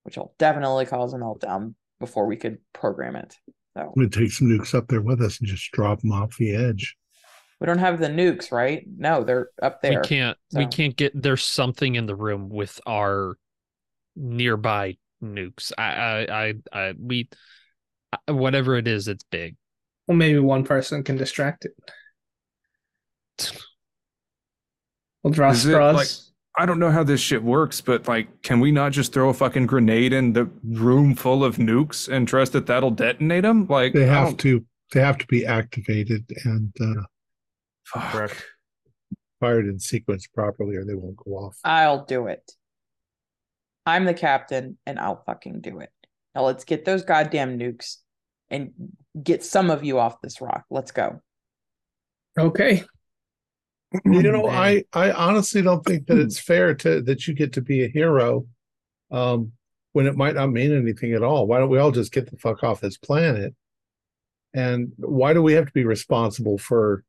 [0.02, 3.36] which will definitely cause a meltdown before we could program it.
[3.76, 6.54] So We take some nukes up there with us and just drop them off the
[6.54, 6.96] edge.
[7.60, 8.84] we don't have the nukes, right?
[8.96, 10.00] No, they're up there.
[10.00, 13.36] We can't we can't get there's something in the room with our
[14.18, 15.72] nearby nukes.
[15.78, 17.28] I I I, I we
[18.26, 19.56] whatever it is, it's big.
[20.06, 21.72] Well, maybe one person can distract it.
[25.24, 25.96] We'll draw Is it, straws.
[25.96, 26.08] like-
[26.60, 29.34] I don't know how this shit works, but like, can we not just throw a
[29.34, 33.66] fucking grenade in the room full of nukes and trust that that'll detonate them?
[33.68, 34.64] Like, They have to.
[34.92, 37.02] They have to be activated and uh,
[37.84, 38.44] Fuck.
[39.38, 41.58] Fired in sequence properly, or they won't go off.
[41.62, 42.50] I'll do it.
[43.88, 45.90] I'm the captain and I'll fucking do it.
[46.34, 47.96] Now let's get those goddamn nukes
[48.50, 48.72] and
[49.20, 50.64] get some of you off this rock.
[50.70, 51.20] Let's go.
[52.38, 52.84] okay.
[54.04, 57.62] You know, I I honestly don't think that it's fair to that you get to
[57.62, 58.46] be a hero,
[59.10, 59.52] um,
[59.92, 61.46] when it might not mean anything at all.
[61.46, 63.54] Why don't we all just get the fuck off this planet?
[64.52, 67.02] And why do we have to be responsible for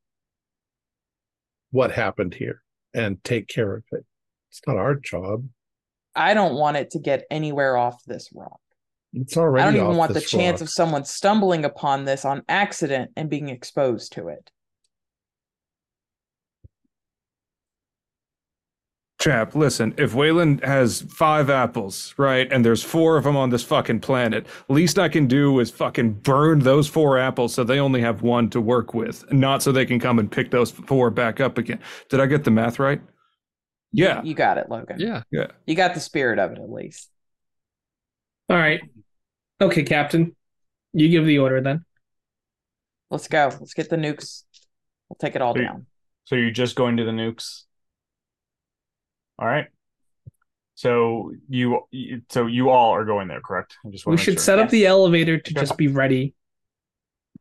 [1.71, 2.61] what happened here
[2.93, 4.05] and take care of it?
[4.49, 5.49] It's not our job.
[6.15, 8.59] I don't want it to get anywhere off this rock.
[9.13, 9.63] It's already.
[9.63, 10.67] I don't even off want the this chance rock.
[10.67, 14.51] of someone stumbling upon this on accident and being exposed to it.
[19.19, 23.63] Chap, listen, if Weyland has five apples, right, and there's four of them on this
[23.63, 27.99] fucking planet, least I can do is fucking burn those four apples so they only
[27.99, 31.41] have one to work with, not so they can come and pick those four back
[31.41, 31.79] up again.
[32.07, 33.01] Did I get the math right?
[33.91, 34.21] Yeah.
[34.23, 34.99] You got it, Logan.
[34.99, 35.23] Yeah.
[35.31, 35.47] Yeah.
[35.65, 37.09] You got the spirit of it at least.
[38.49, 38.81] All right.
[39.61, 40.35] Okay, Captain.
[40.93, 41.85] You give the order then.
[43.11, 43.49] Let's go.
[43.59, 44.43] Let's get the nukes.
[45.07, 45.85] We'll take it all So you- down.
[46.25, 47.63] So you're just going to the nukes.
[49.39, 49.65] All right.
[50.75, 53.75] So you, you- so you all are going there, correct?
[53.85, 54.43] I just We should sure.
[54.43, 55.59] set up the elevator to Okay.
[55.61, 56.35] just be ready.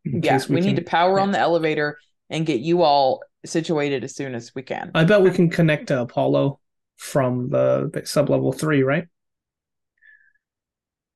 [0.05, 1.99] in Yeah, case we, need can- to power on the elevator
[2.31, 4.91] and get you all situated as soon as we can.
[4.95, 6.61] I bet we can connect to Apollo
[6.97, 9.07] from the, the sub level three, right?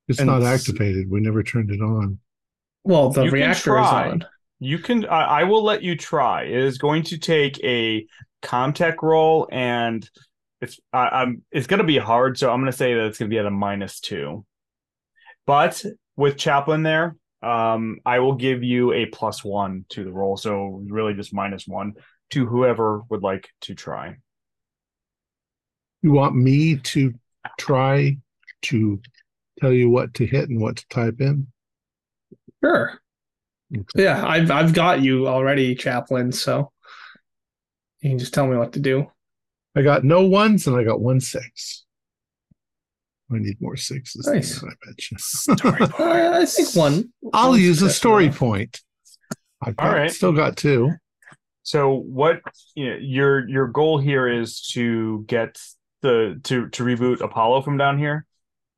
[0.09, 1.11] It's And not s- activated.
[1.11, 2.19] We never turned it on.
[2.85, 4.25] Well, the You reactor is on.
[4.61, 5.05] You can.
[5.07, 6.45] I, I will let you try.
[6.45, 8.07] It is going to take a
[8.43, 10.09] Comtech roll, and
[10.61, 10.79] it's.
[10.93, 11.43] I, I'm.
[11.51, 13.39] It's going to be hard, so I'm going to say that it's going to be
[13.39, 14.45] at a minus two.
[15.47, 15.85] But
[16.17, 20.37] with Chaplin there, um, I will give you a plus one to the roll.
[20.37, 21.95] So really, just minus one
[22.31, 24.17] to whoever would like to try.
[26.03, 27.15] You want me to
[27.59, 28.19] try
[28.63, 29.01] to
[29.61, 31.47] tell you what to hit and what to type in?
[32.63, 33.01] Sure.
[33.75, 34.03] Okay.
[34.03, 36.33] Yeah, I've I've got you already, Chaplin.
[36.33, 36.71] So
[38.01, 39.11] you can just tell me what to do.
[39.75, 41.85] I got no ones and I got one six.
[43.35, 44.27] I need more sixes.
[44.27, 44.61] Nice.
[44.61, 46.05] that, I bet you.
[46.05, 47.13] Uh, I think one.
[47.33, 48.39] I'll one's use a story enough.
[48.39, 48.81] point.
[49.63, 50.11] I've got, right.
[50.11, 50.91] still got two.
[51.63, 52.41] So what
[52.75, 55.61] you know, your your goal here is to get
[56.03, 58.27] the to to reboot Apollo from down here.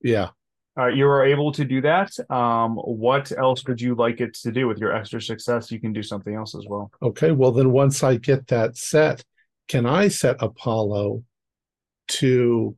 [0.02, 0.30] Yeah.
[0.76, 2.10] Uh, you are able to do that.
[2.28, 5.70] Um, what else would you like it to do with your extra success?
[5.70, 6.90] You can do something else as well.
[7.00, 7.30] Okay.
[7.30, 9.24] Well, then once I get that set,
[9.68, 11.22] can I set Apollo
[12.08, 12.76] to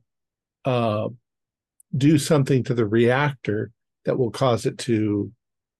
[0.63, 1.09] uh,
[1.97, 3.71] do something to the reactor
[4.05, 5.31] that will cause it to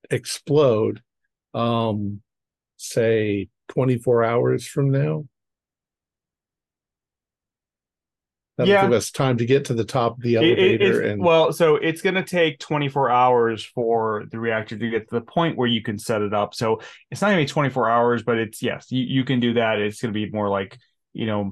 [0.10, 1.02] explode?
[1.54, 2.22] Um,
[2.78, 5.26] say 24 hours from now.
[8.58, 8.82] That'll Yeah.
[8.86, 11.54] give us time to get to the top of the It- it- elevator and well,
[11.54, 15.58] so it's going to take 24 hours for the reactor to get to the point
[15.58, 16.56] where you can set it up.
[16.56, 16.82] So
[17.12, 19.78] it's not going to be 24 hours, but it's yes, you, you can do that.
[19.80, 20.78] It's going to be more like
[21.14, 21.52] you know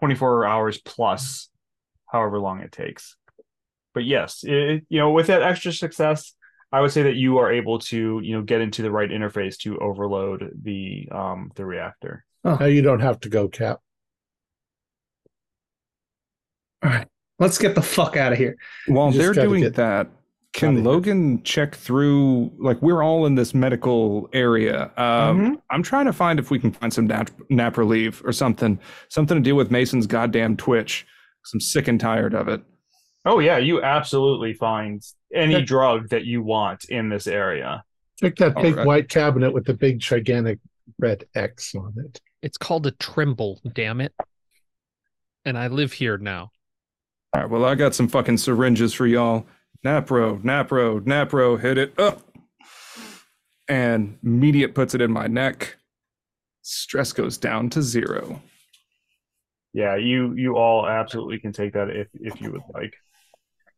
[0.00, 1.50] 24 hours plus
[2.10, 3.16] however long it takes.
[3.94, 6.34] But yes, it, you know with that extra success,
[6.72, 9.56] I would say that you are able to you know get into the right interface
[9.58, 12.24] to overload the um the reactor.
[12.44, 13.80] now you don't have to go cap.
[16.82, 17.06] All right,
[17.38, 18.56] let's get the fuck out of here.
[18.86, 20.10] While they're doing get that, outta
[20.52, 20.84] can here.
[20.84, 22.50] Logan check through?
[22.58, 24.90] Like we're all in this medical area.
[24.96, 25.62] Um, Mhm.
[25.70, 28.78] I'm trying to find if we can find some nap, Naproleve or something,
[29.08, 31.06] something to deal with Mason's goddamn twitch.
[31.44, 32.62] 'cause I'm sick and tired of it.
[33.24, 35.60] Oh yeah, you absolutely find any Yeah.
[35.60, 37.84] drug that you want in this area.
[38.18, 38.86] Check that big right.
[38.86, 40.58] white cabinet with the big gigantic
[40.98, 42.20] red X on it.
[42.42, 44.12] It's called a trimble, damn it.
[45.44, 46.50] And I live here now.
[47.34, 49.46] All right, well, I got some fucking syringes for y'all.
[49.84, 52.20] Napro, Napro, Napro, hit it up.
[53.68, 55.76] And immediate puts it in my neck.
[56.62, 58.42] Stress goes down to zero.
[59.72, 62.94] Yeah, you you all absolutely can take that if if you would like.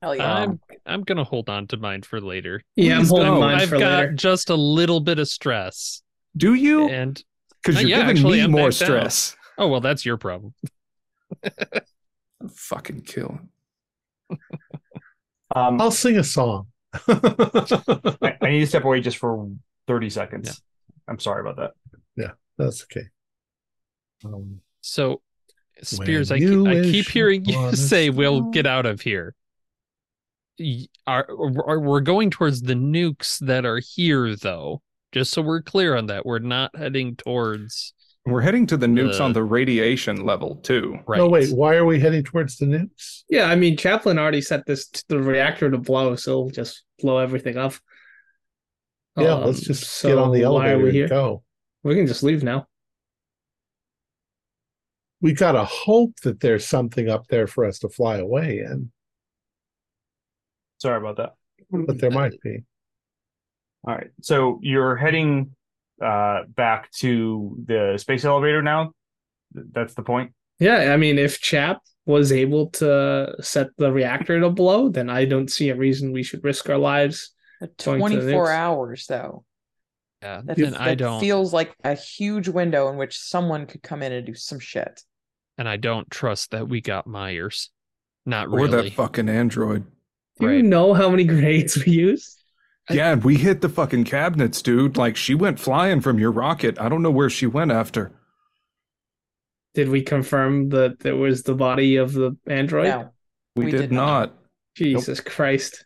[0.05, 0.35] Hell yeah.
[0.43, 2.63] Um, I'm I'm gonna hold on to mine for later.
[2.77, 3.41] Yeah, I'm Please holding don't.
[3.41, 4.13] mine I've for got later.
[4.13, 6.03] just a little bit of stress.
[6.37, 6.91] Do you?
[6.91, 7.23] And
[7.63, 8.87] Because Uh, you're yeah, giving actually, me I'm more back down.
[8.89, 9.37] stress.
[9.57, 10.53] oh well, that's your problem.
[12.55, 13.41] Fucking kill.
[15.57, 16.67] Um, I'll sing a song.
[17.09, 19.49] I, I need to step away just for
[19.87, 20.61] thirty seconds.
[21.09, 21.73] I'm sorry about that.
[22.17, 23.07] Yeah, that's okay.
[24.25, 25.23] Um, So
[25.83, 29.35] Spears, I, keep, I keep hearing you upon a say we'll get out of here.
[30.59, 31.27] Y- Are,
[31.67, 34.83] are we're going towards the nukes that are here though?
[35.13, 37.93] Just so we're clear on that, we're not heading towards
[38.27, 40.99] We're heading to the nukes Uh, on the radiation level, too.
[41.07, 41.19] right.
[41.19, 41.53] No, wait.
[41.53, 43.23] Why are we heading towards the nukes?
[43.29, 46.83] Yeah, I mean, Chaplin already set this to the reactor to blow, so it'll just
[47.01, 47.75] blow everything up.
[49.17, 51.09] Yeah, Um, let's just so get on the why are elevator we and here?
[51.09, 51.45] go.
[51.85, 52.67] We can just leave now.
[55.21, 58.91] We gotta hope that there's something up there for us to fly away in,
[60.85, 61.33] Sorry about that.
[61.71, 62.59] but there might be.
[63.89, 65.53] All right, so you're heading
[66.03, 68.93] uh back to the space elevator now.
[69.55, 70.35] That's the point.
[70.59, 75.25] Yeah, I mean, if Chap was able to set the reactor to blow, then I
[75.25, 77.33] don't see a reason we should risk our lives.
[77.83, 79.45] Going to the 24 hours though.
[80.21, 84.03] Yeah, That, and I don't feels like a huge window in which someone could come
[84.03, 85.01] in and do some shit.
[85.57, 87.71] and I don't trust that we got Myers.
[88.27, 88.65] Not really.
[88.79, 89.85] Or that fucking android.
[90.39, 90.65] Do you Right.
[90.65, 92.43] know how many grenades we used?
[92.91, 94.97] Yeah, we hit the fucking cabinets, dude.
[94.97, 96.79] Like, she went flying from your rocket.
[96.81, 98.13] I don't know where she went after.
[99.75, 102.89] Did we confirm that there was the body of the android?
[102.89, 103.11] No.
[103.57, 104.31] We, We did, did not.
[104.31, 104.39] not.
[104.77, 105.85] Jesus Christ.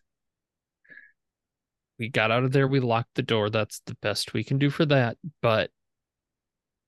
[1.98, 4.70] we got out of there we locked the door that's the best we can do
[4.70, 5.70] for that but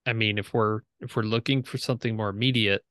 [0.05, 2.81] i mean if we're if we're looking for something more immediate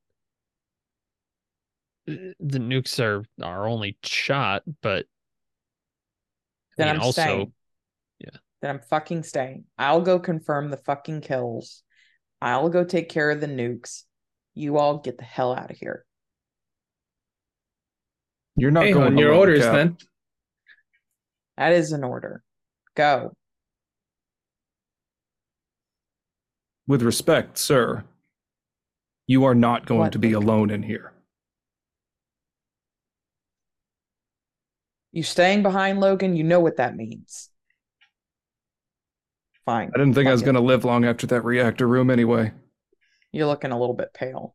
[2.39, 5.07] the nukes are our only shot but
[6.77, 7.53] Then I mean, I'm also staying.
[8.21, 8.31] yeah.
[8.63, 9.65] Then I'm fucking staying.
[9.79, 11.83] I'll go confirm the fucking kills.
[12.43, 14.05] I'll go take care of the nukes.
[14.55, 16.05] You all get the hell out of here.
[18.57, 19.75] You're not Hey, going on your orders Cap.
[19.75, 19.97] then.
[21.57, 22.43] That is an order.
[22.97, 23.33] Go.
[26.87, 28.05] With respect, sir,
[29.27, 30.13] you are not going What?
[30.13, 31.13] to be alone in here.
[35.13, 37.51] You staying behind Logan, you know what that means.
[39.65, 39.91] Fine.
[39.95, 42.53] I didn't think I was going to live long after that reactor room anyway.
[43.33, 44.55] You're looking a little bit pale.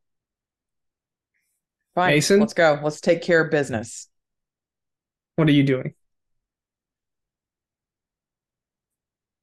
[1.93, 2.11] Fine.
[2.11, 2.39] Mason?
[2.39, 2.79] Let's go.
[2.83, 4.09] Let's take care of business.
[5.35, 5.93] What are you doing?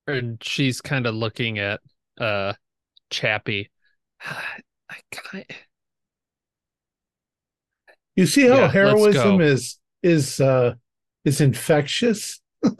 [0.06, 1.80] and she's kind of looking at
[2.20, 2.52] uh
[3.10, 3.70] chappie
[4.20, 5.46] i kind
[8.14, 10.74] You see how Yeah, heroism is is uh
[11.24, 12.40] is infectious?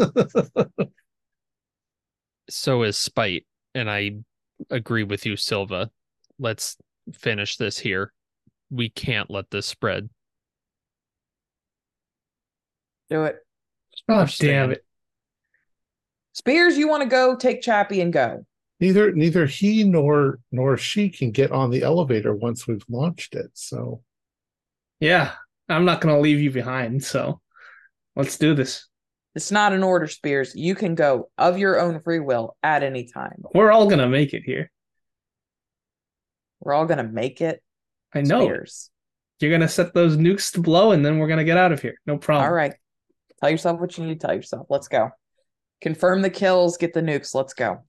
[2.48, 4.16] so is spite and I
[4.70, 5.90] agree with you, Silva.
[6.38, 6.76] Let's
[7.14, 8.12] finish this here.
[8.70, 10.08] We can't let this spread.
[13.10, 13.36] Do it.
[14.08, 14.84] Oh damn it!
[16.32, 17.36] Spears, you want to go?
[17.36, 18.46] Take Chappie and go.
[18.80, 23.50] Neither neither he nor nor she can get on the elevator once we've launched it.
[23.52, 24.02] So
[24.98, 25.32] Yeah,
[25.68, 27.04] I'm not gonna leave you behind.
[27.04, 27.40] So
[28.16, 28.88] let's do this.
[29.34, 30.54] It's not an order, Spears.
[30.54, 33.42] You can go of your own free will at any time.
[33.54, 34.70] We're all gonna make it here.
[36.60, 37.62] We're all gonna make it.
[38.14, 38.44] I know.
[38.44, 38.90] Spears.
[39.40, 41.94] You're gonna set those nukes to blow, and then we're gonna get out of here.
[42.06, 42.46] No problem.
[42.46, 42.74] All right.
[43.40, 44.66] Tell yourself what you need to tell yourself.
[44.68, 45.10] Let's go.
[45.80, 46.76] Confirm the kills.
[46.76, 47.34] Get the nukes.
[47.34, 47.82] Let's go.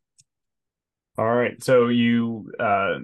[1.18, 1.62] All right.
[1.64, 3.00] So you uh,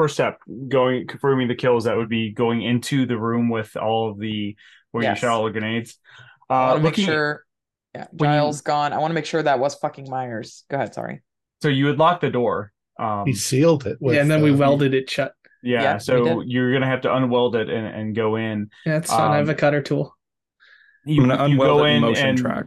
[0.00, 1.84] first step going confirming the kills.
[1.84, 4.56] That would be going into the room with all of the
[4.92, 5.16] where Yes.
[5.16, 5.98] you shot all the grenades.
[6.48, 7.44] Uh, want make looking, sure.
[7.94, 8.92] Yeah, when you- Giles gone.
[8.92, 10.64] I want to make sure that was fucking Myers.
[10.70, 10.94] Go ahead.
[10.94, 11.22] Sorry.
[11.62, 12.72] so you would lock the door.
[12.98, 13.98] Um, he sealed it.
[14.00, 15.34] With, yeah, and then we uh, welded it shut.
[15.62, 18.70] yeah, Yeah, So you're gonna have to unweld it and, and go in.
[18.86, 19.30] Yeah, it's fine.
[19.32, 20.16] I have Um, a cutter tool.
[21.04, 22.66] You, I'm gonna you unweld go it in motion and track.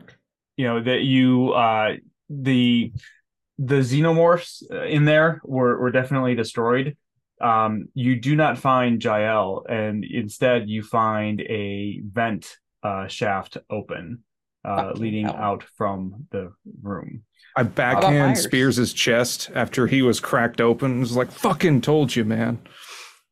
[0.57, 1.93] you know that you uh
[2.29, 2.93] the
[3.59, 6.97] the xenomorphs uh, in there were were definitely destroyed
[7.43, 14.23] um you do not find Jael and instead you find a vent uh shaft open
[14.65, 15.35] uh leading hell.
[15.35, 17.23] out from the room
[17.55, 18.43] I backhand Myers?
[18.43, 20.97] Spears' chest after he was cracked open.
[20.97, 22.57] It was like, fucking told you, man.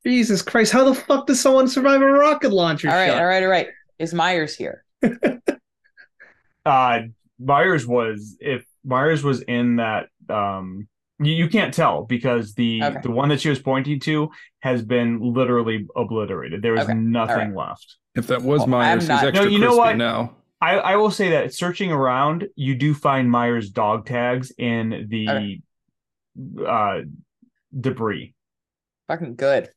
[0.05, 0.71] Jesus Christ!
[0.71, 3.07] How the fuck does someone survive a rocket launcher All right.
[3.07, 3.17] shot?
[3.17, 3.41] All right.
[3.43, 3.67] All right.
[3.97, 4.83] Is Myers here?
[6.65, 6.99] uh
[7.39, 10.87] Myers was if Myers was in that um
[11.21, 12.99] you, you can't tell because the Okay.
[13.03, 14.29] the one that she was pointing to
[14.59, 16.93] has been literally obliterated there is Okay.
[16.93, 19.97] nothing All left If that was Well, Myers, I'm he's extra No, you know what?
[19.97, 20.35] now.
[20.61, 25.29] I, I will say that searching around, you do find Myers dog tags in the
[25.29, 25.61] Okay.
[26.67, 26.99] uh,
[27.79, 28.33] debris.
[29.07, 29.69] Fucking good.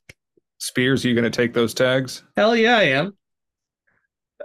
[0.59, 2.23] Spears, are you gonna take those tags?
[2.37, 3.17] Hell yeah, I am.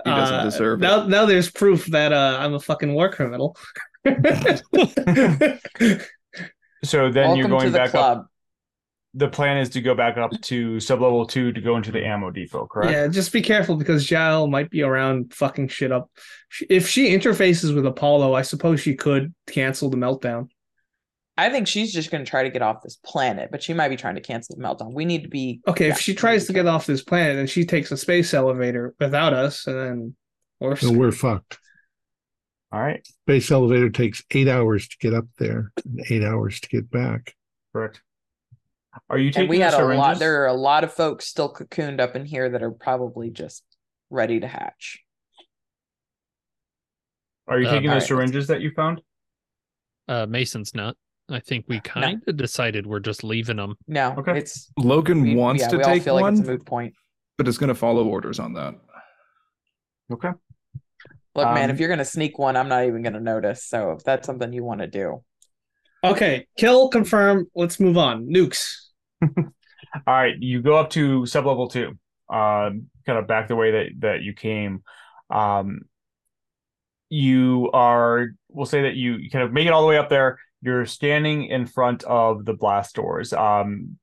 [0.06, 3.58] He doesn't Uh, deserve now, Now there's proof that uh, I'm a fucking war criminal.
[6.84, 8.18] So then Welcome you're to going the back club.
[8.20, 8.28] up.
[9.16, 12.30] The plan is to go back up to sublevel two to go into the ammo
[12.30, 12.92] depot, correct?
[12.92, 16.12] Yeah, just be careful because Jael might be around fucking shit up.
[16.70, 20.50] If she interfaces with Apollo, I suppose she could cancel the meltdown.
[21.38, 23.88] I think she's just going to try to get off this planet, but she might
[23.88, 24.94] be trying to cancel the meltdown.
[24.94, 27.50] We need to be Okay, Yeah, if she tries to get off this planet and
[27.50, 30.16] she takes a space elevator without us, and then
[30.60, 31.59] we're So we're fucked.
[32.72, 36.70] All right, Space elevator takes eight hours to get up there and eight hours to
[36.70, 37.36] get back.
[37.74, 38.02] correct.
[39.10, 40.00] Are you taking And we the had a syringes?
[40.00, 40.20] lot.
[40.20, 43.64] There are a lot of folks still cocooned up in here that are probably just
[44.10, 45.00] ready to hatch.
[47.48, 48.08] Are you Uh, taking the alright.
[48.08, 49.02] syringes that you found?
[50.08, 50.96] Uh, Mason's not.
[51.30, 53.76] I think we kind of decided we're just leaving them.
[53.88, 54.38] No, Okay.
[54.40, 56.66] it's Logan we, wants yeah, to we all take feel like one, it's a moot
[56.66, 56.94] point.
[57.38, 58.76] but it's gonna follow orders on that.
[60.12, 60.32] Okay.
[61.36, 63.66] Look, man, Um, if you're gonna sneak one, I'm not even gonna notice.
[63.66, 65.24] So if that's something you want to do,
[66.04, 66.48] okay.
[66.58, 67.48] Kill, confirm.
[67.56, 68.28] Let's move on.
[68.28, 68.76] Nukes.
[69.24, 69.44] All
[70.08, 71.98] right, you go up to sublevel two,
[72.30, 74.84] um, kind of back the way that that you came.
[75.30, 75.82] Um,
[77.10, 80.10] you are, we'll say that you, you kind of make it all the way up
[80.10, 80.38] there.
[80.62, 83.34] You're standing in front of the blast doors.
[83.34, 83.98] Um,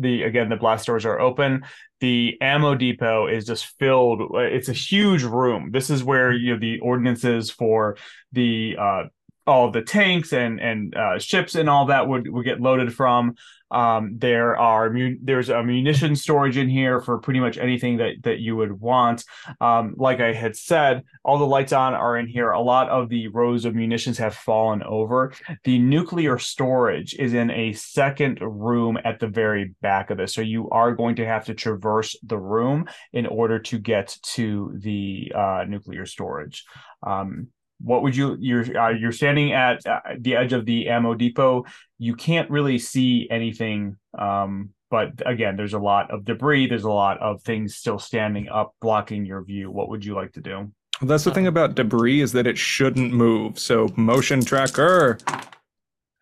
[0.00, 1.64] the again, the blast doors are open.
[2.00, 4.34] The ammo depot is just filled.
[4.34, 5.70] It's a huge room.
[5.70, 7.96] This is where you know the ordinances for
[8.32, 9.02] the uh,
[9.46, 13.34] all the tanks and and uh, ships and all that would would get loaded from.
[13.70, 14.92] Um, there are
[15.22, 19.24] there's a munition storage in here for pretty much anything that that you would want.
[19.60, 22.50] Um, like I had said, all the lights on are in here.
[22.50, 25.32] A lot of the rows of munitions have fallen over.
[25.64, 30.40] The nuclear storage is in a second room at the very back of this, so
[30.40, 35.32] you are going to have to traverse the room in order to get to the
[35.34, 36.64] uh, nuclear storage.
[37.02, 37.48] Um,
[37.82, 41.64] what would you you're uh, you're standing at uh, the edge of the ammo depot.
[41.98, 46.66] You can't really see anything um but again there's a lot of debris.
[46.66, 49.70] There's a lot of things still standing up blocking your view.
[49.70, 50.72] What would you like to do?
[51.00, 53.58] Well, that's the thing about debris is that it shouldn't move.
[53.58, 55.16] So motion tracker,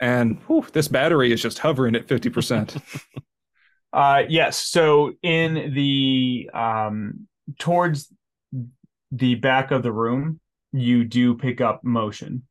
[0.01, 2.77] and whew, this battery is just hovering at fifty percent.
[3.93, 4.59] uh yes.
[4.59, 7.27] So in the um
[7.59, 8.13] towards
[9.11, 10.39] the back of the room
[10.73, 12.43] you do pick up motion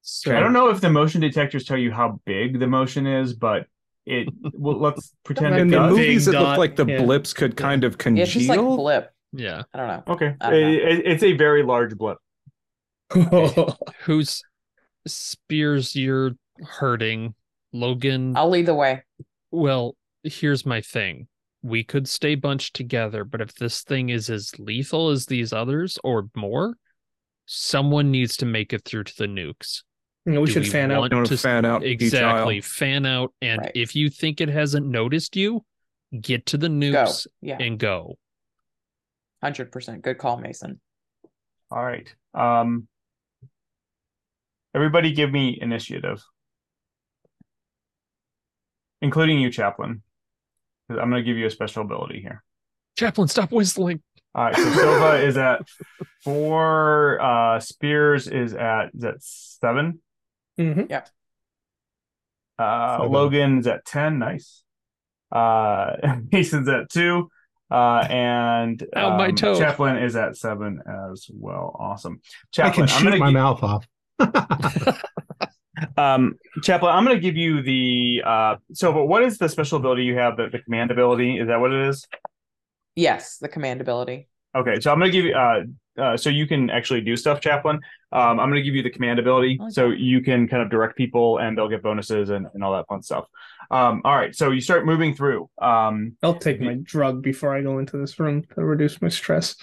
[0.00, 3.34] So i don't know if the motion detectors tell you how big the motion is
[3.34, 3.66] but
[4.06, 6.86] it well let's pretend In it the does Big movies, it dot, looked like the
[6.86, 7.02] yeah.
[7.02, 8.22] blips could kind of Yeah, congeal.
[8.24, 9.10] it's just like blip.
[9.32, 9.62] Yeah.
[9.72, 10.02] I don't know.
[10.14, 10.68] okay I don't know.
[10.68, 12.18] It- it- it's a very large blip
[14.04, 14.42] Who's
[15.06, 15.94] Spears?
[15.94, 16.32] You're
[16.78, 17.34] hurting.
[17.72, 19.02] Logan, I'll lead the way.
[19.50, 21.26] well, here's my thing.
[21.62, 25.98] We could stay bunched together, but if this thing is as lethal as these others
[26.02, 26.74] or more,
[27.46, 29.82] someone needs to make it through to the nukes.
[30.26, 31.00] You know, we Do should we fan out.
[31.00, 32.60] want You want to to fan out Exactly.
[32.60, 33.32] Fan out.
[33.40, 33.72] And Right.
[33.74, 35.64] if you think it hasn't noticed you,
[36.20, 36.74] get to the Go.
[36.74, 37.58] nukes Yeah.
[37.60, 38.18] and go.
[39.42, 40.02] Hundred percent.
[40.02, 40.80] Good call, Mason.
[41.70, 42.12] All right.
[42.34, 42.86] Um,
[44.74, 46.22] everybody, give me initiative,
[49.00, 50.02] including you, Chaplin.
[50.88, 52.42] 'Cause I'm going to give you a special ability here.
[52.98, 54.02] Chaplin, stop whistling.
[54.34, 54.56] All right.
[54.56, 55.62] So Silva is at
[56.22, 57.20] four.
[57.20, 60.00] Uh, Spears is at is at seven.
[60.58, 60.92] mm-hmm.
[62.58, 63.12] Uh, Seven.
[63.12, 64.18] Logan's at ten.
[64.18, 64.62] Nice.
[65.30, 65.96] Uh,
[66.32, 67.30] Mason's at two.
[67.70, 69.58] Uh, and Ow, my um, toe.
[69.58, 71.74] Chaplin is at seven as well.
[71.78, 72.20] Awesome.
[72.58, 73.86] I can Chaplin, I'm shoot gonna my gi- mouth off.
[75.96, 78.56] Um, Chaplin, I'm going to give you the uh.
[78.72, 80.36] So, but what is the special ability you have?
[80.36, 82.06] The, the command ability is that what it is?
[82.94, 84.28] Yes, the command ability.
[84.54, 85.62] Okay, so I'm going to give you uh.
[85.98, 87.76] Uh, so you can actually do stuff, Chaplin.
[88.12, 89.70] Um, I'm going to give you the command ability, Okay.
[89.70, 92.86] so you can kind of direct people, and they'll get bonuses and, and all that
[92.88, 93.26] fun stuff.
[93.70, 95.50] Um, all right, so you start moving through.
[95.60, 99.54] Um, I'll take my drug before I go into this room to reduce my stress.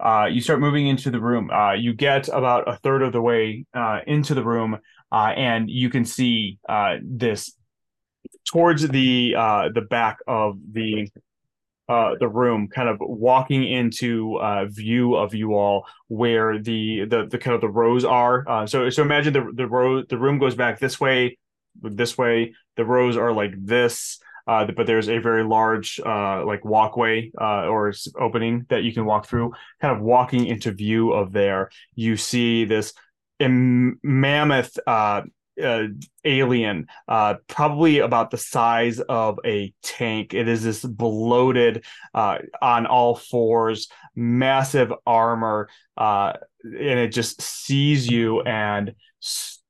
[0.00, 1.50] Uh, you start moving into the room.
[1.50, 4.78] Uh, you get about a third of the way uh, into the room,
[5.12, 7.54] uh, and you can see uh, this
[8.46, 11.08] towards the uh, the back of the
[11.88, 14.38] the room, kind of walking into
[14.68, 18.66] view of you all, where the the, the kind of the rows are.
[18.66, 21.38] So so imagine the the row the room goes back this way,
[21.82, 22.54] this way.
[22.76, 24.18] The rows are like this.
[24.46, 29.04] Uh, but there's a very large uh, like walkway uh, or opening that you can
[29.04, 31.70] walk through kind of walking into view of there.
[31.94, 32.92] You see this
[33.38, 35.22] im- mammoth uh,
[35.62, 35.84] uh,
[36.24, 40.34] alien uh, probably about the size of a tank.
[40.34, 46.32] It is this bloated uh, on all fours massive armor uh,
[46.64, 48.94] and it just sees you and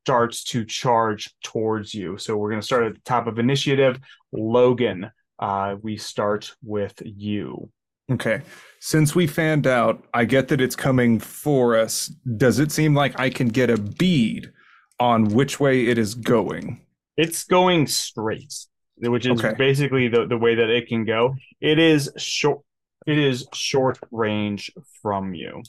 [0.07, 3.99] starts to charge towards you so we're going to start at the top of initiative
[4.33, 5.11] logan
[5.41, 7.69] uh, we start with you
[8.09, 8.43] Okay.
[8.79, 12.07] Since we fanned out, I get that it's coming for us.
[12.37, 14.53] Does it seem like I can get a bead
[15.01, 16.87] on which way it is going?
[17.17, 18.55] It's going straight,
[18.99, 19.57] which is Okay.
[19.59, 21.35] basically the, the way that it can go.
[21.61, 22.61] It is short.
[23.09, 24.71] It is short range
[25.03, 25.65] from you.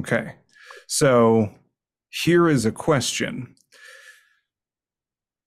[0.00, 0.34] Okay.
[0.86, 1.50] So
[2.10, 3.54] here is a question.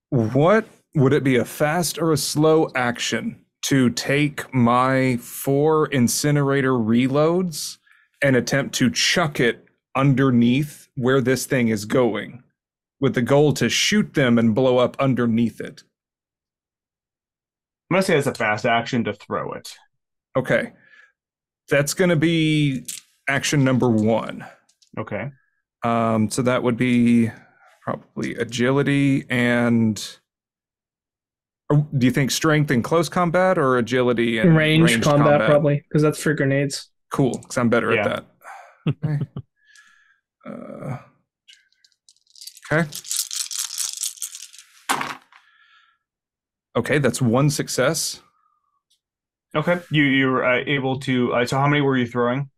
[0.09, 0.65] What
[0.95, 7.77] would it be a fast or a slow action to take my four incinerator reloads
[8.21, 9.65] and attempt to chuck it
[9.95, 12.43] underneath where this thing is going
[12.99, 15.83] with the goal to shoot them and blow up underneath it?
[17.89, 19.75] I'm gonna say it's a fast action to throw it.
[20.35, 20.73] Okay.
[21.69, 22.85] That's going to be
[23.27, 24.45] action number 1.
[24.97, 25.31] Okay.
[25.83, 27.31] Um, so that would be
[27.83, 30.17] probably agility and.
[31.97, 36.01] Do you think strength in close combat or agility and range ranged combat, probably because
[36.01, 36.89] that's for grenades.
[37.13, 38.01] Cool, because I'm better Yeah.
[38.01, 38.25] at
[38.85, 39.27] that.
[40.43, 40.49] Okay.
[40.49, 40.97] uh,
[42.73, 42.89] okay.
[46.75, 48.21] Okay, that's one success.
[49.55, 49.79] Okay.
[49.91, 51.33] You you're uh, able to.
[51.33, 52.49] Uh, so how many were you throwing?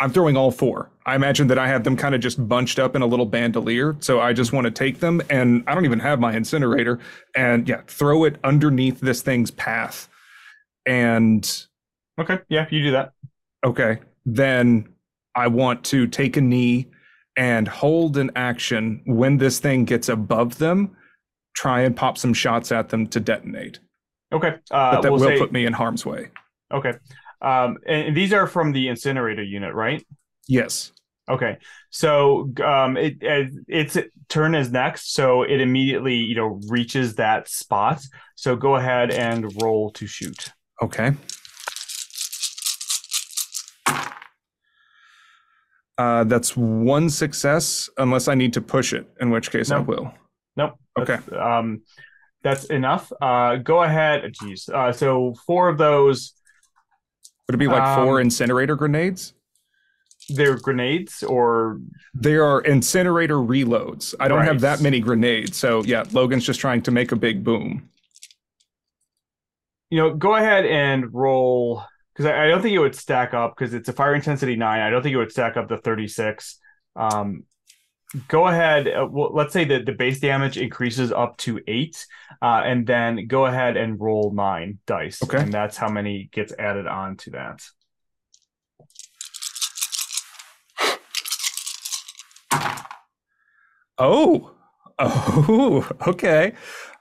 [0.00, 0.90] I'm throwing all four.
[1.10, 3.96] I imagine that I have them kind of just bunched up in a little bandolier.
[3.98, 7.00] So I just want to take them, and I don't even have my incinerator,
[7.34, 10.08] and yeah, throw it underneath this thing's path.
[10.86, 11.66] And
[12.18, 12.38] Okay.
[12.48, 13.12] Yeah, you do that.
[13.66, 14.88] okay, then
[15.34, 16.86] I want to take a knee
[17.36, 20.96] and hold an action when this thing gets above them.
[21.54, 23.80] Try and pop some shots at them to detonate,
[24.32, 24.54] Okay.
[24.70, 26.28] Uh, but that we'll will say put me in harm's way.
[26.72, 26.92] okay.
[27.42, 30.06] Um, and these are from the incinerator unit, right?
[30.46, 30.92] Yes.
[31.30, 31.58] Okay,
[31.90, 33.96] so um, it, it its
[34.28, 38.02] turn is next, so it immediately you know reaches that spot.
[38.34, 40.52] So go ahead and roll to shoot.
[40.82, 41.12] Okay.
[45.98, 50.12] Uh, that's one success, unless I need to push it, in which case I will.
[50.56, 50.78] Nope.
[50.98, 51.16] Okay.
[51.16, 51.82] That's, um,
[52.42, 53.12] that's enough.
[53.20, 54.32] Uh, go ahead.
[54.32, 54.70] Jeez.
[54.70, 56.32] Uh, so four of those,
[57.46, 59.34] Would it be like four Um, incinerator grenades?
[60.34, 61.80] They're grenades, or
[62.14, 64.14] They are incinerator reloads.
[64.20, 64.48] I don't Right.
[64.48, 67.88] have that many grenades, so yeah, Logan's just trying to make a big boom.
[69.90, 71.82] you know, go ahead and roll
[72.14, 74.80] because I, I don't think it would stack up because it's a fire intensity nine.
[74.80, 76.58] I don't think it would stack up to thirty six.
[76.94, 77.44] Um,
[78.28, 78.86] go ahead.
[78.88, 82.06] Uh, well, let's say that the base damage increases up to eight,
[82.40, 85.22] uh, and then go ahead and roll nine dice.
[85.24, 85.38] Okay.
[85.42, 87.60] and that's how many gets added on to that.
[94.00, 94.50] Oh,
[94.98, 96.54] oh, okay.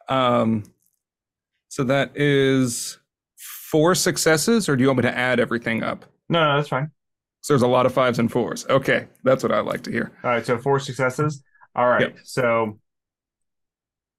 [0.09, 0.63] Um,
[1.69, 2.99] so that is
[3.71, 6.05] four successes, or do you want me to add everything up?
[6.29, 6.91] No, no, that's fine.
[7.41, 8.65] So there's a lot of fives and fours.
[8.69, 10.11] Okay, that's what I like to hear.
[10.23, 11.43] All right, so four successes.
[11.75, 12.17] All right, Yep.
[12.23, 12.79] so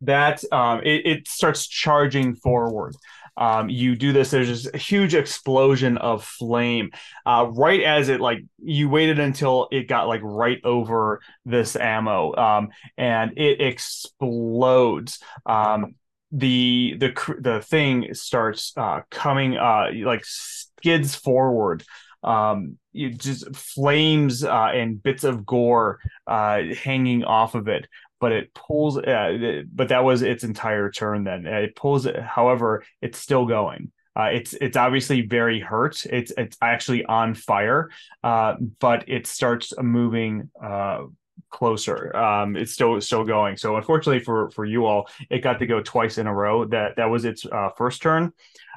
[0.02, 2.94] that um, it, it starts charging forward.
[3.40, 4.30] Um, you do this.
[4.30, 6.90] There's this huge explosion of flame.
[7.24, 12.36] Uh, right as it like you waited until it got like right over this ammo,
[12.36, 12.68] um,
[12.98, 15.20] and it explodes.
[15.46, 15.94] Um,
[16.32, 21.82] the the the thing starts uh, coming uh, like skids forward.
[22.22, 27.88] Um, you just flames uh, and bits of gore uh, hanging off of it
[28.20, 31.46] but it pulls uh, but that was its entire turn then.
[31.46, 33.90] Uh, it pulls however it's still going.
[34.14, 36.04] Uh, it's it's obviously very hurt.
[36.04, 37.90] It's it's actually on fire
[38.22, 41.04] uh, but it starts moving uh,
[41.48, 42.14] closer.
[42.14, 43.56] Um, it's still still going.
[43.56, 46.66] So unfortunately for for you all it got to go twice in a row.
[46.66, 48.32] That that was its uh, first turn.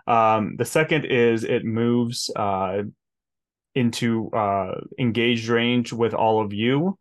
[0.08, 2.84] Um, the second is it moves uh,
[3.76, 4.30] into
[4.98, 6.98] engaged range with all of you.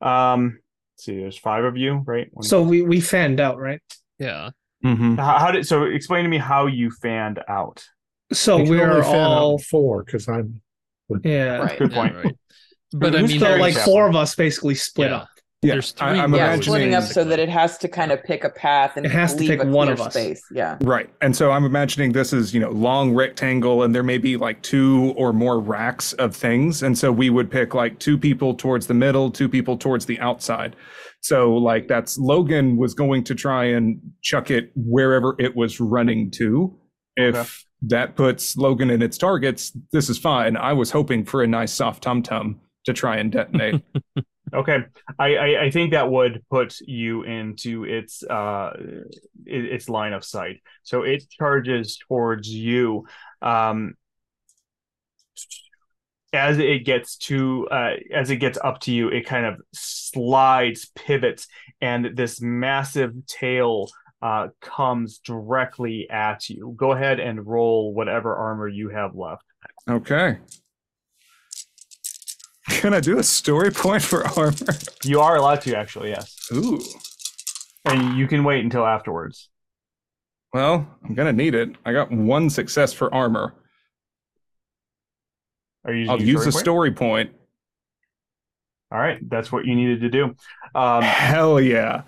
[0.00, 0.60] Um
[1.00, 3.80] see there's five of you right One- So we we fanned out, right?
[4.18, 4.50] Yeah.
[4.84, 5.16] Mm-hmm.
[5.16, 7.84] how, how did so explain to me how you fanned out
[8.32, 10.62] So we're only out all four because I'm
[11.24, 11.56] yeah.
[11.56, 11.78] Right.
[11.78, 12.36] good yeah, point right.
[12.92, 15.18] But I Who's mean, So like four of us basically split Yeah.
[15.18, 15.28] up.
[15.62, 18.12] Yeah, There's I- three I'm Yeah, imagining- splitting up so that it has to kind
[18.12, 20.14] of pick a path and It has to leave pick a one of us.
[20.14, 20.42] space.
[20.50, 20.78] Yeah.
[20.80, 21.10] Right.
[21.20, 24.62] And so I'm imagining this is, you know, long rectangle and there may be like
[24.62, 26.82] two or more racks of things.
[26.82, 30.18] And so we would pick like two people towards the middle, two people towards the
[30.20, 30.76] outside.
[31.20, 36.30] So like that's Logan was going to try and chuck it wherever it was running
[36.32, 36.74] to.
[37.16, 37.48] If Okay.
[37.88, 40.56] that puts Logan in its targets, this is fine.
[40.56, 43.82] I was hoping for a nice soft tum tum to try and detonate.
[44.52, 44.84] okay.
[45.18, 48.72] I, I i think that would put you into its uh
[49.46, 50.62] its line of sight.
[50.82, 53.06] So it charges towards you
[53.42, 53.94] um
[56.32, 60.90] as it gets to uh as it gets up to you it kind of slides
[60.94, 61.48] pivots
[61.80, 63.88] and this massive tail
[64.22, 66.74] uh comes directly at you.
[66.76, 69.44] Go ahead and roll whatever armor you have left.
[69.88, 70.38] Okay.
[72.68, 74.54] Can I do a story point for armor?
[75.04, 76.80] you are allowed to actually yes Ooh.
[77.84, 79.48] and you can wait until afterwards
[80.52, 81.76] Well, I'm gonna need it.
[81.84, 83.54] I got one success for armor.
[85.84, 86.54] are you I'll use point?
[86.54, 87.32] story point.
[88.92, 90.34] All right, that's what you needed to do.
[90.74, 92.02] Um, Hell yeah.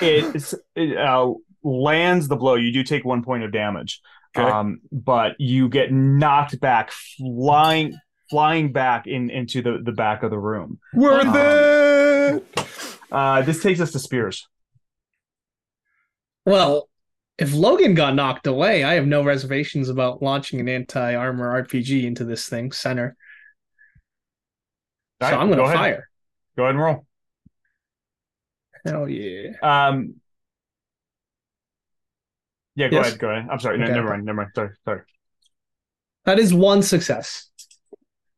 [0.00, 1.32] it it uh,
[1.64, 2.54] lands the blow.
[2.54, 4.00] You do take one point of damage,
[4.36, 4.48] Okay.
[4.48, 7.98] um, but you get knocked back, flying
[8.30, 10.78] flying back in into the the back of the room.
[10.94, 12.66] Worth Um, it.
[13.10, 14.46] Uh, this takes us to Spears.
[16.44, 16.88] Well,
[17.38, 22.24] if Logan got knocked away, I have no reservations about launching an anti-armor RPG into
[22.24, 23.16] this thing center.
[25.20, 25.76] All so I'm gonna ahead.
[25.76, 26.08] fire.
[26.56, 27.06] Go ahead and roll.
[28.86, 29.50] Hell yeah.
[29.62, 30.14] Um,
[32.74, 33.08] yeah, go Yes?
[33.08, 33.18] ahead.
[33.18, 33.48] Go ahead.
[33.50, 33.78] I'm sorry.
[33.78, 34.24] No, never mind.
[34.24, 34.50] Never mind.
[34.54, 34.70] Sorry.
[34.84, 35.00] Sorry.
[36.24, 37.47] That is one success.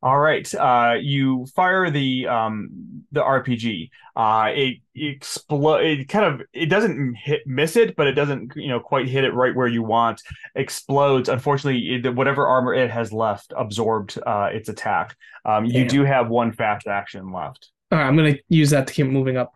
[0.02, 0.52] All right.
[0.54, 3.90] Uh, you fire the um the RPG.
[4.16, 5.84] Uh, it explode.
[5.84, 9.24] It kind of it doesn't hit miss it, but it doesn't you know quite hit
[9.24, 10.22] it right where you want.
[10.54, 11.28] Explodes.
[11.28, 15.16] Unfortunately, it, whatever armor it has left absorbed uh its attack.
[15.44, 17.70] Um, you do have one fast action left.
[17.92, 19.52] All right, I'm gonna use that to keep moving up.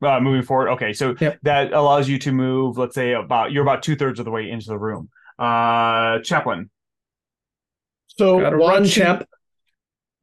[0.00, 0.70] Uh, moving forward.
[0.70, 1.40] Okay, so Yep.
[1.42, 2.78] that allows you to move.
[2.78, 5.10] Let's say about you're about two thirds of the way into the room.
[5.38, 6.70] Uh, Chaplin.
[8.18, 9.28] So Gotta run, watching, champ.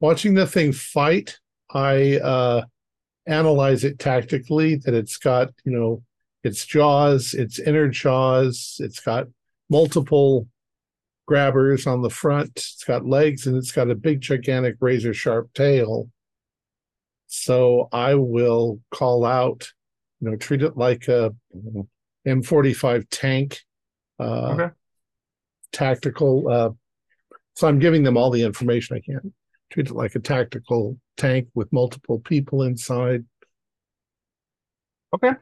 [0.00, 1.38] watching the thing fight.
[1.70, 2.64] I uh,
[3.26, 6.02] analyze it tactically that it's got you know
[6.44, 8.76] its jaws, its inner jaws.
[8.80, 9.26] It's got
[9.68, 10.46] multiple
[11.26, 12.50] grabbers on the front.
[12.56, 16.08] It's got legs and it's got a big, gigantic, razor sharp tail.
[17.26, 19.66] So I will call out,
[20.20, 21.34] you know, treat it like a
[22.24, 23.60] M45 tank,
[24.20, 24.74] uh, Okay.
[25.72, 26.48] tactical.
[26.48, 26.70] Uh,
[27.56, 29.32] so I'm giving them all the information I can.
[29.70, 33.24] Treat it like a tactical tank with multiple people inside.
[35.14, 35.32] Okay.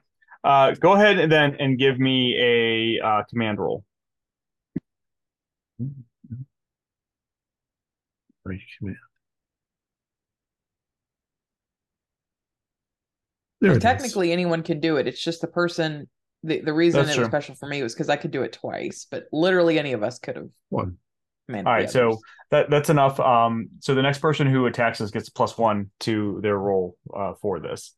[0.45, 3.85] Uh, go ahead and then and give me a uh, command roll.
[8.45, 8.97] Right, command.
[13.61, 13.83] There Well, it is.
[13.83, 15.09] technically, anyone can do it.
[15.09, 16.09] It's just the person.
[16.43, 17.23] The, the reason That's it true.
[17.23, 20.03] was special for me was because I could do it twice, but literally any of
[20.03, 20.49] us could have.
[20.69, 20.99] one.
[21.47, 22.19] Man, All right, so
[22.51, 23.21] that that's enough.
[23.21, 27.35] Um, so the next person who attacks us gets plus one to their roll uh,
[27.41, 27.95] for this.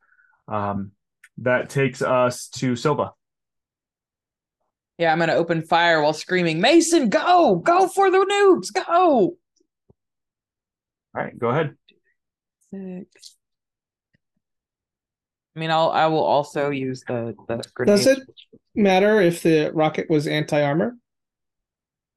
[0.48, 0.92] Um,
[1.38, 3.12] that takes us to Silva.
[4.98, 9.36] yeah, I'm gonna open fire while screaming, "Mason, go, go for the noobs, go!"
[11.14, 11.76] All right, go ahead.
[12.70, 13.36] Six.
[15.54, 17.96] I mean, I'll I will also use the the grenade.
[17.96, 18.18] Does it
[18.74, 20.96] matter if the rocket was anti armor?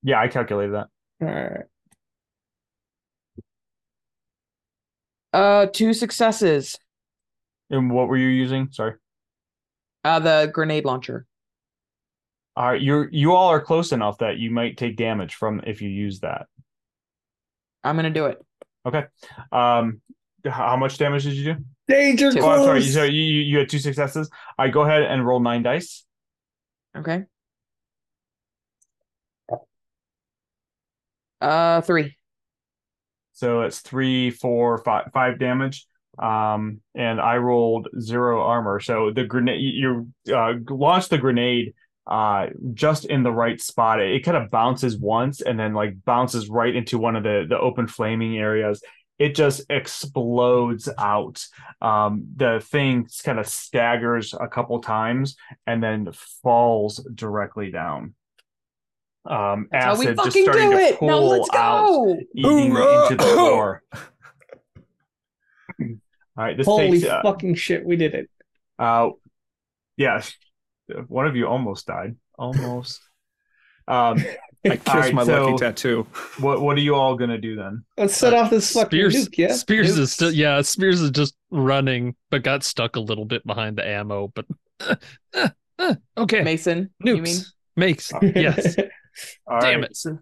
[0.01, 0.87] Yeah, I calculated that.
[1.21, 1.65] All right.
[5.31, 6.77] Uh, two successes.
[7.69, 8.69] And what were you using?
[8.71, 8.95] Sorry.
[10.03, 11.25] Uh, the grenade launcher.
[12.55, 15.81] All right, you're you all are close enough that you might take damage from if
[15.81, 16.47] you use that.
[17.83, 18.43] I'm gonna do it.
[18.85, 19.05] Okay.
[19.51, 20.01] Um,
[20.45, 21.65] how much damage did you do?
[21.87, 22.81] Danger Oh, I'm sorry.
[22.81, 24.29] So you you you had two successes.
[24.57, 26.05] I right, go ahead and roll nine dice.
[26.97, 27.23] Okay.
[31.41, 32.15] Uh, three.
[33.33, 35.85] So it's three, four, five, five damage.
[36.17, 38.79] Um, and I rolled zero armor.
[38.81, 41.73] So the grenade, you uh, launch the grenade
[42.07, 44.01] uh just in the right spot.
[44.01, 47.59] It, kind of bounces once and then like bounces right into one of the the
[47.59, 48.81] open flaming areas.
[49.19, 51.45] It just explodes out.
[51.81, 55.35] Um, the thing kind of staggers a couple times
[55.67, 56.09] and then
[56.41, 58.15] falls directly down.
[59.25, 60.91] Um, That's how we acid just fucking starting do to it.
[61.01, 62.17] Now pull let's out go.
[62.35, 63.03] eating Hoorah!
[63.03, 63.83] into the floor.
[66.37, 68.29] All right, this Holy takes uh, fucking shit, we did it.
[68.77, 69.09] uh
[69.97, 70.21] yeah,
[71.07, 72.15] one of you almost died.
[72.37, 73.01] Almost.
[73.87, 74.23] Um
[74.65, 76.05] I kissed Alright, my so- lucky tattoo.
[76.39, 77.83] what what are you all gonna do then?
[77.97, 79.53] Let's set off this fucking Spears, nuke, yeah?
[79.55, 80.61] Spears is still yeah.
[80.61, 84.31] Spears is just running, but got stuck a little bit behind the ammo.
[84.35, 84.45] But
[86.17, 87.23] okay, Mason, you mean?
[87.23, 88.75] nukes makes yes.
[89.47, 89.95] All Damn right, it.
[89.95, 90.19] so-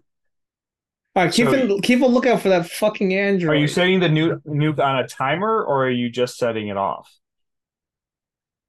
[1.16, 3.56] All right, keep So- an, keep a lookout for that fucking android.
[3.56, 6.76] Are you setting the nuke nuke on a timer or are you just setting it
[6.76, 7.10] off?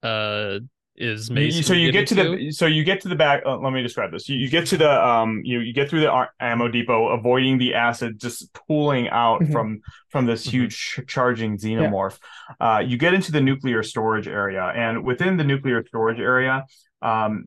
[0.01, 0.60] Uh,
[0.95, 3.57] is Mason so you get to getting the so you get to the back uh,
[3.57, 6.27] let me describe this you, you get to the um you you get through the
[6.41, 9.51] ammo depot avoiding the acid just pooling out Mhm.
[9.53, 9.80] from
[10.10, 10.51] from this Mhm.
[10.51, 12.19] huge ch- charging xenomorph
[12.60, 16.65] uh you get into the nuclear storage area and within the nuclear storage area
[17.01, 17.45] um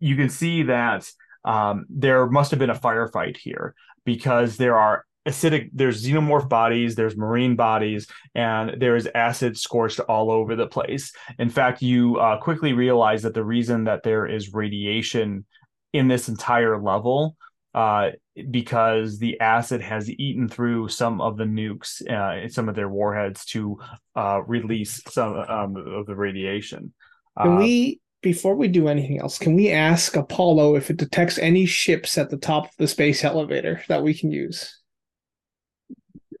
[0.00, 1.06] you can see that
[1.44, 3.74] um there must have been a firefight here
[4.04, 10.00] because there are acidic there's xenomorph bodies there's marine bodies and there is acid scorched
[10.00, 14.26] all over the place in fact, you uh, quickly realize that the reason that there
[14.26, 15.44] is radiation
[15.92, 17.36] in this entire level,
[17.74, 18.10] uh,
[18.50, 23.44] because the acid has eaten through some of the nukes, uh, some of their warheads
[23.46, 23.78] to
[24.16, 26.92] uh, release some um, of the radiation.
[27.40, 31.38] Can Uh, we, before we do anything else, can we ask Apollo if it detects
[31.38, 34.80] any ships at the top of the space elevator that we can use?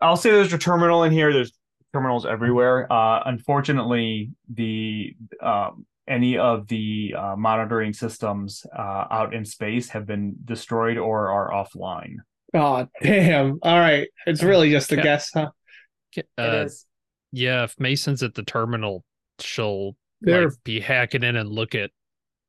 [0.00, 1.32] I'll say there's a terminal in here.
[1.32, 1.52] There's
[1.92, 2.90] terminals everywhere.
[2.92, 10.06] Uh, unfortunately, the um, any of the uh, monitoring systems uh, out in space have
[10.06, 12.16] been destroyed or are offline.
[12.54, 13.58] Oh, damn.
[13.62, 14.08] All right.
[14.26, 15.02] It's really just a Yeah.
[15.02, 15.50] guess, huh?
[16.12, 16.20] to?
[16.20, 16.86] It Uh, is.
[17.32, 19.04] yeah, if Mason's at the terminal,
[19.40, 21.90] she'll There, like be hacking in and look at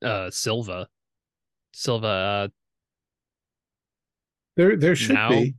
[0.03, 0.87] uh Silva.
[1.73, 2.47] Silva, uh,
[4.55, 5.55] there, there should now- be.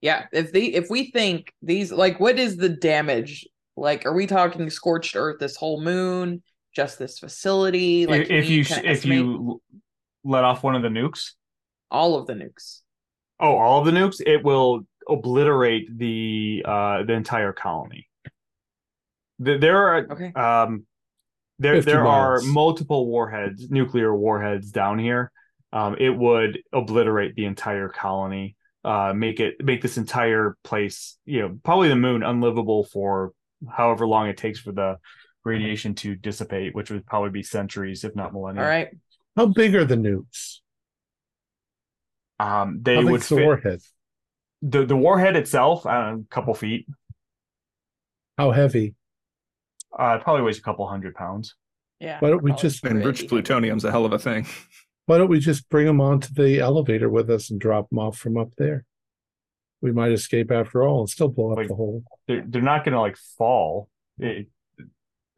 [0.00, 3.46] Yeah, if the if we think these like what is the damage?
[3.76, 6.42] Like, are we talking scorched earth, this whole moon,
[6.74, 8.06] just this facility?
[8.06, 9.62] Like, if, if you if estimate you
[10.24, 11.32] let off one of the nukes,
[11.90, 12.80] all of the nukes.
[13.38, 18.08] oh, all of the nukes, it will obliterate the uh the entire colony.
[19.44, 20.32] Th- There are Okay.
[20.32, 20.86] um
[21.58, 25.30] there 50 there are multiple warheads, nuclear warheads down here.
[25.72, 31.40] Um, it would obliterate the entire colony, uh, make it make this entire place, you
[31.40, 33.32] know, probably the moon unlivable for
[33.70, 34.96] however long it takes for the
[35.44, 38.62] radiation to dissipate, which would probably be centuries, if not millennia.
[38.62, 38.88] All right.
[39.36, 40.58] How big are the nukes?
[42.38, 43.80] Um, they How would big's the warhead?
[44.62, 46.86] the the warhead itself, I don't know, a couple feet.
[48.38, 48.94] How heavy?
[49.98, 51.54] Uh, it probably weighs a couple hundred pounds.
[51.98, 52.18] Yeah.
[52.20, 54.46] Why don't we just- And pretty enriched plutonium's a hell of a thing.
[55.06, 58.16] Why don't we just bring them onto the elevator with us and drop them off
[58.16, 58.84] from up there?
[59.82, 62.04] We might escape after all and still blow up Like- the hole.
[62.28, 63.88] They're they're not going to like fall.
[64.18, 64.46] It,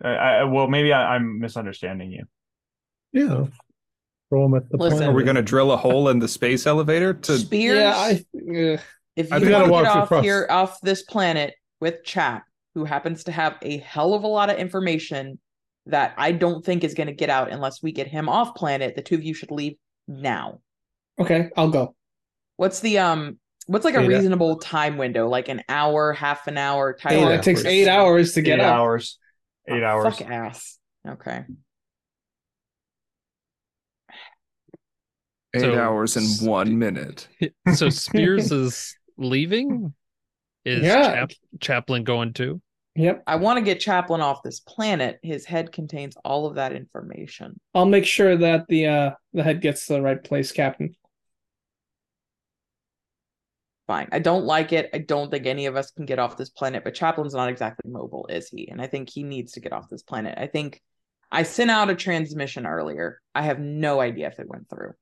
[0.04, 2.24] I, I, well, maybe I, I'm misunderstanding you.
[3.12, 3.46] Yeah.
[4.28, 5.04] Throw them at the Listen.
[5.04, 7.38] Are we going to drill a hole in the space elevator to?
[7.38, 7.78] Spears.
[7.78, 8.12] Yeah, I.
[8.34, 8.78] Uh,
[9.14, 10.24] if you want to get off across.
[10.24, 12.42] here off this planet with chat,
[12.74, 15.38] who happens to have a hell of a lot of information
[15.86, 18.94] that I don't think is going to get out unless we get him off planet.
[18.96, 19.74] The two of you should leave
[20.08, 20.60] now.
[21.20, 21.94] Okay, I'll go.
[22.56, 25.28] What's the um what's like a Eight hou- reasonable time window?
[25.28, 28.60] Like an hour, half an hour time Eight it takes eight hours to Eight get
[28.60, 28.74] up.
[28.74, 29.18] hours.
[29.68, 30.16] Eight Oh, hours.
[30.18, 30.78] Fuck ass.
[31.08, 31.44] Okay.
[35.54, 37.28] Eight So- hours and one minute.
[37.74, 39.92] so Spears is leaving.
[40.64, 41.14] Is Yeah.
[41.14, 42.60] Chap- Chaplin going too?
[42.94, 43.22] Yep.
[43.26, 45.18] I want to get Chaplin off this planet.
[45.22, 47.58] His head contains all of that information.
[47.74, 50.94] I'll make sure that the uh the head gets to the right place, Captain.
[53.86, 54.08] Fine.
[54.12, 54.90] I don't like it.
[54.94, 57.90] I don't think any of us can get off this planet, but Chaplin's not exactly
[57.90, 58.68] mobile, is he?
[58.68, 60.38] And I think he needs to get off this planet.
[60.38, 60.80] I think
[61.30, 63.20] I sent out a transmission earlier.
[63.34, 64.92] I have no idea if it went through.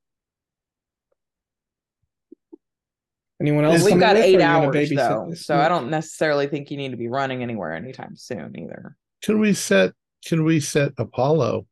[3.40, 3.82] Anyone else?
[3.84, 5.46] we've got eight are you gonna hours though, this?
[5.46, 8.96] so I don't necessarily think you need to be running anywhere anytime soon either.
[9.22, 9.92] Can we set
[10.26, 11.66] can we set Apollo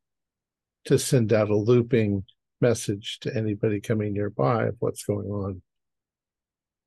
[0.87, 2.25] to send out a looping
[2.63, 5.63] message to anybody coming nearby of what's going on?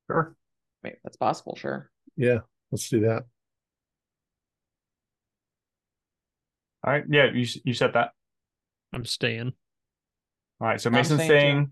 [0.10, 0.36] Sure.
[0.82, 1.92] Maybe that's possible, sure.
[2.18, 2.40] Yeah,
[2.72, 3.24] let's do that.
[6.84, 7.04] All right.
[7.08, 8.12] Yeah, you you said that.
[8.92, 9.54] I'm staying.
[10.60, 10.82] All right.
[10.82, 11.38] So I'm Mason's staying too.
[11.38, 11.72] staying.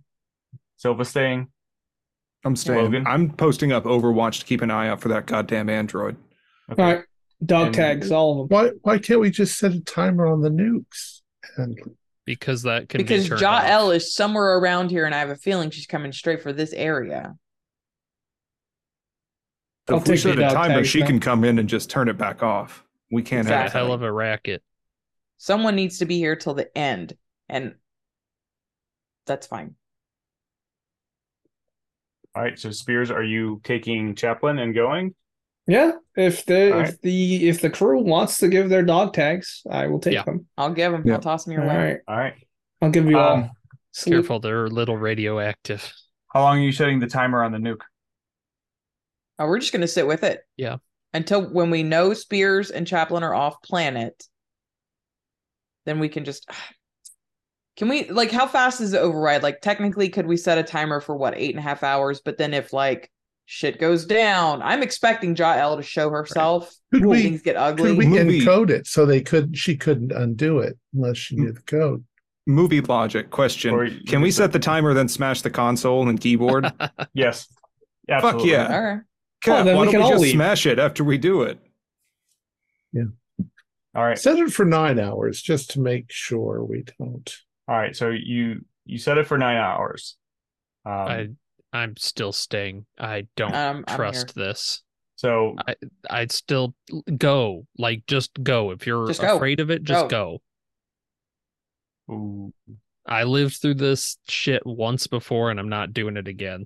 [0.77, 1.48] Silva staying.
[2.45, 2.83] I'm staying.
[2.83, 3.07] Logan?
[3.07, 6.15] I'm posting up Overwatch to keep an eye out for that goddamn android.
[6.71, 6.81] Okay.
[6.83, 7.05] All right,
[7.45, 8.55] dog And- tags, all of them.
[8.57, 11.21] Why why can't we just set a timer on the nukes?
[11.57, 11.77] And
[12.25, 13.93] Because that can because be turned Jael off.
[13.95, 17.35] is somewhere around here, and I have a feeling she's coming straight for this area.
[19.89, 21.07] So I'll if we set a timer, tags she now.
[21.07, 22.85] can come in and just turn it back off.
[23.11, 23.87] We can't Got a have Exactly.
[23.87, 24.61] hell of a racket.
[25.37, 27.17] Someone needs to be here till the end,
[27.47, 27.73] and
[29.25, 29.75] that's fine.
[32.39, 32.57] All right.
[32.57, 35.13] So Spears, are you taking Chaplin and going?
[35.67, 37.01] Yeah, if the All if right.
[37.03, 40.23] the if the crew wants to give their dog tags, I will take Yeah.
[40.23, 40.45] them.
[40.57, 41.03] I'll give them.
[41.05, 41.15] Yeah.
[41.15, 41.75] I'll toss him your All way.
[41.75, 42.33] right, All right.
[42.81, 43.49] I'll give you Um, all.
[43.91, 44.15] Salute.
[44.21, 45.93] Careful, they're a little radioactive.
[46.33, 47.81] How long are you setting the timer on the nuke?
[49.37, 50.39] Oh, we're just gonna sit with it.
[50.55, 50.77] Yeah.
[51.13, 54.23] Until when we know Spears and Chaplin are off planet,
[55.85, 56.49] then we can just.
[57.80, 59.41] Can we like how fast is the override?
[59.41, 62.19] Like technically, could we set a timer for what eight and a half hours?
[62.19, 63.10] But then if like
[63.45, 66.76] shit goes down, I'm expecting Jael to show herself.
[66.93, 67.91] could when we things get ugly.
[67.91, 68.41] could we Movie.
[68.41, 72.03] encode it so they could she couldn't undo it unless she knew the code?
[72.45, 73.73] movie logic question.
[73.73, 76.72] Or Can we set the timer then smash the console and keyboard?
[77.14, 77.47] Yes.
[78.22, 78.73] Fuck yeah.
[78.73, 78.99] All right.
[79.43, 80.34] Cat, then why we don't can we just leave.
[80.34, 81.60] smash it after we do it?
[82.91, 83.03] Yeah.
[83.95, 84.18] All right.
[84.18, 87.38] Set it for nine hours just to make sure we don't.
[87.69, 87.95] All right.
[87.95, 90.17] So you you set it for nine hours.
[90.85, 91.27] Um, I
[91.71, 92.87] I'm still staying.
[92.99, 94.81] I don't Um, trust this.
[95.15, 95.75] so I
[96.09, 96.73] I'd still
[97.17, 97.67] go.
[97.77, 98.71] Like just go.
[98.71, 99.35] If you're Just go.
[99.35, 100.41] afraid of it, just go.
[102.09, 102.51] ooh,
[103.05, 106.65] I lived through this shit once before and I'm not doing it again.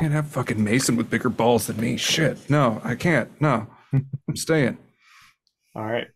[0.00, 1.96] Can't have fucking Mason with bigger balls than me.
[1.96, 2.50] Shit.
[2.50, 3.30] No, I can't.
[3.40, 3.68] No.
[3.92, 4.76] I'm staying.
[5.74, 6.08] all right.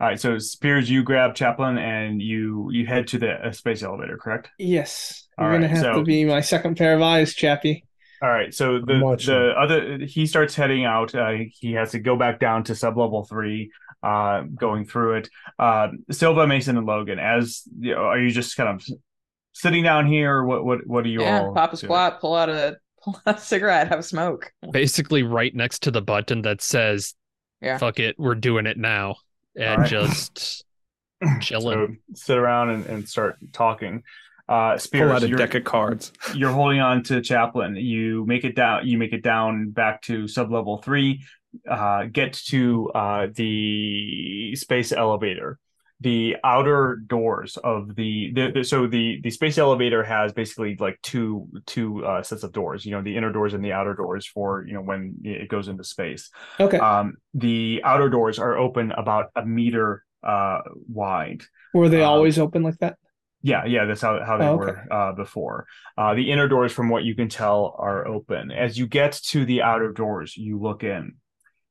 [0.00, 0.20] All right.
[0.20, 4.50] So Spears, you grab Chaplin and you you head to the uh, space elevator, correct?
[4.58, 7.84] Yes, All you're gonna right, have so- to be my second pair of eyes, Chappie.
[8.22, 8.52] All right.
[8.52, 8.94] So the
[9.24, 11.14] the other he starts heading out.
[11.14, 13.70] Uh, he has to go back down to sub level three.
[14.02, 15.28] Uh, going through it.
[15.58, 17.18] Uh, Silva, Mason, and Logan.
[17.18, 18.86] As you know, are you just kind of
[19.52, 20.44] sitting down here?
[20.44, 21.42] What what what are you yeah.
[21.42, 21.54] all?
[21.54, 21.88] Pop a doing?
[21.88, 22.20] squat.
[22.20, 23.88] Pull out a pull out a cigarette.
[23.88, 24.52] Have a smoke.
[24.70, 27.14] Basically right next to the button that says
[27.60, 27.78] Yeah.
[27.78, 29.16] fuck it, we're doing it now.
[29.56, 29.88] And All right.
[29.90, 30.64] just
[31.40, 31.98] chilling.
[32.14, 34.02] So sit around and, and start talking.
[34.48, 36.12] Uh, Pull Spears, out a deck of cards.
[36.34, 37.74] you're holding on to Chaplin.
[37.74, 38.86] You make it down.
[38.86, 41.24] You make it down back to sub level three.
[41.68, 45.58] Uh, get to uh, the space elevator.
[46.00, 50.98] The outer doors of the, the, the so the the space elevator has basically like
[51.02, 52.84] two two uh, sets of doors.
[52.84, 55.68] You know, the inner doors and the outer doors for you know when it goes
[55.68, 56.30] into space.
[56.60, 61.42] Okay, Um, the outer doors are open about a meter uh, wide.
[61.72, 62.96] were they um, always open like that?
[63.42, 64.72] Yeah, yeah, that's how, how they Oh, okay.
[64.72, 65.66] were uh, before.
[65.96, 68.50] Uh, the inner doors, from what you can tell, are open.
[68.50, 71.14] As you get to the outer doors, you look in.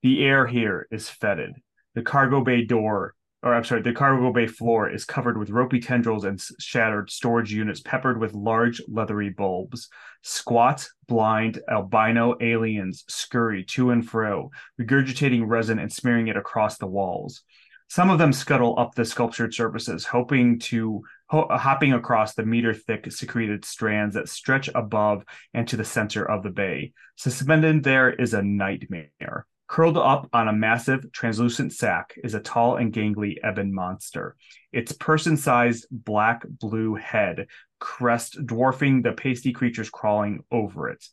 [0.01, 1.51] The air here is fetid.
[1.95, 3.13] The cargo bay door,
[3.45, 7.53] or I'm sorry, the cargo bay floor is covered with ropey tendrils and shattered storage
[7.53, 9.87] units peppered with large leathery bulbs.
[10.23, 14.49] Squat, blind, albino aliens scurry to and fro,
[14.81, 17.43] regurgitating resin and smearing it across the walls.
[17.87, 22.43] Some of them scuttle up the sculptured surfaces, hoping to ho- uh, hopping across the
[22.43, 25.23] meter thick secreted strands that stretch above
[25.53, 26.93] and to the center of the bay.
[27.15, 29.45] Suspended there is a nightmare.
[29.67, 34.35] Curled up on a massive, translucent sack is a tall and gangly ebon monster.
[34.71, 37.47] Its person sized black blue head
[37.79, 41.03] crest dwarfing the pasty creatures crawling over it.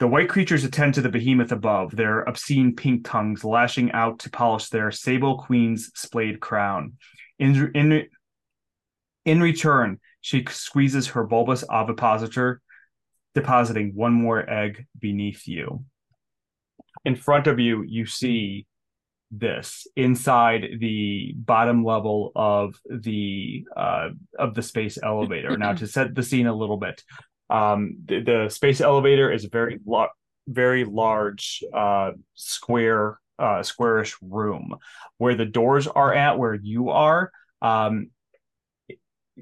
[0.00, 4.30] The white creatures attend to the behemoth above, their obscene pink tongues lashing out to
[4.30, 6.94] polish their sable queen's splayed crown.
[7.38, 8.08] In, in,
[9.24, 12.62] in return, she squeezes her bulbous ovipositor,
[13.34, 15.84] depositing one more egg beneath you.
[17.04, 18.66] In front of you, you see
[19.30, 24.08] this inside the bottom level of the uh,
[24.38, 25.56] of the space elevator.
[25.56, 27.02] now, to set the scene a little bit,
[27.48, 30.08] um, the, the space elevator is a very lo-
[30.48, 34.76] very large uh, square uh, squarish room
[35.18, 37.30] where the doors are at where you are
[37.62, 38.10] um,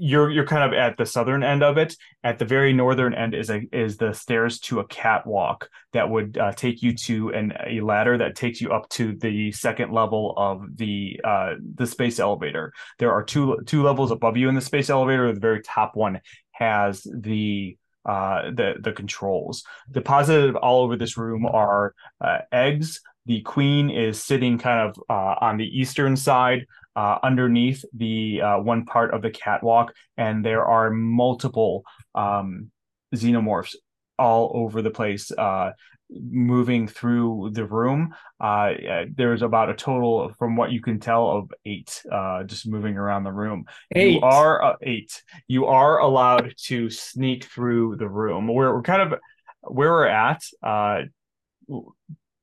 [0.01, 1.97] you're you're kind of at the southern end of it.
[2.25, 6.39] At the very northern end is a is the stairs to a catwalk that would
[6.39, 10.35] uh, take you to an a ladder that takes you up to the second level
[10.37, 12.73] of the uh, the space elevator.
[12.99, 15.33] There are two two levels above you in the space elevator.
[15.33, 16.21] The very top one
[16.53, 19.65] has the uh, the the controls.
[19.91, 23.01] Deposited all over this room are uh, eggs.
[23.27, 26.67] The queen is sitting kind of uh, on the eastern side
[26.99, 31.85] uh, underneath the uh, one part of the catwalk, and there are multiple
[32.17, 32.73] um,
[33.15, 33.77] xenomorphs
[34.19, 35.71] all over the place, uh,
[36.11, 38.13] moving through the room.
[38.41, 38.73] Uh,
[39.15, 43.23] there's about a total, from what you can tell, of eight uh, just moving around
[43.23, 43.67] the room.
[43.95, 44.15] Eight.
[44.15, 45.23] You are uh, eight.
[45.47, 48.49] You are allowed to sneak through the room.
[48.49, 49.21] We're, we're kind of
[49.63, 50.43] where we're at.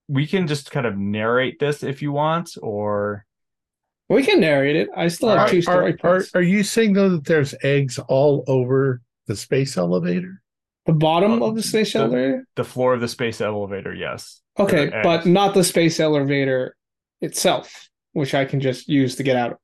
[0.08, 3.26] we can just kind of narrate this if you want, or
[4.10, 4.90] We can narrate it.
[4.96, 6.32] I still have Are, two are, story are, points.
[6.36, 10.42] are you saying though that there's eggs all over the space elevator?
[10.86, 12.48] the bottom uh, of the space the- elevator?
[12.56, 13.94] the floor of the space elevator.
[13.94, 14.42] Yes.
[14.60, 15.26] Okay, but eggs.
[15.26, 16.76] not the space elevator
[17.22, 19.54] itself, which I can just use to get out.
[19.54, 19.58] of.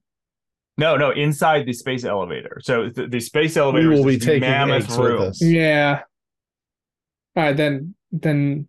[0.77, 2.59] No, no, inside the space elevator.
[2.63, 5.21] So the, the space elevator We is will be this taking mammoth eggs with room.
[5.21, 5.41] us.
[5.41, 6.01] Yeah.
[7.35, 8.67] All right, then then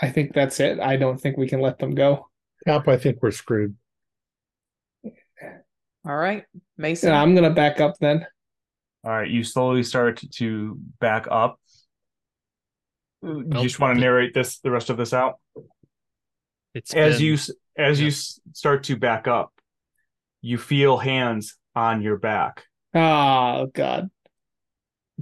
[0.00, 0.80] I think that's it.
[0.80, 2.28] I don't think we can let them go.
[2.66, 3.76] Cap, I think we're screwed.
[6.06, 6.44] All right,
[6.76, 7.10] Mason.
[7.10, 8.26] Yeah, I'm gonna back up then.
[9.04, 11.60] All right, you slowly start to back up.
[13.22, 15.34] You just want to narrate this, the rest of this out.
[16.74, 18.12] It's As been- you s- as you yeah.
[18.12, 19.52] s- start to back up,
[20.42, 22.64] you feel hands on your back.
[22.94, 24.10] Oh God.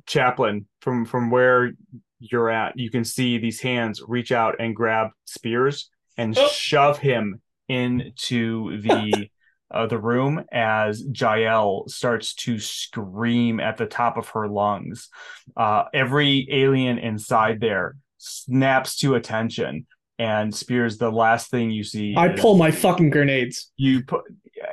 [0.07, 1.73] Chaplin, from from where
[2.19, 6.49] you're at, you can see these hands reach out and grab spears and Oh.
[6.49, 9.31] shove him into the
[9.71, 15.09] uh, the room as Jael starts to scream at the top of her lungs.
[15.57, 19.87] Uh, every alien inside there snaps to attention.
[20.19, 23.73] And Spears, the last thing you see, I pull my fucking grenades.
[23.77, 24.23] you put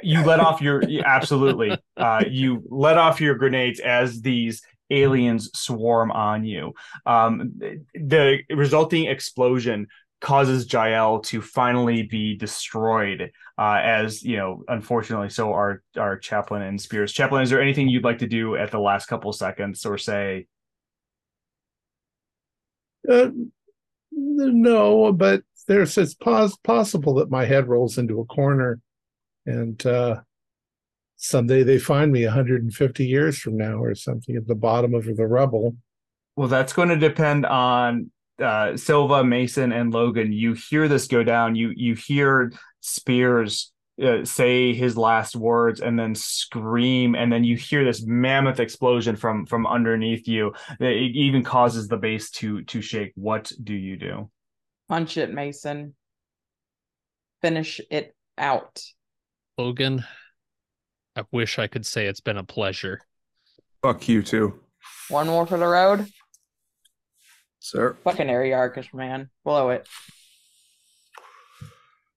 [0.03, 6.11] you let off your absolutely uh you let off your grenades as these aliens swarm
[6.11, 6.73] on you
[7.05, 7.53] um
[7.93, 9.87] the resulting explosion
[10.21, 16.61] causes Jael to finally be destroyed uh as you know unfortunately so are our Chaplin
[16.61, 19.85] and spears Chaplin is there anything you'd like to do at the last couple seconds
[19.85, 20.45] or say
[23.09, 23.29] Uh,
[24.11, 28.79] no, but there's it's pos- possible that my head rolls into a corner,
[29.45, 30.21] and uh,
[31.15, 35.27] someday they find me 150 years from now or something at the bottom of the
[35.27, 35.75] rubble.
[36.35, 40.31] Well, that's going to depend on uh, Silva, Mason, and Logan.
[40.31, 41.55] You hear this go down.
[41.55, 42.51] You you hear
[42.81, 43.71] Spears
[44.01, 49.15] uh, say his last words and then scream, and then you hear this mammoth explosion
[49.15, 50.53] from from underneath you.
[50.79, 53.11] It even causes the base to to shake.
[53.15, 54.29] What do you do?
[54.89, 55.95] Punch it, Mason.
[57.41, 58.83] Finish it out.
[59.57, 60.03] Logan,
[61.15, 63.01] I wish I could say it's been a pleasure.
[63.81, 64.59] Fuck you too,
[65.09, 66.07] One more for the road.
[67.61, 67.95] Sir.
[68.03, 69.29] Fucking Ariarcus, man.
[69.45, 69.87] Blow it.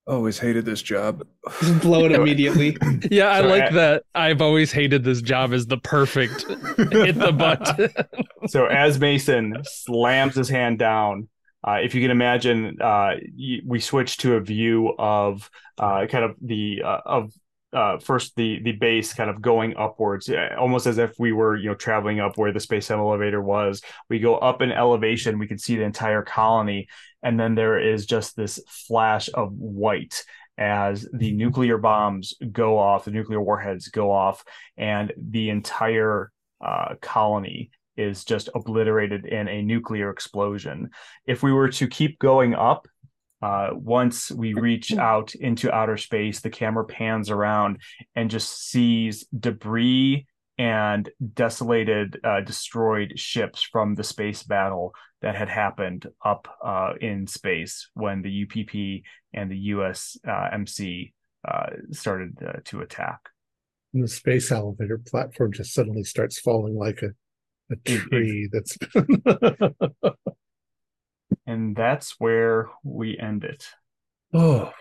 [0.07, 1.27] Always hated this job.
[1.61, 2.77] Just blow it immediately.
[3.11, 4.03] Yeah, I So, like uh, that.
[4.15, 6.43] I've always hated this job as the perfect
[6.79, 7.91] hit the button.
[8.49, 11.29] so as Mason slams his hand down,
[11.66, 15.49] uh, if you can imagine, uh, y- we switch to a view of
[15.79, 17.33] uh, kind of the uh, of
[17.74, 21.56] uh, first the the base kind of going upwards, uh, almost as if we were
[21.56, 23.82] you know traveling up where the space elevator was.
[24.09, 26.88] We go up in elevation, we can see the entire colony,
[27.22, 30.24] and then there is just this flash of white
[30.56, 34.44] as the nuclear bombs go off, the nuclear warheads go off,
[34.76, 36.30] and the entire
[36.64, 40.90] uh, colony is just obliterated in a nuclear explosion.
[41.26, 42.86] If we were to keep going up,
[43.45, 47.77] Uh, once we reach out into outer space, the camera pans around
[48.16, 50.27] and just sees debris
[50.57, 57.27] and desolated, uh, destroyed ships from the space battle that had happened up uh, in
[57.27, 59.05] space when the UPP
[59.35, 61.12] and the US uh, MC
[61.47, 63.21] uh, started uh, to attack.
[63.93, 67.11] And the space elevator platform just suddenly starts falling like a,
[67.71, 68.79] a tree that's
[71.47, 73.69] And that's where we end it.
[74.32, 74.73] oh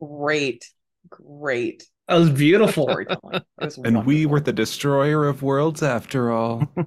[0.00, 0.64] Great,
[1.10, 2.84] great That was beautiful.
[2.84, 3.34] storytelling.
[3.34, 6.72] It was And we were the destroyer of worlds after all.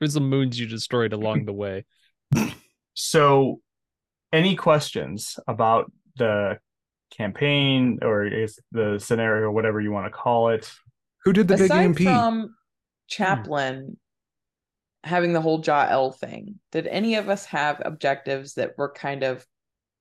[0.00, 1.84] Here's the moons you destroyed along the way.
[2.94, 3.60] So,
[4.32, 6.58] any questions about the
[7.16, 10.70] campaign or is the scenario, whatever you want to call it?
[11.24, 11.98] Who did the big Aside EMP?
[12.00, 12.46] from hmm.
[13.08, 13.96] Chaplin
[15.04, 19.46] having the whole Jael thing, did any of us have objectives that were kind of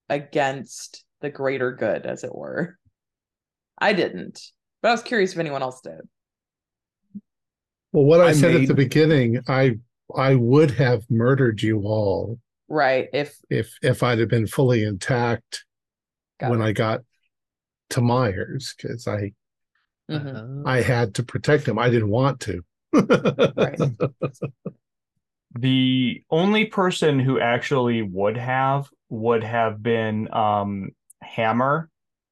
[0.10, 2.78] against the greater good, as it were?
[3.78, 4.42] I didn't,
[4.82, 6.02] but I was curious if anyone else did.
[7.92, 9.80] well what I, I said at the beginning, I
[10.16, 13.08] I would have murdered you all Right.
[13.14, 15.66] If if if I'd have been fully intact
[16.40, 16.66] got when it.
[16.66, 17.02] I got
[17.92, 19.32] to Myers because I
[20.10, 20.66] Mhm.
[20.66, 21.78] Uh, I had to protect him.
[21.78, 22.64] I didn't want to.
[22.94, 23.80] Right.
[25.60, 30.90] The only person who actually would have would have been um
[31.22, 31.90] Hammer.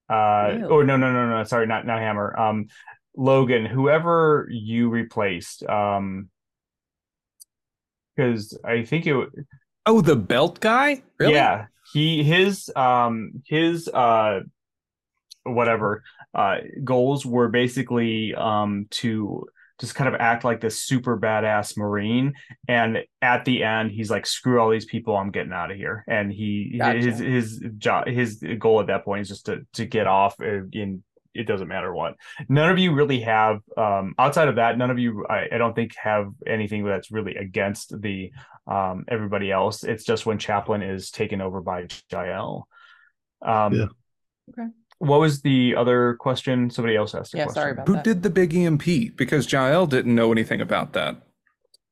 [0.10, 0.64] Uh Really?
[0.64, 2.38] or no no no no sorry not not Hammer.
[2.38, 2.68] Um
[3.18, 5.64] Logan, whoever you replaced.
[5.64, 6.30] Um
[8.16, 9.30] because I think it
[9.86, 11.04] oh, the belt guy?
[11.20, 11.34] Really?
[11.34, 14.42] Yeah, he his um his uh
[15.44, 16.04] whatever
[16.34, 19.48] uh goals were basically um to
[19.80, 22.34] just kind of act like this super badass marine
[22.68, 26.04] and at the end he's like screw all these people I'm getting out of here
[26.08, 27.00] and he Gotcha.
[27.00, 30.66] his his job his goal at that point is just to to get off uh,
[30.72, 31.04] in
[31.34, 32.16] it doesn't matter what
[32.48, 35.76] none of you really have um outside of that none of you I, I don't
[35.76, 38.32] think have anything that's really against the
[38.68, 42.68] um everybody else it's just when chaplin is taken over by jael
[43.46, 43.88] um Yeah.
[44.52, 44.70] Okay.
[45.00, 47.92] What was the other question somebody else asked a Yeah, question sorry about that.
[47.92, 48.04] Who that.
[48.04, 49.16] did the big EMP?
[49.18, 51.18] Because Jael didn't know anything about that.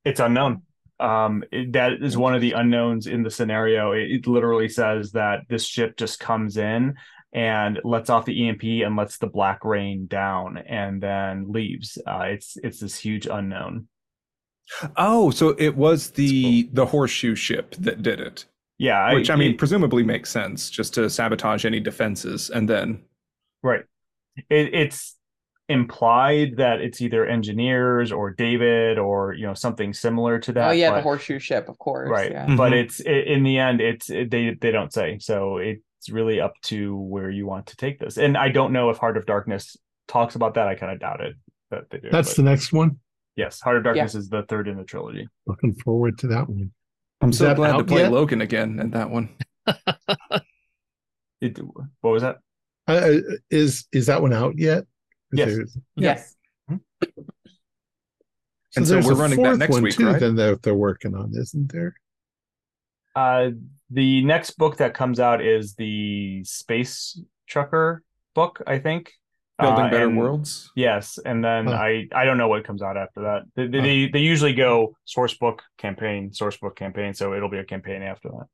[0.04, 0.62] it's unknown
[1.00, 5.10] um it- that is one of the unknowns in the scenario it, it literally says
[5.12, 6.94] that this ship just comes in
[7.32, 12.24] and lets off the emp and lets the black rain down and then leaves uh
[12.34, 13.88] it's it's this huge unknown
[14.96, 18.46] Oh, so it was the the horseshoe ship that did it.
[18.78, 23.02] Yeah Which I mean it- presumably makes sense just to sabotage any defenses and then
[23.62, 23.84] right
[24.50, 25.16] it, it's
[25.68, 30.72] implied that it's either engineers or david or you know something similar to that oh
[30.72, 32.10] yeah, but- the horseshoe ship, of course.
[32.10, 32.54] right Yeah.
[32.56, 32.82] but Mhm.
[32.84, 36.52] it's i in the end it's it, they they don't say so it's really up
[36.64, 39.76] to where you want to take this and i don't know if heart of darkness
[40.06, 41.34] talks about that i kind of doubt it
[41.70, 42.98] that they do That's but the next one.
[43.36, 46.72] yes heart of darkness is the third in the trilogy Looking forward to that one.
[47.20, 48.12] I'm Is so glad to play yet?
[48.12, 49.30] Logan again in that one.
[51.40, 51.58] it,
[52.00, 52.38] what was that
[52.86, 53.18] Uh,
[53.50, 54.84] is is that one out yet?
[55.32, 55.48] Yes.
[55.48, 56.34] There's- yes.
[58.76, 60.06] And so there's we're running that next one week, too.
[60.06, 60.18] right?
[60.20, 61.94] Then they're they're working on, isn't there?
[63.16, 63.50] uh
[63.90, 68.02] the next book that comes out is the space trucker
[68.34, 69.12] book i think
[69.60, 70.72] Building Uh, better and- worlds.
[70.74, 71.74] Yes, and then Huh.
[71.74, 73.42] I I don't know what comes out after that.
[73.54, 73.84] They, they, Huh.
[73.84, 78.02] they they usually go source book campaign, source book campaign, so it'll be a campaign
[78.02, 78.46] after that.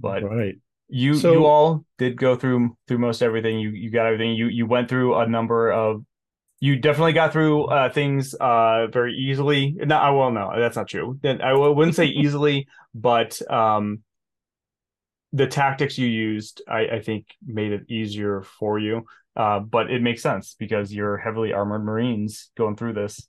[0.00, 0.54] But right.
[0.88, 3.58] you So- you all did go through through most everything.
[3.58, 4.34] You you got everything.
[4.34, 6.04] You you went through a number of.
[6.60, 9.72] You definitely got through uh, things uh, very easily.
[9.72, 11.18] No, I well, no, that's not true.
[11.20, 14.04] Then I wouldn't say easily, but um,
[15.32, 19.06] the tactics you used, I, I think, made it easier for you.
[19.34, 23.26] Uh, but it makes sense because you're heavily armored Marines going through this.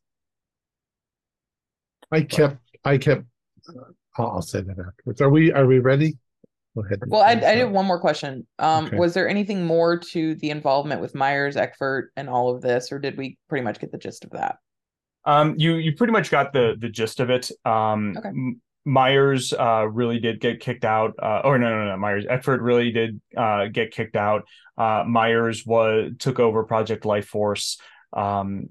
[2.12, 3.24] I kept I kept.
[4.18, 5.22] I'll, I'll say that afterwards.
[5.22, 6.18] Are we are we ready?
[6.76, 7.00] Go ahead.
[7.08, 8.46] Well, I, I did one more question.
[8.60, 8.98] Um, Okay.
[8.98, 13.00] was there anything more to the involvement with Myers, Eckford, and all of this, or
[13.00, 14.58] did we pretty much get the gist of that?
[15.26, 17.50] Um, you you pretty much got the the gist of it.
[17.64, 18.32] Um, Okay.
[18.86, 21.14] Myers uh, really did get kicked out.
[21.22, 21.98] Uh, or no, no, no.
[21.98, 24.44] Myers Eckford really did uh, get kicked out.
[24.78, 27.80] Uh, Myers was took over Project Life Force.
[28.12, 28.68] Um,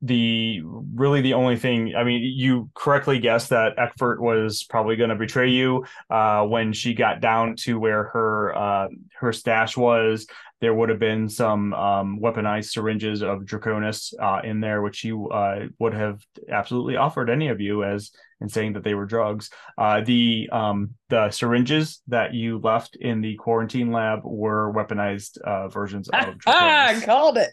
[0.00, 0.60] the
[0.94, 5.16] really the only thing i mean you correctly guessed that Eckford was probably going to
[5.16, 8.88] betray you uh, when she got down to where her uh,
[9.18, 10.26] her stash was
[10.60, 15.12] there would have been some um, weaponized syringes of draconis uh, in there which he
[15.12, 19.50] uh, would have absolutely offered any of you as in saying that they were drugs
[19.78, 25.66] uh, the um, the syringes that you left in the quarantine lab were weaponized uh,
[25.66, 27.50] versions of Ah, draconis called it.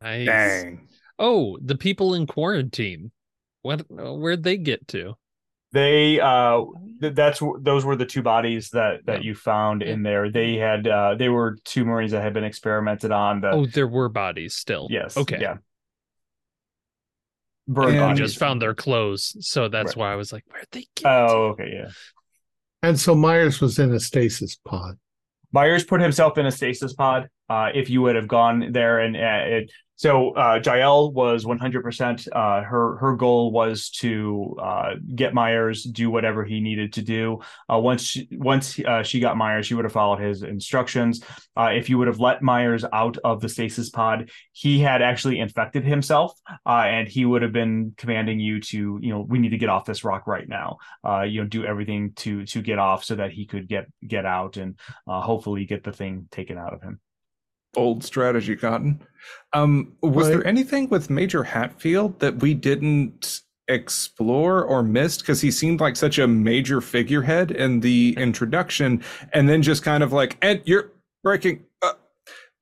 [0.00, 0.26] Nice.
[0.26, 0.88] Dang.
[1.18, 3.10] Oh, the people in quarantine.
[3.62, 3.84] What?
[3.90, 5.14] Where'd they get to?
[5.70, 6.64] they uh
[7.02, 9.28] th- that's those were the two bodies that that Yeah.
[9.28, 13.12] you found in there they had uh they were two marines that had been experimented
[13.12, 14.86] on the Oh, there were bodies still.
[14.90, 15.36] yes Okay.
[15.38, 15.56] yeah
[17.66, 19.96] Burned And- I just found their clothes, so that's Right.
[19.98, 21.90] why I was like, "Where'd they get?" oh okay yeah
[22.82, 24.96] And so Myers was in a stasis pod.
[25.52, 27.28] Myers put himself in a stasis pod.
[27.48, 32.28] Uh, if you would have gone there and uh, it, so uh, Jael was 100%.
[32.30, 37.40] Uh, her her goal was to uh, get Myers do whatever he needed to do.
[37.68, 41.24] Uh, once she, once uh, she got Myers, she would have followed his instructions.
[41.56, 45.84] If you would have let Myers out of the stasis pod, he had actually infected
[45.84, 49.68] himself, and he would have been commanding you to, you know, we need to get
[49.68, 50.76] off this rock right now.
[51.24, 54.58] You know, do everything to to get off so that he could get get out
[54.58, 57.00] and hopefully get the thing taken out of him.
[57.78, 59.00] Bold strategy, Cotton.
[59.52, 60.32] Um, was Right.
[60.38, 65.20] there anything with Major Hatfield that we didn't explore or missed?
[65.20, 69.00] Because he seemed like such a major figurehead in the introduction,
[69.32, 70.90] and then just kind of like, and you're
[71.22, 71.66] breaking,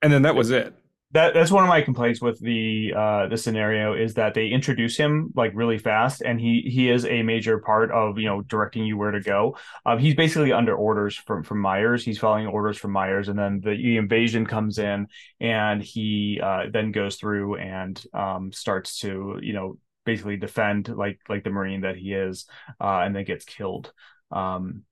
[0.03, 0.75] and then that was it.
[1.17, 4.99] That that's one of my complaints with the uh, the scenario is that they introduce
[4.99, 8.85] him like really fast, and he he is a major part of you know directing
[8.85, 9.57] you where to go.
[9.87, 12.05] Um, he's basically under orders from from Myers.
[12.05, 15.07] He's following orders from Myers, and then the, the invasion comes in,
[15.41, 21.19] and he uh, then goes through and um, starts to you know basically defend like
[21.31, 22.45] like the marine that he is,
[22.79, 23.91] uh, and then gets killed.
[24.31, 24.83] Um,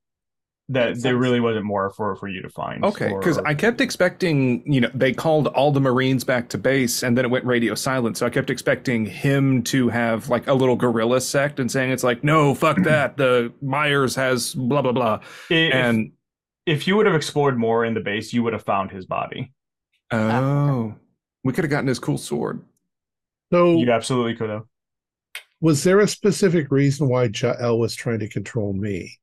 [0.70, 2.82] that Makes there really wasn't more for for you to find.
[2.84, 6.58] Okay, because or- I kept expecting, you know, they called all the Marines back to
[6.58, 8.16] base and then it went radio silent.
[8.16, 12.02] So I kept expecting him to have like a little guerrilla sect and saying it's
[12.04, 13.16] like, no, fuck that.
[13.18, 15.20] The Myers has blah, blah, blah.
[15.50, 16.12] If- And
[16.66, 19.52] if you would have explored more in the base, you would have found his body.
[20.10, 20.94] oh,
[21.42, 22.62] we could have gotten his cool sword.
[23.52, 24.62] So You absolutely could have.
[25.60, 29.18] was there a specific reason why Jael was trying to control me?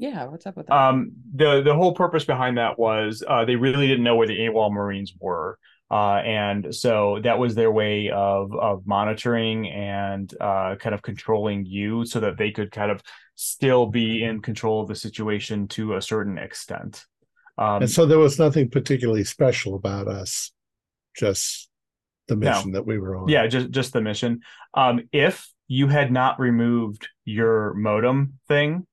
[0.00, 0.74] Yeah, what's up with that?
[0.74, 4.38] Um, the the whole purpose behind that was uh, they really didn't know where the
[4.38, 5.58] AWOL Marines were,
[5.90, 11.66] uh, and so that was their way of of monitoring and uh, kind of controlling
[11.66, 13.02] you, so that they could kind of
[13.34, 17.04] still be in control of the situation to a certain extent.
[17.58, 20.50] Um, and so there was nothing particularly special about us,
[21.14, 21.68] just
[22.26, 22.50] the No.
[22.52, 23.28] mission that we were on.
[23.28, 24.40] yeah, just just the mission.
[24.72, 28.86] Um, if you had not removed your modem thing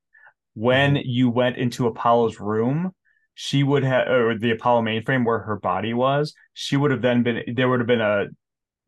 [0.58, 2.92] when you went into Apollo's room,
[3.36, 7.24] she would have, or the Apollo mainframe where her body was, she would have then
[7.24, 7.44] been.
[7.56, 8.26] There would have been a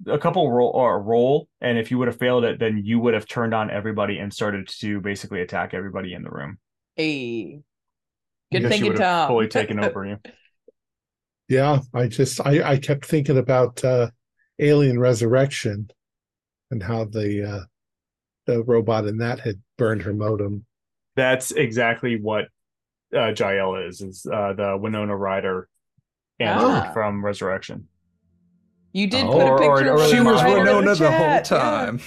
[0.07, 2.99] a couple roll or a roll, and if you would have failed it, then you
[2.99, 6.57] would have turned on everybody and started to basically attack everybody in the room.
[6.95, 7.61] hey,
[8.51, 9.27] good Because she thinking, would have Tom.
[9.27, 10.17] fully taken over you.
[11.47, 14.11] Yeah, I just I, I kept thinking about uh
[14.59, 15.89] Alien Resurrection
[16.71, 17.65] and how the uh
[18.47, 20.65] the robot in that had burned her modem.
[21.19, 22.45] That's exactly what
[23.15, 24.01] uh, Jael is.
[24.01, 25.67] Is uh, the Winona Ryder
[26.39, 26.91] android Ah.
[26.93, 27.87] from Resurrection.
[28.93, 29.31] You did Oh.
[29.33, 29.91] put a Or- or- picture.
[29.91, 31.59] or of she She was was right in Winona the whole chat, yeah.
[31.59, 31.99] time.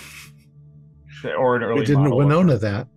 [1.39, 2.89] or an early We didn't model Winona that.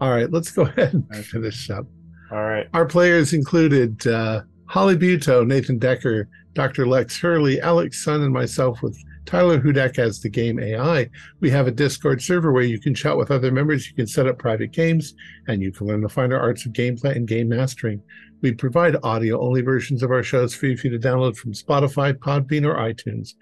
[0.00, 1.86] All right, let's go ahead and finish up.
[2.32, 2.66] All right.
[2.74, 6.86] Our players included uh, Holly Buto, Nathan Decker, Dr.
[6.86, 8.96] Lex Hurley, Alex Sun, and myself with
[9.28, 11.10] Tyler Hudak as the game AI.
[11.40, 14.26] We have a Discord server where you can chat with other members, you can set
[14.26, 15.14] up private games,
[15.48, 18.00] and you can learn the finer arts of gameplay and game mastering.
[18.40, 22.14] We provide audio only versions of our shows free for you to download from Spotify,
[22.14, 23.34] Podbean, or iTunes.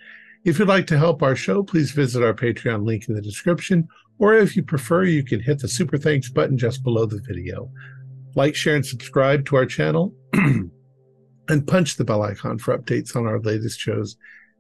[0.45, 3.87] If you'd like to help our show, please visit our Patreon link in the description,
[4.19, 7.71] or if you prefer, you can hit the super thanks button just below the video
[8.37, 13.27] like, share, and subscribe to our channel, and punch the bell icon for updates on
[13.27, 14.17] our latest shows.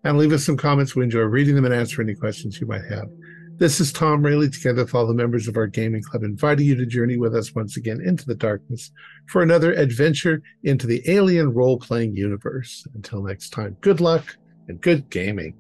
[0.06, 0.94] And leave us some comments.
[0.94, 3.08] We enjoy reading them and answer any questions you might have.
[3.56, 6.76] This is Tom Rayleigh, together with all the members of our gaming club, inviting you
[6.76, 8.92] to journey with us once again into the darkness
[9.26, 12.86] for another adventure into the alien role playing universe.
[12.94, 14.36] Until next time, good luck
[14.68, 15.54] and good gaming.